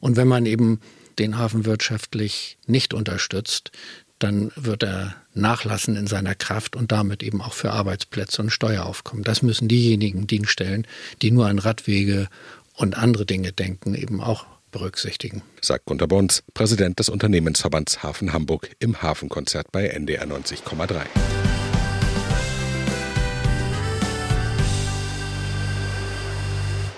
Und 0.00 0.16
wenn 0.16 0.28
man 0.28 0.46
eben 0.46 0.80
den 1.18 1.36
Hafen 1.36 1.66
wirtschaftlich 1.66 2.56
nicht 2.66 2.94
unterstützt, 2.94 3.72
dann 4.18 4.52
wird 4.56 4.82
er 4.82 5.14
nachlassen 5.34 5.96
in 5.96 6.06
seiner 6.06 6.34
Kraft 6.34 6.76
und 6.76 6.92
damit 6.92 7.22
eben 7.22 7.42
auch 7.42 7.52
für 7.52 7.72
Arbeitsplätze 7.72 8.42
und 8.42 8.50
Steueraufkommen. 8.50 9.24
Das 9.24 9.42
müssen 9.42 9.68
diejenigen 9.68 10.26
Dienststellen, 10.26 10.86
die 11.22 11.30
nur 11.30 11.46
an 11.46 11.58
Radwege 11.58 12.28
und 12.76 12.96
andere 12.96 13.26
Dinge 13.26 13.52
denken, 13.52 13.94
eben 13.94 14.20
auch 14.20 14.46
berücksichtigen. 14.70 15.42
Sagt 15.60 15.86
Gunter 15.86 16.08
Bons, 16.08 16.42
Präsident 16.52 16.98
des 16.98 17.08
Unternehmensverbands 17.08 18.02
Hafen 18.02 18.32
Hamburg 18.32 18.70
im 18.80 19.02
Hafenkonzert 19.02 19.70
bei 19.70 19.86
NDR 19.86 20.26
90,3. 20.26 21.02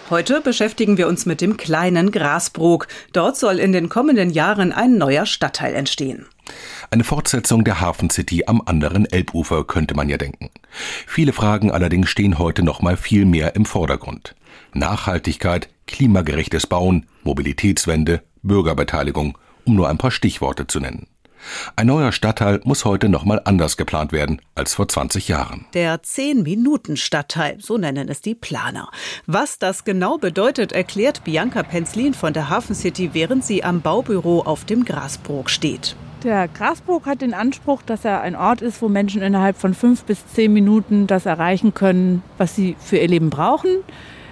Heute 0.08 0.40
beschäftigen 0.40 0.98
wir 0.98 1.08
uns 1.08 1.26
mit 1.26 1.40
dem 1.40 1.56
kleinen 1.56 2.12
Grasbrook. 2.12 2.86
Dort 3.12 3.36
soll 3.36 3.58
in 3.58 3.72
den 3.72 3.88
kommenden 3.88 4.30
Jahren 4.30 4.72
ein 4.72 4.98
neuer 4.98 5.26
Stadtteil 5.26 5.74
entstehen. 5.74 6.26
Eine 6.90 7.04
Fortsetzung 7.04 7.64
der 7.64 7.80
Hafen 7.80 8.10
City 8.10 8.44
am 8.46 8.62
anderen 8.64 9.06
Elbufer 9.06 9.64
könnte 9.64 9.94
man 9.94 10.08
ja 10.08 10.18
denken. 10.18 10.50
Viele 11.06 11.32
Fragen 11.32 11.70
allerdings 11.70 12.08
stehen 12.08 12.38
heute 12.38 12.62
noch 12.62 12.80
mal 12.80 12.96
viel 12.96 13.24
mehr 13.24 13.56
im 13.56 13.64
Vordergrund. 13.64 14.36
Nachhaltigkeit, 14.72 15.68
klimagerechtes 15.86 16.66
Bauen, 16.66 17.06
Mobilitätswende, 17.24 18.22
Bürgerbeteiligung, 18.42 19.36
um 19.64 19.74
nur 19.74 19.88
ein 19.88 19.98
paar 19.98 20.12
Stichworte 20.12 20.66
zu 20.66 20.78
nennen. 20.78 21.08
Ein 21.76 21.86
neuer 21.86 22.12
Stadtteil 22.12 22.60
muss 22.64 22.84
heute 22.84 23.08
nochmal 23.08 23.40
anders 23.44 23.76
geplant 23.76 24.12
werden 24.12 24.40
als 24.54 24.74
vor 24.74 24.88
20 24.88 25.28
Jahren. 25.28 25.66
Der 25.74 26.02
10-Minuten-Stadtteil, 26.02 27.58
so 27.60 27.78
nennen 27.78 28.08
es 28.08 28.20
die 28.20 28.34
Planer. 28.34 28.90
Was 29.26 29.58
das 29.58 29.84
genau 29.84 30.18
bedeutet, 30.18 30.72
erklärt 30.72 31.24
Bianca 31.24 31.62
Penzlin 31.62 32.14
von 32.14 32.32
der 32.32 32.50
Hafen 32.50 32.74
City, 32.74 33.10
während 33.12 33.44
sie 33.44 33.64
am 33.64 33.80
Baubüro 33.80 34.42
auf 34.42 34.64
dem 34.64 34.84
Grasbrook 34.84 35.50
steht. 35.50 35.96
Der 36.22 36.48
Grasbrook 36.48 37.06
hat 37.06 37.20
den 37.20 37.34
Anspruch, 37.34 37.82
dass 37.82 38.04
er 38.04 38.20
ein 38.22 38.34
Ort 38.34 38.62
ist, 38.62 38.82
wo 38.82 38.88
Menschen 38.88 39.22
innerhalb 39.22 39.56
von 39.56 39.74
fünf 39.74 40.04
bis 40.04 40.26
zehn 40.26 40.52
Minuten 40.52 41.06
das 41.06 41.26
erreichen 41.26 41.74
können, 41.74 42.22
was 42.38 42.56
sie 42.56 42.74
für 42.80 42.96
ihr 42.96 43.08
Leben 43.08 43.30
brauchen. 43.30 43.70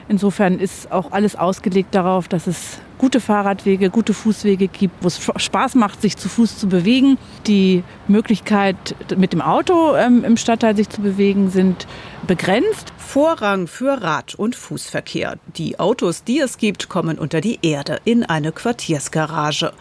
Insofern 0.09 0.59
ist 0.59 0.91
auch 0.91 1.13
alles 1.13 1.37
ausgelegt 1.37 1.95
darauf, 1.95 2.29
dass 2.29 2.47
es 2.47 2.79
gute 2.99 3.21
Fahrradwege, 3.21 3.91
gute 3.91 4.15
Fußwege 4.15 4.69
gibt, 4.69 5.03
wo 5.03 5.09
es 5.09 5.21
Spaß 5.37 5.75
macht, 5.75 6.01
sich 6.01 6.17
zu 6.17 6.29
Fuß 6.29 6.59
zu 6.59 6.69
bewegen. 6.69 7.19
Die 7.47 7.83
Möglichkeit, 8.09 8.97
mit 9.17 9.33
dem 9.33 9.41
Auto 9.41 9.95
ähm, 9.95 10.25
im 10.25 10.37
Stadtteil 10.37 10.77
sich 10.77 10.89
zu 10.89 11.01
bewegen, 11.01 11.51
sind 11.51 11.87
begrenzt. 12.27 12.93
Vorrang 12.97 13.67
für 13.67 14.03
Rad- 14.03 14.35
und 14.35 14.57
Fußverkehr. 14.57 15.37
Die 15.57 15.79
Autos, 15.79 16.25
die 16.25 16.41
es 16.41 16.59
gibt, 16.59 16.89
kommen 16.89 17.19
unter 17.19 17.41
die 17.41 17.59
Erde 17.63 18.01
in 18.05 18.25
eine 18.25 18.51
Quartiersgarage. 18.53 19.73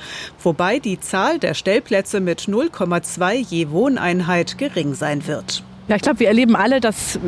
Wobei 0.43 0.80
die 0.80 0.99
Zahl 0.99 1.39
der 1.39 1.53
Stellplätze 1.53 2.20
mit 2.20 2.41
0,2 2.41 3.34
je 3.34 3.70
Wohneinheit 3.70 4.57
gering 4.57 4.93
sein 4.93 5.26
wird. 5.26 5.64
Ja, 5.88 5.97
ich 5.97 6.01
glaube, 6.01 6.22
wir 6.22 6.28
erleben 6.30 6.55
alle, 6.55 6.80
dass 6.80 7.20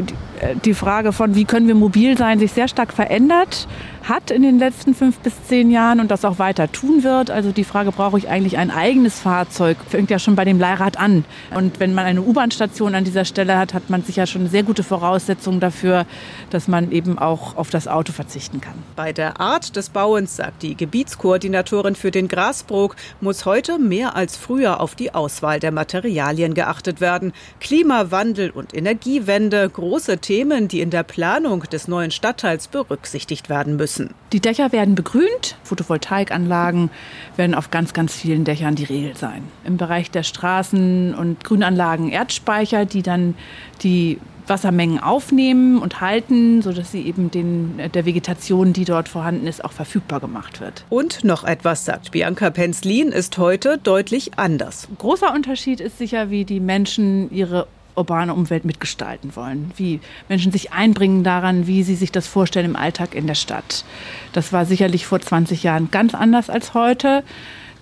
die 0.63 0.73
Frage 0.73 1.11
von, 1.11 1.35
wie 1.35 1.43
können 1.43 1.67
wir 1.67 1.75
mobil 1.75 2.17
sein, 2.17 2.39
sich 2.39 2.53
sehr 2.53 2.69
stark 2.69 2.93
verändert 2.93 3.67
hat 4.07 4.29
in 4.29 4.43
den 4.43 4.59
letzten 4.59 4.93
fünf 4.93 5.17
bis 5.19 5.33
zehn 5.47 5.71
Jahren 5.71 5.99
und 5.99 6.11
das 6.11 6.25
auch 6.25 6.37
weiter 6.37 6.71
tun 6.71 7.03
wird. 7.03 7.31
Also 7.31 7.51
die 7.51 7.63
Frage, 7.63 7.91
brauche 7.91 8.17
ich 8.17 8.29
eigentlich 8.29 8.57
ein 8.57 8.69
eigenes 8.69 9.19
Fahrzeug, 9.19 9.77
fängt 9.89 10.11
ja 10.11 10.19
schon 10.19 10.35
bei 10.35 10.45
dem 10.45 10.59
Leihrad 10.59 10.99
an. 10.99 11.25
Und 11.55 11.79
wenn 11.79 11.93
man 11.95 12.05
eine 12.05 12.21
U-Bahn-Station 12.21 12.93
an 12.93 13.03
dieser 13.03 13.25
Stelle 13.25 13.57
hat, 13.57 13.73
hat 13.73 13.89
man 13.89 14.03
sicher 14.03 14.27
schon 14.27 14.47
sehr 14.47 14.63
gute 14.63 14.83
Voraussetzungen 14.83 15.59
dafür, 15.59 16.05
dass 16.51 16.67
man 16.67 16.91
eben 16.91 17.17
auch 17.17 17.55
auf 17.55 17.71
das 17.71 17.87
Auto 17.87 18.13
verzichten 18.13 18.61
kann. 18.61 18.75
Bei 18.95 19.11
der 19.11 19.39
Art 19.39 19.75
des 19.75 19.89
Bauens, 19.89 20.35
sagt 20.35 20.61
die 20.61 20.75
Gebietskoordinatorin 20.75 21.95
für 21.95 22.11
den 22.11 22.27
Grasbrook, 22.27 22.95
muss 23.21 23.45
heute 23.45 23.79
mehr 23.79 24.15
als 24.15 24.37
früher 24.37 24.81
auf 24.81 24.95
die 24.95 25.13
Auswahl 25.13 25.59
der 25.59 25.71
Materialien 25.71 26.53
geachtet 26.53 27.01
werden. 27.01 27.33
Klimawandel 27.59 28.51
und 28.51 28.75
Energiewende, 28.75 29.67
große 29.67 30.19
Themen, 30.19 30.67
die 30.67 30.81
in 30.81 30.91
der 30.91 31.03
Planung 31.03 31.63
des 31.63 31.87
neuen 31.87 32.11
Stadtteils 32.11 32.67
berücksichtigt 32.67 33.49
werden 33.49 33.75
müssen 33.75 33.94
müssen. 33.97 34.13
Die 34.31 34.39
Dächer 34.39 34.71
werden 34.71 34.95
begrünt. 34.95 35.55
Photovoltaikanlagen 35.63 36.89
werden 37.35 37.55
auf 37.55 37.71
ganz, 37.71 37.93
ganz 37.93 38.13
vielen 38.13 38.43
Dächern 38.43 38.75
die 38.75 38.83
Regel 38.83 39.15
sein. 39.15 39.43
Im 39.63 39.77
Bereich 39.77 40.11
der 40.11 40.23
Straßen 40.23 41.15
und 41.15 41.43
Grünanlagen 41.43 42.09
Erdspeicher, 42.09 42.85
die 42.85 43.01
dann 43.01 43.35
die 43.81 44.19
Wassermengen 44.47 44.99
aufnehmen 44.99 45.79
und 45.79 46.01
halten, 46.01 46.61
sodass 46.61 46.91
sie 46.91 47.01
eben 47.01 47.31
den, 47.31 47.79
der 47.93 48.05
Vegetation, 48.05 48.73
die 48.73 48.85
dort 48.85 49.09
vorhanden 49.09 49.47
ist, 49.47 49.65
auch 49.65 49.71
verfügbar 49.71 50.19
gemacht 50.19 50.61
wird. 50.61 50.85
Und 50.89 51.23
noch 51.23 51.43
etwas, 51.43 51.85
sagt 51.85 52.11
Bianca 52.11 52.51
Penzlin, 52.51 53.07
ist 53.07 53.39
heute 53.39 53.79
deutlich 53.79 54.37
anders. 54.37 54.87
Großer 54.99 55.33
Unterschied 55.33 55.79
ist 55.79 55.97
sicher, 55.97 56.29
wie 56.29 56.45
die 56.45 56.59
Menschen 56.59 57.31
ihre 57.31 57.67
urbane 57.95 58.33
Umwelt 58.33 58.65
mitgestalten 58.65 59.35
wollen, 59.35 59.71
wie 59.75 59.99
Menschen 60.29 60.51
sich 60.51 60.73
einbringen 60.73 61.23
daran, 61.23 61.67
wie 61.67 61.83
sie 61.83 61.95
sich 61.95 62.11
das 62.11 62.27
vorstellen 62.27 62.65
im 62.65 62.75
Alltag 62.75 63.15
in 63.15 63.27
der 63.27 63.35
Stadt. 63.35 63.85
Das 64.33 64.53
war 64.53 64.65
sicherlich 64.65 65.05
vor 65.05 65.19
20 65.19 65.63
Jahren 65.63 65.91
ganz 65.91 66.13
anders 66.13 66.49
als 66.49 66.73
heute. 66.73 67.23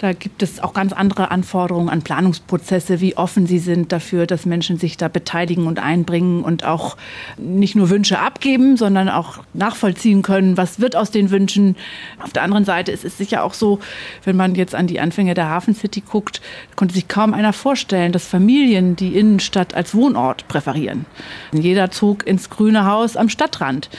Da 0.04 0.12
gibt 0.12 0.44
es 0.44 0.60
auch 0.60 0.74
ganz 0.74 0.92
andere 0.92 1.32
Anforderungen 1.32 1.88
an 1.88 2.02
Planungsprozesse, 2.02 3.00
wie 3.00 3.16
offen 3.16 3.48
sie 3.48 3.58
sind 3.58 3.94
dafür, 3.94 4.28
dass 4.28 4.46
Menschen 4.46 4.78
sich 4.78 4.98
da 4.98 5.08
beteiligen 5.08 5.66
und 5.66 5.80
einbringen 5.80 6.44
und 6.44 6.66
auch 6.66 6.98
nicht 7.38 7.76
nur 7.76 7.90
Wünsche 7.90 8.20
abgeben, 8.20 8.76
sondern 8.76 9.08
auch 9.08 9.46
nachvollziehen 9.54 10.22
können, 10.22 10.58
was 10.58 10.82
wird 10.82 10.98
aus 10.98 11.10
den 11.10 11.32
Wünschen. 11.32 11.78
Auf 12.22 12.34
der 12.34 12.44
anderen 12.44 12.66
Seite 12.66 12.92
ist 12.92 13.06
es 13.06 13.18
sicher 13.18 13.46
auch 13.46 13.54
so, 13.54 13.80
wenn 14.26 14.36
man 14.36 14.56
jetzt 14.56 14.76
an 14.76 14.88
die 14.88 15.00
Anfänge 15.00 15.36
der 15.36 15.48
Hafen 15.48 15.74
City 15.74 16.02
guckt, 16.02 16.42
konnte 16.76 16.96
sich 16.96 17.08
kaum 17.08 17.34
einer 17.34 17.54
vorstellen, 17.54 18.12
dass 18.12 18.28
Familien 18.28 18.98
die 18.98 19.18
Innenstadt 19.18 19.74
als 19.74 19.96
Wohnort 19.96 20.50
präferieren. 20.50 21.06
Jeder 21.54 21.92
zog 21.92 22.28
ins 22.28 22.50
grüne 22.50 22.86
Haus 22.86 23.16
am 23.16 23.30
Stadtrand. 23.30 23.90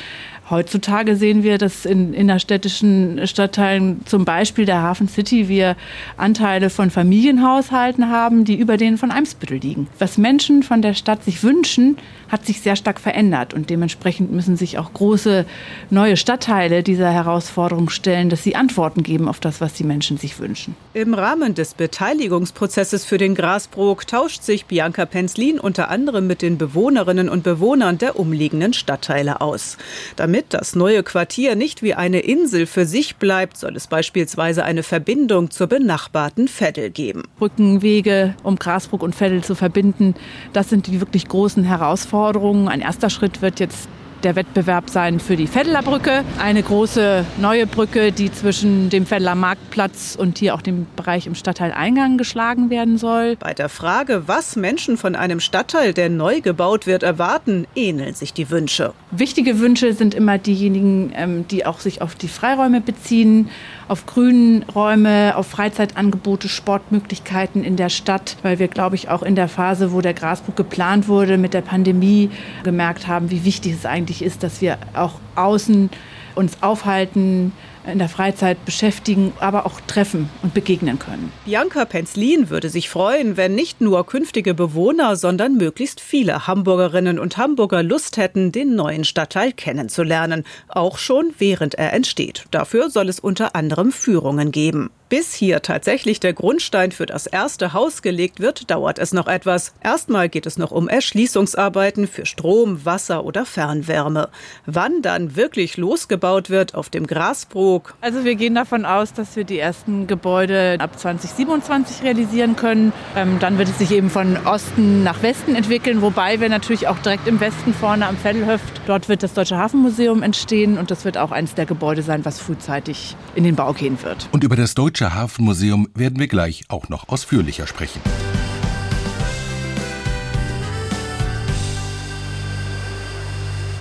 Heutzutage 0.51 1.17
sehen 1.17 1.43
wir, 1.43 1.57
dass 1.57 1.87
in 1.87 2.13
innerstädtischen 2.13 3.27
Stadtteilen, 3.27 4.03
zum 4.05 4.27
Beispiel 4.27 4.67
der 4.67 4.83
Hafen 4.83 5.09
City, 5.09 5.49
wir 5.49 5.75
Anteile 6.19 6.69
von 6.69 6.91
Familienhaushalten 6.91 8.11
haben, 8.11 8.45
die 8.45 8.57
über 8.57 8.77
denen 8.77 8.99
von 8.99 9.11
Eimsbüttel 9.11 9.59
liegen. 9.59 9.89
Was 9.99 10.19
Menschen 10.19 10.63
von 10.63 10.83
der 10.83 10.93
Stadt 10.93 11.25
sich 11.25 11.43
wünschen, 11.43 11.97
hat 12.29 12.45
sich 12.45 12.61
sehr 12.61 12.77
stark 12.77 13.01
verändert 13.01 13.55
und 13.55 13.71
dementsprechend 13.71 14.33
müssen 14.33 14.57
sich 14.57 14.77
auch 14.79 14.93
große 14.93 15.47
neue 15.91 16.17
Stadtteile 16.17 16.83
dieser 16.83 17.11
Herausforderung 17.11 17.89
stellen, 17.89 18.29
dass 18.29 18.43
sie 18.43 18.57
Antworten 18.57 19.03
geben 19.03 19.29
auf 19.29 19.41
das, 19.41 19.61
was 19.61 19.73
die 19.75 19.85
Menschen 19.85 20.19
sich 20.19 20.39
wünschen. 20.39 20.75
Im 20.95 21.15
Rahmen 21.15 21.55
des 21.55 21.75
Beteiligungsprozesses 21.75 23.05
für 23.05 23.19
den 23.19 23.35
Grasbrook 23.35 24.07
tauscht 24.07 24.43
sich 24.43 24.67
Bianca 24.67 25.07
Penzlin 25.07 25.59
unter 25.59 25.91
anderem 25.91 26.27
mit 26.27 26.43
den 26.43 26.59
Bewohnerinnen 26.59 27.29
und 27.29 27.45
Bewohnern 27.45 27.99
der 27.99 28.19
umliegenden 28.19 28.73
Stadtteile 28.73 29.41
aus. 29.41 29.79
Damit 30.17 30.34
das 30.43 30.75
neue 30.75 31.03
Quartier 31.03 31.55
nicht 31.55 31.83
wie 31.83 31.95
eine 31.95 32.21
Insel 32.21 32.67
für 32.67 32.87
sich 32.87 33.17
bleibt, 33.17 33.57
soll 33.57 33.77
es 33.77 33.87
beispielsweise 33.87 34.65
eine 34.65 34.83
Verbindung 34.83 35.51
zur 35.51 35.67
benachbarten 35.67 36.49
Veddel 36.49 36.91
geben. 36.91 37.23
Brückenwege, 37.39 38.35
um 38.43 38.57
Grasbrook 38.57 39.03
und 39.03 39.15
Veddel 39.15 39.45
zu 39.45 39.55
verbinden, 39.55 40.15
das 40.53 40.71
sind 40.71 40.87
die 40.87 41.01
wirklich 41.01 41.29
großen 41.29 41.63
Herausforderungen. 41.63 42.69
Ein 42.69 42.81
erster 42.81 43.11
Schritt 43.11 43.43
wird 43.43 43.61
jetzt 43.61 43.89
der 44.25 44.37
Wettbewerb 44.37 44.89
sein 44.89 45.21
für 45.21 45.37
die 45.37 45.47
Brücke. 45.47 46.25
Eine 46.39 46.63
große 46.63 47.25
neue 47.37 47.67
Brücke, 47.67 48.11
die 48.11 48.33
zwischen 48.33 48.89
dem 48.89 49.11
Veddeler 49.11 49.35
Marktplatz 49.35 50.17
und 50.19 50.39
hier 50.39 50.55
auch 50.55 50.63
dem 50.63 50.87
Bereich 50.97 51.27
im 51.27 51.35
Stadtteil 51.35 51.73
Eingang 51.73 52.17
geschlagen 52.17 52.71
werden 52.71 52.97
soll. 52.97 53.37
Bei 53.37 53.53
der 53.53 53.69
Frage, 53.69 54.23
was 54.27 54.57
Menschen 54.57 54.97
von 54.97 55.15
einem 55.15 55.41
Stadtteil, 55.41 55.93
der 55.93 56.09
neu 56.09 56.41
gebaut 56.41 56.87
wird, 56.87 57.03
erwarten, 57.03 57.67
ähneln 57.75 58.15
sich 58.15 58.33
die 58.33 58.51
Wünsche. 58.51 58.95
Wichtige 59.11 59.61
Wünsche 59.61 59.93
sind 59.93 60.15
immer 60.15 60.39
diejenigen, 60.39 61.13
ähm, 61.15 61.47
die 61.49 61.67
auch 61.67 61.81
sich 61.81 62.01
auf 62.01 62.15
die 62.15 62.29
Freiräume 62.29 62.81
beziehen, 62.81 63.51
auf 63.89 64.07
Grünräume, 64.07 65.37
auf 65.37 65.47
Freizeitangebote, 65.47 66.49
Sportmöglichkeiten 66.49 67.65
in 67.65 67.77
der 67.77 67.89
Stadt, 67.89 68.37
weil 68.43 68.59
wir, 68.59 68.69
glaube 68.69 68.97
ich, 68.97 69.09
auch 69.09 69.23
in 69.23 69.35
der 69.35 69.49
Phase, 69.49 69.93
wo 69.93 70.01
der 70.01 70.15
Grasbrook 70.15 70.57
geplant 70.57 71.09
wurde 71.09 71.39
mit 71.39 71.55
der 71.55 71.63
Pandemie, 71.63 72.31
gemerkt 72.63 73.07
haben, 73.07 73.31
wie 73.31 73.45
wichtig 73.45 73.75
es 73.75 73.87
eigentlich 73.87 74.23
ist, 74.23 74.43
dass 74.43 74.61
wir 74.61 74.79
auch 74.95 75.15
außen 75.35 75.91
uns 76.35 76.63
aufhalten, 76.63 77.53
in 77.87 77.99
der 77.99 78.09
Freizeit 78.09 78.65
beschäftigen, 78.65 79.33
aber 79.41 79.67
auch 79.67 79.81
treffen 79.87 80.31
und 80.43 80.55
begegnen 80.55 80.99
können. 80.99 81.33
Bianca 81.45 81.85
Penzlin 81.85 82.51
würde 82.51 82.69
sich 82.69 82.89
freuen, 82.89 83.37
wenn 83.37 83.55
nicht 83.55 83.81
nur 83.81 84.07
künftige 84.07 84.55
Bewohner, 84.55 85.17
sondern 85.17 85.57
möglichst 85.57 86.01
viele 86.01 86.47
Hamburgerinnen 86.47 87.19
und 87.19 87.37
Hamburger 87.37 87.83
Lust 87.83 88.17
hätten, 88.17 88.53
den 88.53 88.75
neuen 88.75 89.05
Stadtteil 89.05 89.53
kennenzulernen, 89.53 90.45
auch 90.69 90.99
schon 90.99 91.35
während 91.39 91.75
er 91.75 91.93
entsteht. 91.93 92.45
Dafür 92.51 92.91
soll 92.91 93.09
es 93.09 93.21
unter 93.21 93.55
anderem 93.55 93.93
Führungen 93.93 94.51
geben. 94.51 94.91
Bis 95.17 95.33
hier 95.33 95.63
tatsächlich 95.63 96.19
der 96.19 96.33
Grundstein 96.33 96.91
für 96.91 97.07
das 97.07 97.29
erste 97.29 97.73
Haus 97.73 98.03
gelegt 98.03 98.41
wird, 98.41 98.69
dauert 98.69 98.99
es 98.99 99.13
noch 99.13 99.29
etwas. 99.29 99.73
Erstmal 99.81 100.29
geht 100.29 100.45
es 100.45 100.59
noch 100.59 100.73
um 100.73 100.89
Erschließungsarbeiten 100.89 102.09
für 102.09 102.27
Strom, 102.27 102.85
Wasser 102.85 103.25
oder 103.25 103.47
Fernwärme. 103.47 104.29
Wann 104.67 105.03
dann 105.03 105.37
wirklich 105.37 105.77
losgebaut 105.77 106.51
wird 106.51 106.75
auf 106.75 106.91
dem 106.91 107.07
Grasbrook? 107.07 107.95
Also 108.01 108.25
wir 108.25 108.35
gehen 108.35 108.57
davon 108.57 108.85
aus, 108.85 109.13
dass 109.13 109.37
wir 109.37 109.45
die 109.45 109.57
ersten 109.57 110.09
Gebäude 110.09 110.79
ab 110.81 110.99
2027 110.99 112.03
realisieren 112.03 112.57
können. 112.57 112.93
Ähm, 113.15 113.39
dann 113.39 113.57
wird 113.57 113.69
es 113.69 113.79
sich 113.79 113.93
eben 113.93 114.11
von 114.11 114.37
Osten 114.45 115.05
nach 115.05 115.23
Westen 115.23 115.55
entwickeln, 115.55 116.03
wobei 116.03 116.41
wir 116.41 116.49
natürlich 116.49 116.89
auch 116.89 116.99
direkt 116.99 117.29
im 117.29 117.39
Westen 117.39 117.73
vorne 117.73 118.09
am 118.09 118.17
Vettelhöft, 118.17 118.81
dort 118.89 119.09
wird 119.09 119.23
das 119.23 119.33
Deutsche 119.33 119.59
Hafenmuseum 119.59 120.25
entstehen 120.25 120.77
und 120.77 120.91
das 120.91 121.05
wird 121.05 121.19
auch 121.19 121.31
eines 121.31 121.55
der 121.55 121.67
Gebäude 121.67 122.03
sein, 122.03 122.25
was 122.25 122.41
frühzeitig 122.41 123.15
in 123.37 123.45
den 123.45 123.55
Bau 123.55 123.75
gehen 123.75 124.03
wird. 124.03 124.29
Und 124.33 124.43
über 124.43 124.57
das 124.57 124.75
Deutsche 124.75 125.04
Deutsche 125.05 125.17
Hafenmuseum 125.17 125.91
werden 125.95 126.19
wir 126.19 126.29
gleich 126.29 126.65
auch 126.69 126.89
noch 126.89 127.11
ausführlicher 127.11 127.67
sprechen. 127.67 128.01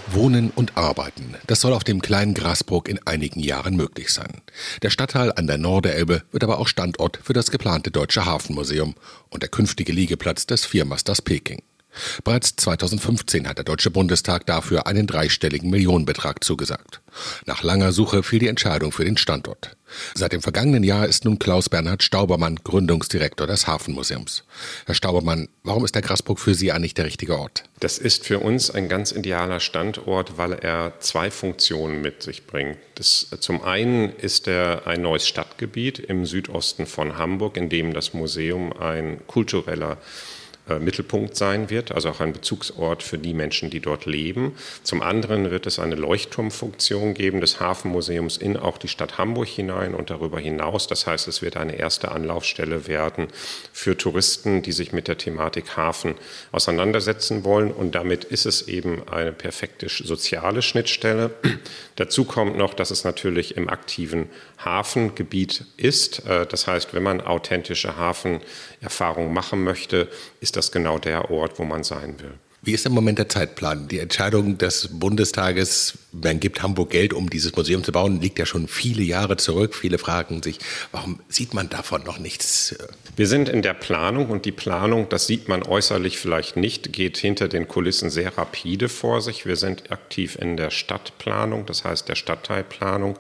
Wohnen 0.07 0.51
und 0.53 0.75
Arbeiten, 0.75 1.35
das 1.47 1.61
soll 1.61 1.71
auf 1.71 1.85
dem 1.85 2.01
kleinen 2.01 2.33
Grasburg 2.33 2.89
in 2.89 2.99
einigen 3.07 3.39
Jahren 3.39 3.77
möglich 3.77 4.09
sein. 4.09 4.41
Der 4.81 4.89
Stadtteil 4.89 5.31
an 5.31 5.47
der 5.47 5.57
Norderelbe 5.57 6.23
wird 6.33 6.43
aber 6.43 6.59
auch 6.59 6.67
Standort 6.67 7.17
für 7.23 7.31
das 7.31 7.51
geplante 7.51 7.89
Deutsche 7.89 8.25
Hafenmuseum 8.25 8.93
und 9.29 9.43
der 9.43 9.49
künftige 9.49 9.93
Liegeplatz 9.93 10.45
des 10.45 10.65
Firmasters 10.65 11.21
Peking. 11.21 11.61
Bereits 12.25 12.55
2015 12.57 13.47
hat 13.47 13.57
der 13.57 13.65
Deutsche 13.65 13.91
Bundestag 13.91 14.45
dafür 14.45 14.87
einen 14.87 15.07
dreistelligen 15.07 15.69
Millionenbetrag 15.69 16.43
zugesagt. 16.43 17.01
Nach 17.45 17.63
langer 17.63 17.93
Suche 17.93 18.23
fiel 18.23 18.39
die 18.39 18.47
Entscheidung 18.47 18.91
für 18.91 19.05
den 19.05 19.15
Standort. 19.15 19.77
Seit 20.15 20.33
dem 20.33 20.41
vergangenen 20.41 20.83
Jahr 20.83 21.07
ist 21.07 21.25
nun 21.25 21.39
Klaus 21.39 21.69
Bernhard 21.69 22.03
Staubermann 22.03 22.59
Gründungsdirektor 22.63 23.47
des 23.47 23.67
Hafenmuseums. 23.67 24.43
Herr 24.85 24.95
Staubermann, 24.95 25.49
warum 25.63 25.85
ist 25.85 25.95
der 25.95 26.01
Grasburg 26.01 26.39
für 26.39 26.55
Sie 26.55 26.71
eigentlich 26.71 26.93
der 26.93 27.05
richtige 27.05 27.37
Ort? 27.37 27.63
Das 27.79 27.97
ist 27.97 28.25
für 28.25 28.39
uns 28.39 28.71
ein 28.71 28.87
ganz 28.87 29.11
idealer 29.11 29.59
Standort, 29.59 30.37
weil 30.37 30.53
er 30.53 30.93
zwei 30.99 31.31
Funktionen 31.31 32.01
mit 32.01 32.23
sich 32.23 32.47
bringt. 32.47 32.77
Das, 32.95 33.27
zum 33.39 33.63
einen 33.63 34.09
ist 34.09 34.47
er 34.47 34.87
ein 34.87 35.01
neues 35.01 35.27
Stadtgebiet 35.27 35.99
im 35.99 36.25
Südosten 36.25 36.85
von 36.85 37.17
Hamburg, 37.17 37.57
in 37.57 37.69
dem 37.69 37.93
das 37.93 38.13
Museum 38.13 38.73
ein 38.73 39.19
kultureller 39.27 39.97
äh, 40.69 40.79
Mittelpunkt 40.79 41.35
sein 41.35 41.69
wird, 41.69 41.91
also 41.91 42.09
auch 42.09 42.21
ein 42.21 42.31
Bezugsort 42.31 43.03
für 43.03 43.17
die 43.17 43.33
Menschen, 43.33 43.69
die 43.69 43.81
dort 43.81 44.05
leben. 44.05 44.55
Zum 44.83 45.01
anderen 45.01 45.51
wird 45.51 45.67
es 45.67 45.77
eine 45.77 45.95
Leuchtturmfunktion 45.95 47.13
geben 47.13 47.41
des 47.41 47.59
Hafenmuseums 47.59 48.37
in 48.37 48.55
auch 48.55 48.77
die 48.77 48.87
Stadt 48.87 49.17
Hamburg 49.17 49.49
hinein 49.49 49.93
und 49.93 50.09
darüber 50.09 50.39
hinaus. 50.39 50.87
Das 50.87 51.05
heißt, 51.05 51.27
es 51.27 51.41
wird 51.41 51.57
eine 51.57 51.75
erste 51.75 52.13
Anlaufstelle 52.13 52.87
werden 52.87 53.27
für 53.73 53.97
Touristen, 53.97 54.61
die 54.61 54.71
sich 54.71 54.93
mit 54.93 55.09
der 55.09 55.17
Thematik 55.17 55.75
Hafen 55.75 56.15
auseinandersetzen 56.53 57.43
wollen. 57.43 57.69
Und 57.69 57.93
damit 57.93 58.23
ist 58.23 58.45
es 58.45 58.69
eben 58.69 59.05
eine 59.09 59.33
perfekte 59.33 59.89
soziale 59.89 60.61
Schnittstelle. 60.61 61.31
Dazu 61.97 62.23
kommt 62.23 62.57
noch, 62.57 62.73
dass 62.73 62.89
es 62.89 63.03
natürlich 63.03 63.57
im 63.57 63.67
aktiven 63.67 64.29
Hafengebiet 64.63 65.65
ist. 65.75 66.25
Äh, 66.25 66.45
das 66.45 66.67
heißt, 66.67 66.93
wenn 66.93 67.03
man 67.03 67.19
authentische 67.19 67.97
Hafenerfahrungen 68.83 69.33
machen 69.33 69.63
möchte, 69.63 70.09
ist 70.41 70.55
das 70.55 70.71
genau 70.71 70.99
der 70.99 71.31
Ort, 71.31 71.59
wo 71.59 71.63
man 71.63 71.83
sein 71.83 72.19
will. 72.19 72.33
Wie 72.61 72.73
ist 72.73 72.85
im 72.85 72.93
Moment 72.93 73.19
der 73.19 73.27
Zeitplan? 73.27 73.87
Die 73.87 73.99
Entscheidung 73.99 74.57
des 74.57 74.87
Bundestages, 74.91 75.97
man 76.13 76.39
gibt 76.39 76.61
Hamburg 76.61 76.91
Geld, 76.91 77.13
um 77.13 77.29
dieses 77.29 77.55
Museum 77.55 77.83
zu 77.83 77.91
bauen, 77.91 78.21
liegt 78.21 78.37
ja 78.37 78.45
schon 78.45 78.67
viele 78.67 79.01
Jahre 79.01 79.37
zurück. 79.37 79.73
Viele 79.75 79.97
fragen 79.97 80.43
sich, 80.43 80.59
warum 80.91 81.19
sieht 81.27 81.53
man 81.53 81.69
davon 81.69 82.03
noch 82.03 82.19
nichts? 82.19 82.75
Wir 83.15 83.27
sind 83.27 83.49
in 83.49 83.61
der 83.61 83.73
Planung 83.73 84.29
und 84.29 84.45
die 84.45 84.51
Planung, 84.51 85.09
das 85.09 85.27
sieht 85.27 85.47
man 85.47 85.63
äußerlich 85.63 86.17
vielleicht 86.17 86.55
nicht, 86.55 86.93
geht 86.93 87.17
hinter 87.17 87.47
den 87.47 87.67
Kulissen 87.67 88.09
sehr 88.09 88.37
rapide 88.37 88.89
vor 88.89 89.21
sich. 89.21 89.45
Wir 89.45 89.55
sind 89.55 89.91
aktiv 89.91 90.37
in 90.39 90.57
der 90.57 90.69
Stadtplanung, 90.69 91.65
das 91.65 91.83
heißt 91.83 92.07
der 92.07 92.15
Stadtteilplanung. 92.15 93.17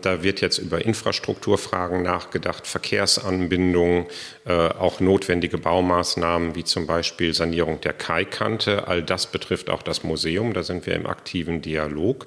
Da 0.00 0.22
wird 0.22 0.40
jetzt 0.40 0.58
über 0.58 0.84
Infrastrukturfragen 0.84 2.02
nachgedacht, 2.02 2.66
Verkehrsanbindungen, 2.66 4.06
äh, 4.44 4.52
auch 4.52 5.00
notwendige 5.00 5.58
Baumaßnahmen 5.58 6.54
wie 6.54 6.64
zum 6.64 6.86
Beispiel 6.86 7.34
Sanierung 7.34 7.80
der 7.80 7.92
Kaikante 7.92 8.88
all 8.88 9.02
das 9.02 9.26
betrifft 9.26 9.70
auch 9.70 9.82
das 9.82 10.02
Museum. 10.02 10.52
Da 10.52 10.62
sind 10.62 10.86
wir 10.86 10.94
im 10.94 11.06
aktiven 11.06 11.62
Dialog. 11.62 12.26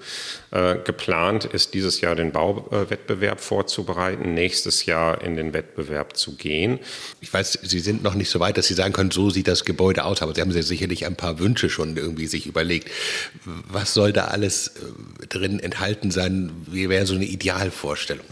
Äh, 0.51 0.77
geplant 0.83 1.45
ist 1.45 1.73
dieses 1.73 2.01
Jahr 2.01 2.15
den 2.15 2.31
Bauwettbewerb 2.31 3.41
vorzubereiten, 3.41 4.33
nächstes 4.33 4.85
Jahr 4.85 5.21
in 5.21 5.35
den 5.35 5.53
Wettbewerb 5.53 6.15
zu 6.15 6.35
gehen. 6.35 6.79
Ich 7.21 7.33
weiß, 7.33 7.59
Sie 7.63 7.79
sind 7.79 8.03
noch 8.03 8.15
nicht 8.15 8.29
so 8.29 8.39
weit, 8.39 8.57
dass 8.57 8.67
Sie 8.67 8.73
sagen 8.73 8.93
können, 8.93 9.11
so 9.11 9.29
sieht 9.29 9.47
das 9.47 9.65
Gebäude 9.65 10.05
aus, 10.05 10.21
aber 10.21 10.33
Sie 10.33 10.41
haben 10.41 10.51
sich 10.51 10.65
sicherlich 10.65 11.05
ein 11.05 11.15
paar 11.15 11.39
Wünsche 11.39 11.69
schon 11.69 11.97
irgendwie 11.97 12.27
sich 12.27 12.45
überlegt. 12.45 12.89
Was 13.43 13.93
soll 13.93 14.13
da 14.13 14.25
alles 14.25 14.67
äh, 14.67 15.27
drin 15.27 15.59
enthalten 15.59 16.11
sein? 16.11 16.51
Wie 16.67 16.89
wäre 16.89 17.05
so 17.05 17.15
eine 17.15 17.25
Idealvorstellung? 17.25 18.25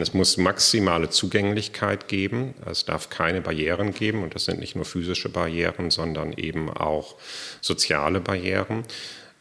Es 0.00 0.12
muss 0.12 0.36
maximale 0.36 1.08
Zugänglichkeit 1.08 2.08
geben. 2.08 2.54
Es 2.66 2.84
darf 2.84 3.08
keine 3.08 3.40
Barrieren 3.40 3.94
geben. 3.94 4.22
Und 4.22 4.34
das 4.34 4.44
sind 4.44 4.60
nicht 4.60 4.76
nur 4.76 4.84
physische 4.84 5.30
Barrieren, 5.30 5.90
sondern 5.90 6.32
eben 6.34 6.68
auch 6.68 7.16
soziale 7.60 8.20
Barrieren. 8.20 8.84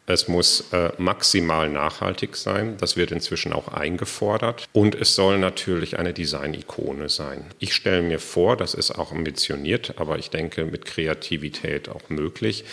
Es 0.09 0.27
muss 0.27 0.73
äh, 0.73 0.91
maximal 0.97 1.69
nachhaltig 1.69 2.35
sein. 2.35 2.77
Das 2.79 2.97
wird 2.97 3.11
inzwischen 3.11 3.53
auch 3.53 3.67
eingefordert. 3.67 4.67
Und 4.73 4.95
es 4.95 5.13
soll 5.13 5.37
natürlich 5.37 5.99
eine 5.99 6.13
Design-Ikone 6.13 7.09
sein. 7.09 7.45
Ich 7.59 7.75
stelle 7.75 8.01
mir 8.01 8.17
vor, 8.17 8.57
das 8.57 8.73
ist 8.73 8.89
auch 8.89 9.11
ambitioniert, 9.11 9.93
aber 9.97 10.17
ich 10.17 10.31
denke 10.31 10.65
mit 10.65 10.85
Kreativität 10.85 11.89
auch 11.89 12.09
möglich, 12.09 12.65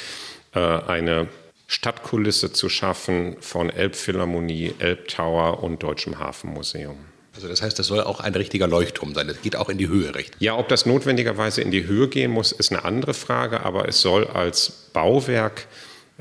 äh, 0.54 0.60
eine 0.60 1.28
Stadtkulisse 1.66 2.54
zu 2.54 2.70
schaffen 2.70 3.36
von 3.40 3.68
Elbphilharmonie, 3.68 4.72
Elbtower 4.78 5.62
und 5.62 5.82
Deutschem 5.82 6.18
Hafenmuseum. 6.18 6.96
Also 7.34 7.48
das 7.48 7.60
heißt, 7.60 7.78
das 7.78 7.86
soll 7.86 8.00
auch 8.00 8.20
ein 8.20 8.34
richtiger 8.34 8.66
Leuchtturm 8.66 9.14
sein. 9.14 9.28
Das 9.28 9.42
geht 9.42 9.56
auch 9.56 9.68
in 9.68 9.76
die 9.76 9.88
Höhe, 9.88 10.14
recht? 10.14 10.32
Ja, 10.38 10.56
ob 10.56 10.70
das 10.70 10.86
notwendigerweise 10.86 11.60
in 11.60 11.70
die 11.70 11.86
Höhe 11.86 12.08
gehen 12.08 12.30
muss, 12.30 12.52
ist 12.52 12.72
eine 12.72 12.86
andere 12.86 13.12
Frage, 13.12 13.60
aber 13.60 13.86
es 13.86 14.00
soll 14.00 14.26
als 14.26 14.70
Bauwerk 14.94 15.66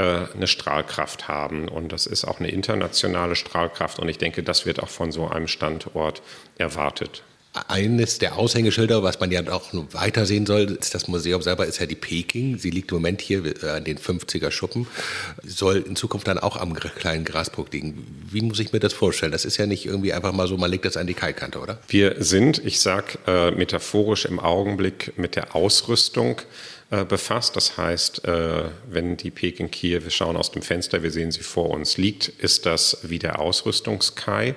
eine 0.03 0.47
Strahlkraft 0.47 1.27
haben. 1.27 1.67
Und 1.67 1.91
das 1.91 2.05
ist 2.05 2.25
auch 2.25 2.39
eine 2.39 2.49
internationale 2.49 3.35
Strahlkraft. 3.35 3.99
Und 3.99 4.09
ich 4.09 4.17
denke, 4.17 4.43
das 4.43 4.65
wird 4.65 4.81
auch 4.81 4.89
von 4.89 5.11
so 5.11 5.27
einem 5.27 5.47
Standort 5.47 6.21
erwartet 6.57 7.23
eines 7.67 8.19
der 8.19 8.37
Aushängeschilder, 8.37 9.03
was 9.03 9.19
man 9.19 9.31
ja 9.31 9.41
auch 9.49 9.69
weiter 9.91 10.25
sehen 10.25 10.45
soll, 10.45 10.77
ist 10.79 10.93
das 10.93 11.07
Museum 11.07 11.41
selber, 11.41 11.65
ist 11.65 11.79
ja 11.79 11.85
die 11.85 11.95
Peking. 11.95 12.57
Sie 12.57 12.69
liegt 12.69 12.91
im 12.91 12.97
Moment 12.97 13.21
hier 13.21 13.45
äh, 13.63 13.69
an 13.69 13.83
den 13.83 13.97
50er 13.97 14.51
Schuppen, 14.51 14.87
soll 15.43 15.77
in 15.87 15.95
Zukunft 15.95 16.27
dann 16.27 16.37
auch 16.37 16.57
am 16.57 16.73
kleinen 16.73 17.23
Grasburg 17.23 17.71
liegen. 17.71 18.05
Wie 18.29 18.41
muss 18.41 18.59
ich 18.59 18.73
mir 18.73 18.79
das 18.79 18.93
vorstellen? 18.93 19.31
Das 19.31 19.45
ist 19.45 19.57
ja 19.57 19.65
nicht 19.65 19.85
irgendwie 19.85 20.13
einfach 20.13 20.33
mal 20.33 20.47
so, 20.47 20.57
man 20.57 20.69
legt 20.69 20.85
das 20.85 20.97
an 20.97 21.07
die 21.07 21.13
Kaikante, 21.13 21.59
oder? 21.59 21.79
Wir 21.87 22.15
sind, 22.19 22.63
ich 22.65 22.79
sag 22.79 23.19
äh, 23.27 23.51
metaphorisch 23.51 24.25
im 24.25 24.39
Augenblick 24.39 25.17
mit 25.17 25.35
der 25.35 25.55
Ausrüstung 25.55 26.41
äh, 26.91 27.03
befasst. 27.03 27.55
Das 27.55 27.77
heißt, 27.77 28.25
äh, 28.25 28.65
wenn 28.88 29.17
die 29.17 29.31
Peking 29.31 29.71
hier, 29.73 30.03
wir 30.03 30.11
schauen 30.11 30.38
aus 30.38 30.51
dem 30.51 30.61
Fenster, 30.61 31.01
wir 31.01 31.09
sehen 31.09 31.31
sie 31.31 31.41
vor 31.41 31.71
uns 31.71 31.97
liegt, 31.97 32.27
ist 32.27 32.67
das 32.67 32.99
wie 33.01 33.17
der 33.17 33.39
Ausrüstungskai. 33.39 34.53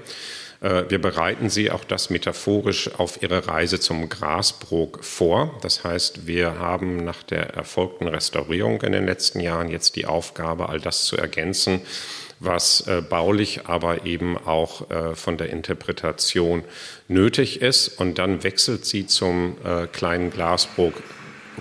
Äh, 0.61 0.85
wir 0.91 1.01
bereiten 1.01 1.49
sie 1.49 1.70
auch 1.70 1.85
das 1.85 2.11
metaphorisch 2.11 2.91
auf 2.99 3.22
ihre 3.22 3.49
Reise 3.49 3.81
zum 3.81 4.11
Grasbrook 4.11 5.03
vor. 5.03 5.59
Das 5.62 5.85
heißt, 5.85 6.26
wir 6.26 6.59
haben 6.59 7.03
nach 7.03 7.22
der 7.22 7.55
erfolgten 7.55 8.09
Restaurierung 8.09 8.83
in 8.83 8.93
den 8.93 9.07
letzten 9.07 9.41
Jahren 9.41 9.70
jetzt 9.70 9.97
die 9.97 10.05
Aufgabe, 10.05 10.68
all 10.68 10.81
das 10.81 11.07
zu 11.07 11.16
ergänzen, 11.16 11.81
was 12.41 12.87
äh, 12.89 13.01
baulich, 13.01 13.62
aber 13.64 14.05
eben 14.05 14.37
auch 14.37 14.87
von 15.14 15.39
der 15.39 15.49
Interpretation 15.49 16.62
nötig 17.09 17.62
ist. 17.62 17.89
Und 17.99 18.18
dann 18.18 18.43
wechselt 18.45 18.85
sie 18.85 19.07
zum 19.07 19.57
kleinen 19.93 20.31
Glasbrook 20.31 21.03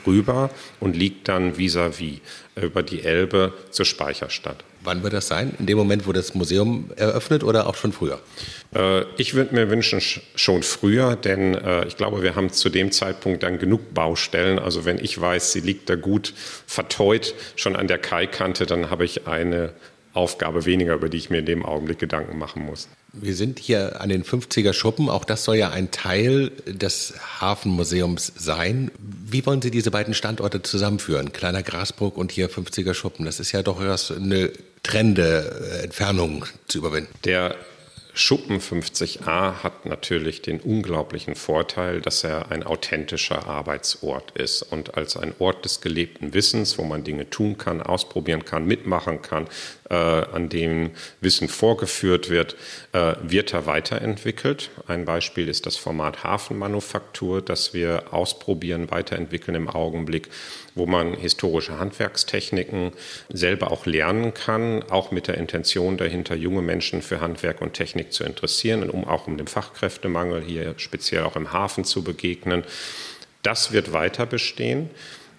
rüber 0.05 0.49
und 0.79 0.95
liegt 0.95 1.27
dann 1.27 1.55
vis-à-vis 1.57 2.19
-vis 2.55 2.65
über 2.65 2.83
die 2.83 3.03
Elbe 3.03 3.53
zur 3.71 3.85
Speicherstadt. 3.85 4.63
Wann 4.83 5.03
wird 5.03 5.13
das 5.13 5.27
sein? 5.27 5.53
In 5.59 5.65
dem 5.65 5.77
Moment, 5.77 6.07
wo 6.07 6.13
das 6.13 6.33
Museum 6.33 6.91
eröffnet 6.95 7.43
oder 7.43 7.67
auch 7.67 7.75
schon 7.75 7.91
früher? 7.91 8.19
Äh, 8.73 9.03
ich 9.17 9.33
würde 9.33 9.53
mir 9.53 9.69
wünschen, 9.69 10.01
schon 10.35 10.63
früher, 10.63 11.15
denn 11.15 11.55
äh, 11.55 11.85
ich 11.87 11.97
glaube, 11.97 12.23
wir 12.23 12.35
haben 12.35 12.51
zu 12.51 12.69
dem 12.69 12.91
Zeitpunkt 12.91 13.43
dann 13.43 13.59
genug 13.59 13.93
Baustellen. 13.93 14.59
Also 14.59 14.85
wenn 14.85 14.97
ich 14.97 15.19
weiß, 15.19 15.51
sie 15.51 15.59
liegt 15.59 15.89
da 15.89 15.95
gut 15.95 16.33
verteut 16.65 17.35
schon 17.55 17.75
an 17.75 17.87
der 17.87 17.97
Kaikante, 17.97 18.65
dann 18.65 18.89
habe 18.89 19.03
ich 19.03 19.27
eine 19.27 19.73
Aufgabe 20.17 20.65
weniger, 20.65 20.95
über 20.95 21.07
die 21.07 21.17
ich 21.17 21.29
mir 21.29 21.39
in 21.39 21.45
dem 21.45 21.65
Augenblick 21.65 21.99
Gedanken 21.99 22.37
machen 22.37 22.65
muss. 22.65 22.89
Wir 23.13 23.35
sind 23.35 23.59
hier 23.59 24.01
an 24.01 24.09
den 24.09 24.23
50er 24.23 24.73
Schuppen. 24.73 25.09
Auch 25.09 25.23
das 25.23 25.43
soll 25.43 25.55
ja 25.55 25.69
ein 25.69 25.91
Teil 25.91 26.51
des 26.65 27.13
Hafenmuseums 27.39 28.33
sein. 28.35 28.91
Wie 28.99 29.45
wollen 29.45 29.61
Sie 29.61 29.71
diese 29.71 29.91
beiden 29.91 30.13
Standorte 30.13 30.63
zusammenführen? 30.63 31.31
Kleiner 31.31 31.63
Grasburg 31.63 32.17
und 32.17 32.31
hier 32.31 32.49
50er 32.49 32.93
Schuppen. 32.93 33.25
Das 33.25 33.39
ist 33.39 33.51
ja 33.51 33.61
doch 33.61 33.79
eine 33.79 34.51
trennende 34.83 35.81
Entfernung 35.83 36.45
zu 36.67 36.79
überwinden. 36.79 37.13
Der 37.23 37.55
Schuppen 38.17 38.59
50a 38.59 39.61
hat 39.61 39.85
natürlich 39.85 40.41
den 40.41 40.59
unglaublichen 40.59 41.35
Vorteil, 41.35 42.01
dass 42.01 42.23
er 42.23 42.51
ein 42.51 42.63
authentischer 42.63 43.45
Arbeitsort 43.45 44.31
ist 44.31 44.63
und 44.63 44.95
als 44.97 45.15
ein 45.17 45.35
Ort 45.37 45.65
des 45.65 45.81
gelebten 45.81 46.33
Wissens, 46.33 46.79
wo 46.79 46.83
man 46.83 47.03
Dinge 47.03 47.29
tun 47.29 47.59
kann, 47.59 47.79
ausprobieren 47.79 48.43
kann, 48.43 48.65
mitmachen 48.65 49.21
kann, 49.21 49.47
äh, 49.91 49.93
an 49.93 50.49
dem 50.49 50.91
Wissen 51.21 51.47
vorgeführt 51.47 52.31
wird, 52.31 52.55
äh, 52.91 53.13
wird 53.21 53.53
er 53.53 53.67
weiterentwickelt. 53.67 54.71
Ein 54.87 55.05
Beispiel 55.05 55.47
ist 55.47 55.67
das 55.67 55.77
Format 55.77 56.23
Hafenmanufaktur, 56.23 57.43
das 57.43 57.75
wir 57.75 58.11
ausprobieren, 58.13 58.89
weiterentwickeln 58.89 59.53
im 59.53 59.69
Augenblick, 59.69 60.29
wo 60.77 60.85
man 60.85 61.13
historische 61.13 61.79
Handwerkstechniken 61.79 62.91
selber 63.29 63.71
auch 63.71 63.85
lernen 63.85 64.33
kann, 64.33 64.83
auch 64.83 65.11
mit 65.11 65.27
der 65.27 65.37
Intention 65.37 65.97
dahinter, 65.97 66.35
junge 66.35 66.61
Menschen 66.61 67.01
für 67.01 67.21
Handwerk 67.21 67.61
und 67.61 67.73
Technik 67.73 68.13
zu 68.13 68.23
interessieren 68.23 68.83
und 68.83 68.89
um 68.89 69.05
auch 69.05 69.27
um 69.27 69.37
dem 69.37 69.47
Fachkräftemangel 69.47 70.41
hier 70.41 70.73
speziell 70.77 71.23
auch 71.23 71.35
im 71.35 71.53
Hafen 71.53 71.83
zu 71.83 72.03
begegnen. 72.03 72.63
Das 73.43 73.71
wird 73.71 73.93
weiter 73.93 74.25
bestehen. 74.25 74.89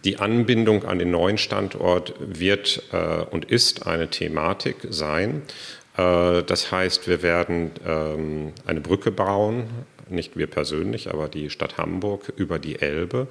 Die 0.04 0.18
Anbindung 0.18 0.84
an 0.84 0.98
den 0.98 1.10
neuen 1.10 1.38
Standort 1.38 2.14
wird 2.18 2.82
äh, 2.92 3.24
und 3.30 3.44
ist 3.44 3.86
eine 3.86 4.08
Thematik 4.08 4.76
sein. 4.90 5.42
Äh, 5.96 6.42
das 6.44 6.70
heißt, 6.70 7.08
wir 7.08 7.22
werden 7.22 7.72
ähm, 7.86 8.52
eine 8.64 8.80
Brücke 8.80 9.10
bauen, 9.10 9.68
nicht 10.08 10.36
wir 10.36 10.46
persönlich, 10.46 11.10
aber 11.10 11.28
die 11.28 11.50
Stadt 11.50 11.76
Hamburg 11.76 12.32
über 12.36 12.58
die 12.58 12.80
Elbe 12.80 13.26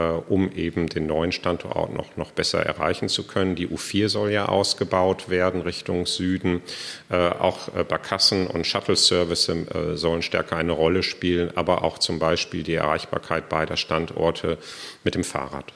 um 0.00 0.50
eben 0.52 0.88
den 0.88 1.06
neuen 1.06 1.32
Standort 1.32 1.94
noch, 1.94 2.16
noch 2.16 2.32
besser 2.32 2.64
erreichen 2.64 3.08
zu 3.08 3.24
können. 3.26 3.54
Die 3.54 3.68
U4 3.68 4.08
soll 4.08 4.30
ja 4.30 4.46
ausgebaut 4.46 5.28
werden 5.28 5.62
Richtung 5.62 6.06
Süden. 6.06 6.62
Äh, 7.10 7.28
auch 7.28 7.74
äh, 7.74 7.84
Barkassen 7.84 8.46
und 8.46 8.66
Shuttle-Service 8.66 9.50
sollen 9.94 10.22
stärker 10.22 10.56
eine 10.56 10.72
Rolle 10.72 11.02
spielen, 11.02 11.50
aber 11.56 11.82
auch 11.82 11.98
zum 11.98 12.18
Beispiel 12.18 12.62
die 12.62 12.74
Erreichbarkeit 12.74 13.48
beider 13.48 13.76
Standorte 13.76 14.58
mit 15.04 15.14
dem 15.14 15.24
Fahrrad. 15.24 15.72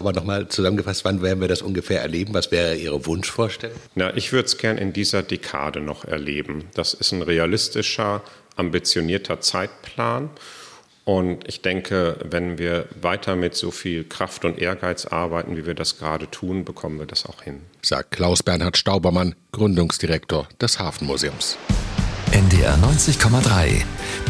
Aber 0.00 0.14
nochmal 0.14 0.48
zusammengefasst, 0.48 1.04
wann 1.04 1.20
werden 1.20 1.40
wir 1.42 1.48
das 1.48 1.60
ungefähr 1.60 2.00
erleben? 2.00 2.32
Was 2.32 2.50
wäre 2.50 2.74
Ihre 2.74 3.04
Wunschvorstellung? 3.04 3.76
Na, 3.94 4.16
ich 4.16 4.32
würde 4.32 4.46
es 4.46 4.56
gern 4.56 4.78
in 4.78 4.94
dieser 4.94 5.22
Dekade 5.22 5.80
noch 5.80 6.06
erleben. 6.06 6.64
Das 6.74 6.94
ist 6.94 7.12
ein 7.12 7.20
realistischer, 7.20 8.22
ambitionierter 8.56 9.40
Zeitplan. 9.40 10.30
Und 11.04 11.48
ich 11.48 11.62
denke, 11.62 12.18
wenn 12.22 12.58
wir 12.58 12.86
weiter 13.00 13.36
mit 13.36 13.54
so 13.54 13.70
viel 13.70 14.04
Kraft 14.04 14.44
und 14.44 14.58
Ehrgeiz 14.58 15.06
arbeiten, 15.06 15.56
wie 15.56 15.66
wir 15.66 15.74
das 15.74 15.98
gerade 15.98 16.30
tun, 16.30 16.64
bekommen 16.64 16.98
wir 16.98 17.06
das 17.06 17.26
auch 17.26 17.42
hin. 17.42 17.62
Sagt 17.82 18.12
Klaus 18.12 18.42
Bernhard 18.42 18.76
Staubermann, 18.76 19.34
Gründungsdirektor 19.52 20.48
des 20.60 20.78
Hafenmuseums. 20.78 21.56
NDR 22.32 22.76
90,3. 22.76 23.82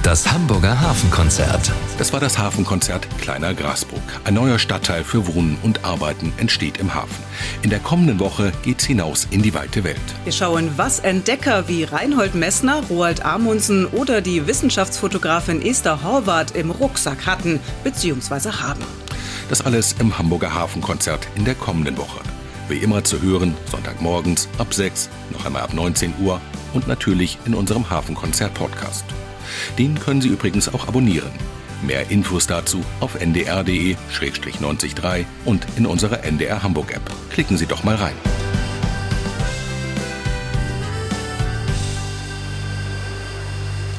Das 0.02 0.32
Hamburger 0.32 0.80
Hafenkonzert. 0.80 1.70
Das 1.98 2.14
war 2.14 2.20
das 2.20 2.38
Hafenkonzert 2.38 3.06
Kleiner 3.20 3.52
Grasbruck. 3.52 4.00
Ein 4.24 4.34
neuer 4.34 4.58
Stadtteil 4.58 5.04
für 5.04 5.26
Wohnen 5.26 5.58
und 5.62 5.84
Arbeiten 5.84 6.32
entsteht 6.38 6.78
im 6.78 6.94
Hafen. 6.94 7.22
In 7.60 7.68
der 7.68 7.78
kommenden 7.78 8.18
Woche 8.18 8.52
geht's 8.62 8.86
hinaus 8.86 9.28
in 9.30 9.42
die 9.42 9.52
weite 9.52 9.84
Welt. 9.84 10.00
Wir 10.24 10.32
schauen, 10.32 10.70
was 10.76 11.00
Entdecker 11.00 11.68
wie 11.68 11.84
Reinhold 11.84 12.34
Messner, 12.34 12.82
Roald 12.88 13.22
Amundsen 13.22 13.84
oder 13.84 14.22
die 14.22 14.46
Wissenschaftsfotografin 14.46 15.60
Esther 15.60 16.02
Horvath 16.02 16.56
im 16.56 16.70
Rucksack 16.70 17.26
hatten 17.26 17.60
bzw. 17.84 18.52
haben. 18.62 18.84
Das 19.50 19.60
alles 19.60 19.94
im 19.98 20.16
Hamburger 20.16 20.54
Hafenkonzert 20.54 21.28
in 21.34 21.44
der 21.44 21.54
kommenden 21.54 21.98
Woche. 21.98 22.20
Wie 22.70 22.78
immer 22.78 23.02
zu 23.02 23.20
hören, 23.20 23.56
Sonntagmorgens 23.68 24.48
ab 24.58 24.72
6, 24.72 25.10
noch 25.32 25.44
einmal 25.44 25.62
ab 25.62 25.74
19 25.74 26.14
Uhr 26.20 26.40
und 26.72 26.86
natürlich 26.86 27.36
in 27.44 27.54
unserem 27.54 27.90
Hafenkonzert-Podcast. 27.90 29.04
Den 29.76 29.98
können 29.98 30.20
Sie 30.20 30.28
übrigens 30.28 30.72
auch 30.72 30.86
abonnieren. 30.86 31.32
Mehr 31.82 32.12
Infos 32.12 32.46
dazu 32.46 32.84
auf 33.00 33.20
ndr.de-903 33.20 35.24
und 35.46 35.66
in 35.76 35.84
unserer 35.84 36.22
NDR 36.22 36.62
Hamburg 36.62 36.94
App. 36.94 37.10
Klicken 37.30 37.56
Sie 37.56 37.66
doch 37.66 37.82
mal 37.82 37.96
rein. 37.96 38.14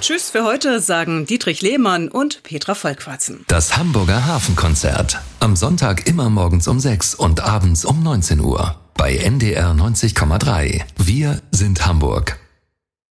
Tschüss 0.02 0.32
für 0.32 0.44
heute, 0.44 0.80
sagen 0.82 1.28
Dietrich 1.28 1.62
Lehmann 1.62 2.08
und 2.08 2.42
Petra 2.42 2.74
Volkwarzen. 2.74 3.46
Das 3.48 3.78
Hamburger 3.78 4.26
Hafenkonzert. 4.26 5.20
Am 5.40 5.56
Sonntag 5.56 6.08
immer 6.08 6.32
morgens 6.32 6.68
um 6.68 6.80
6 6.80 7.14
und 7.14 7.42
abends 7.42 7.86
um 7.86 8.02
19 8.02 8.40
Uhr. 8.40 8.80
Bei 8.96 9.16
NDR 9.16 9.74
90,3. 9.74 10.82
Wir 10.98 11.40
sind 11.52 11.86
Hamburg. 11.86 12.41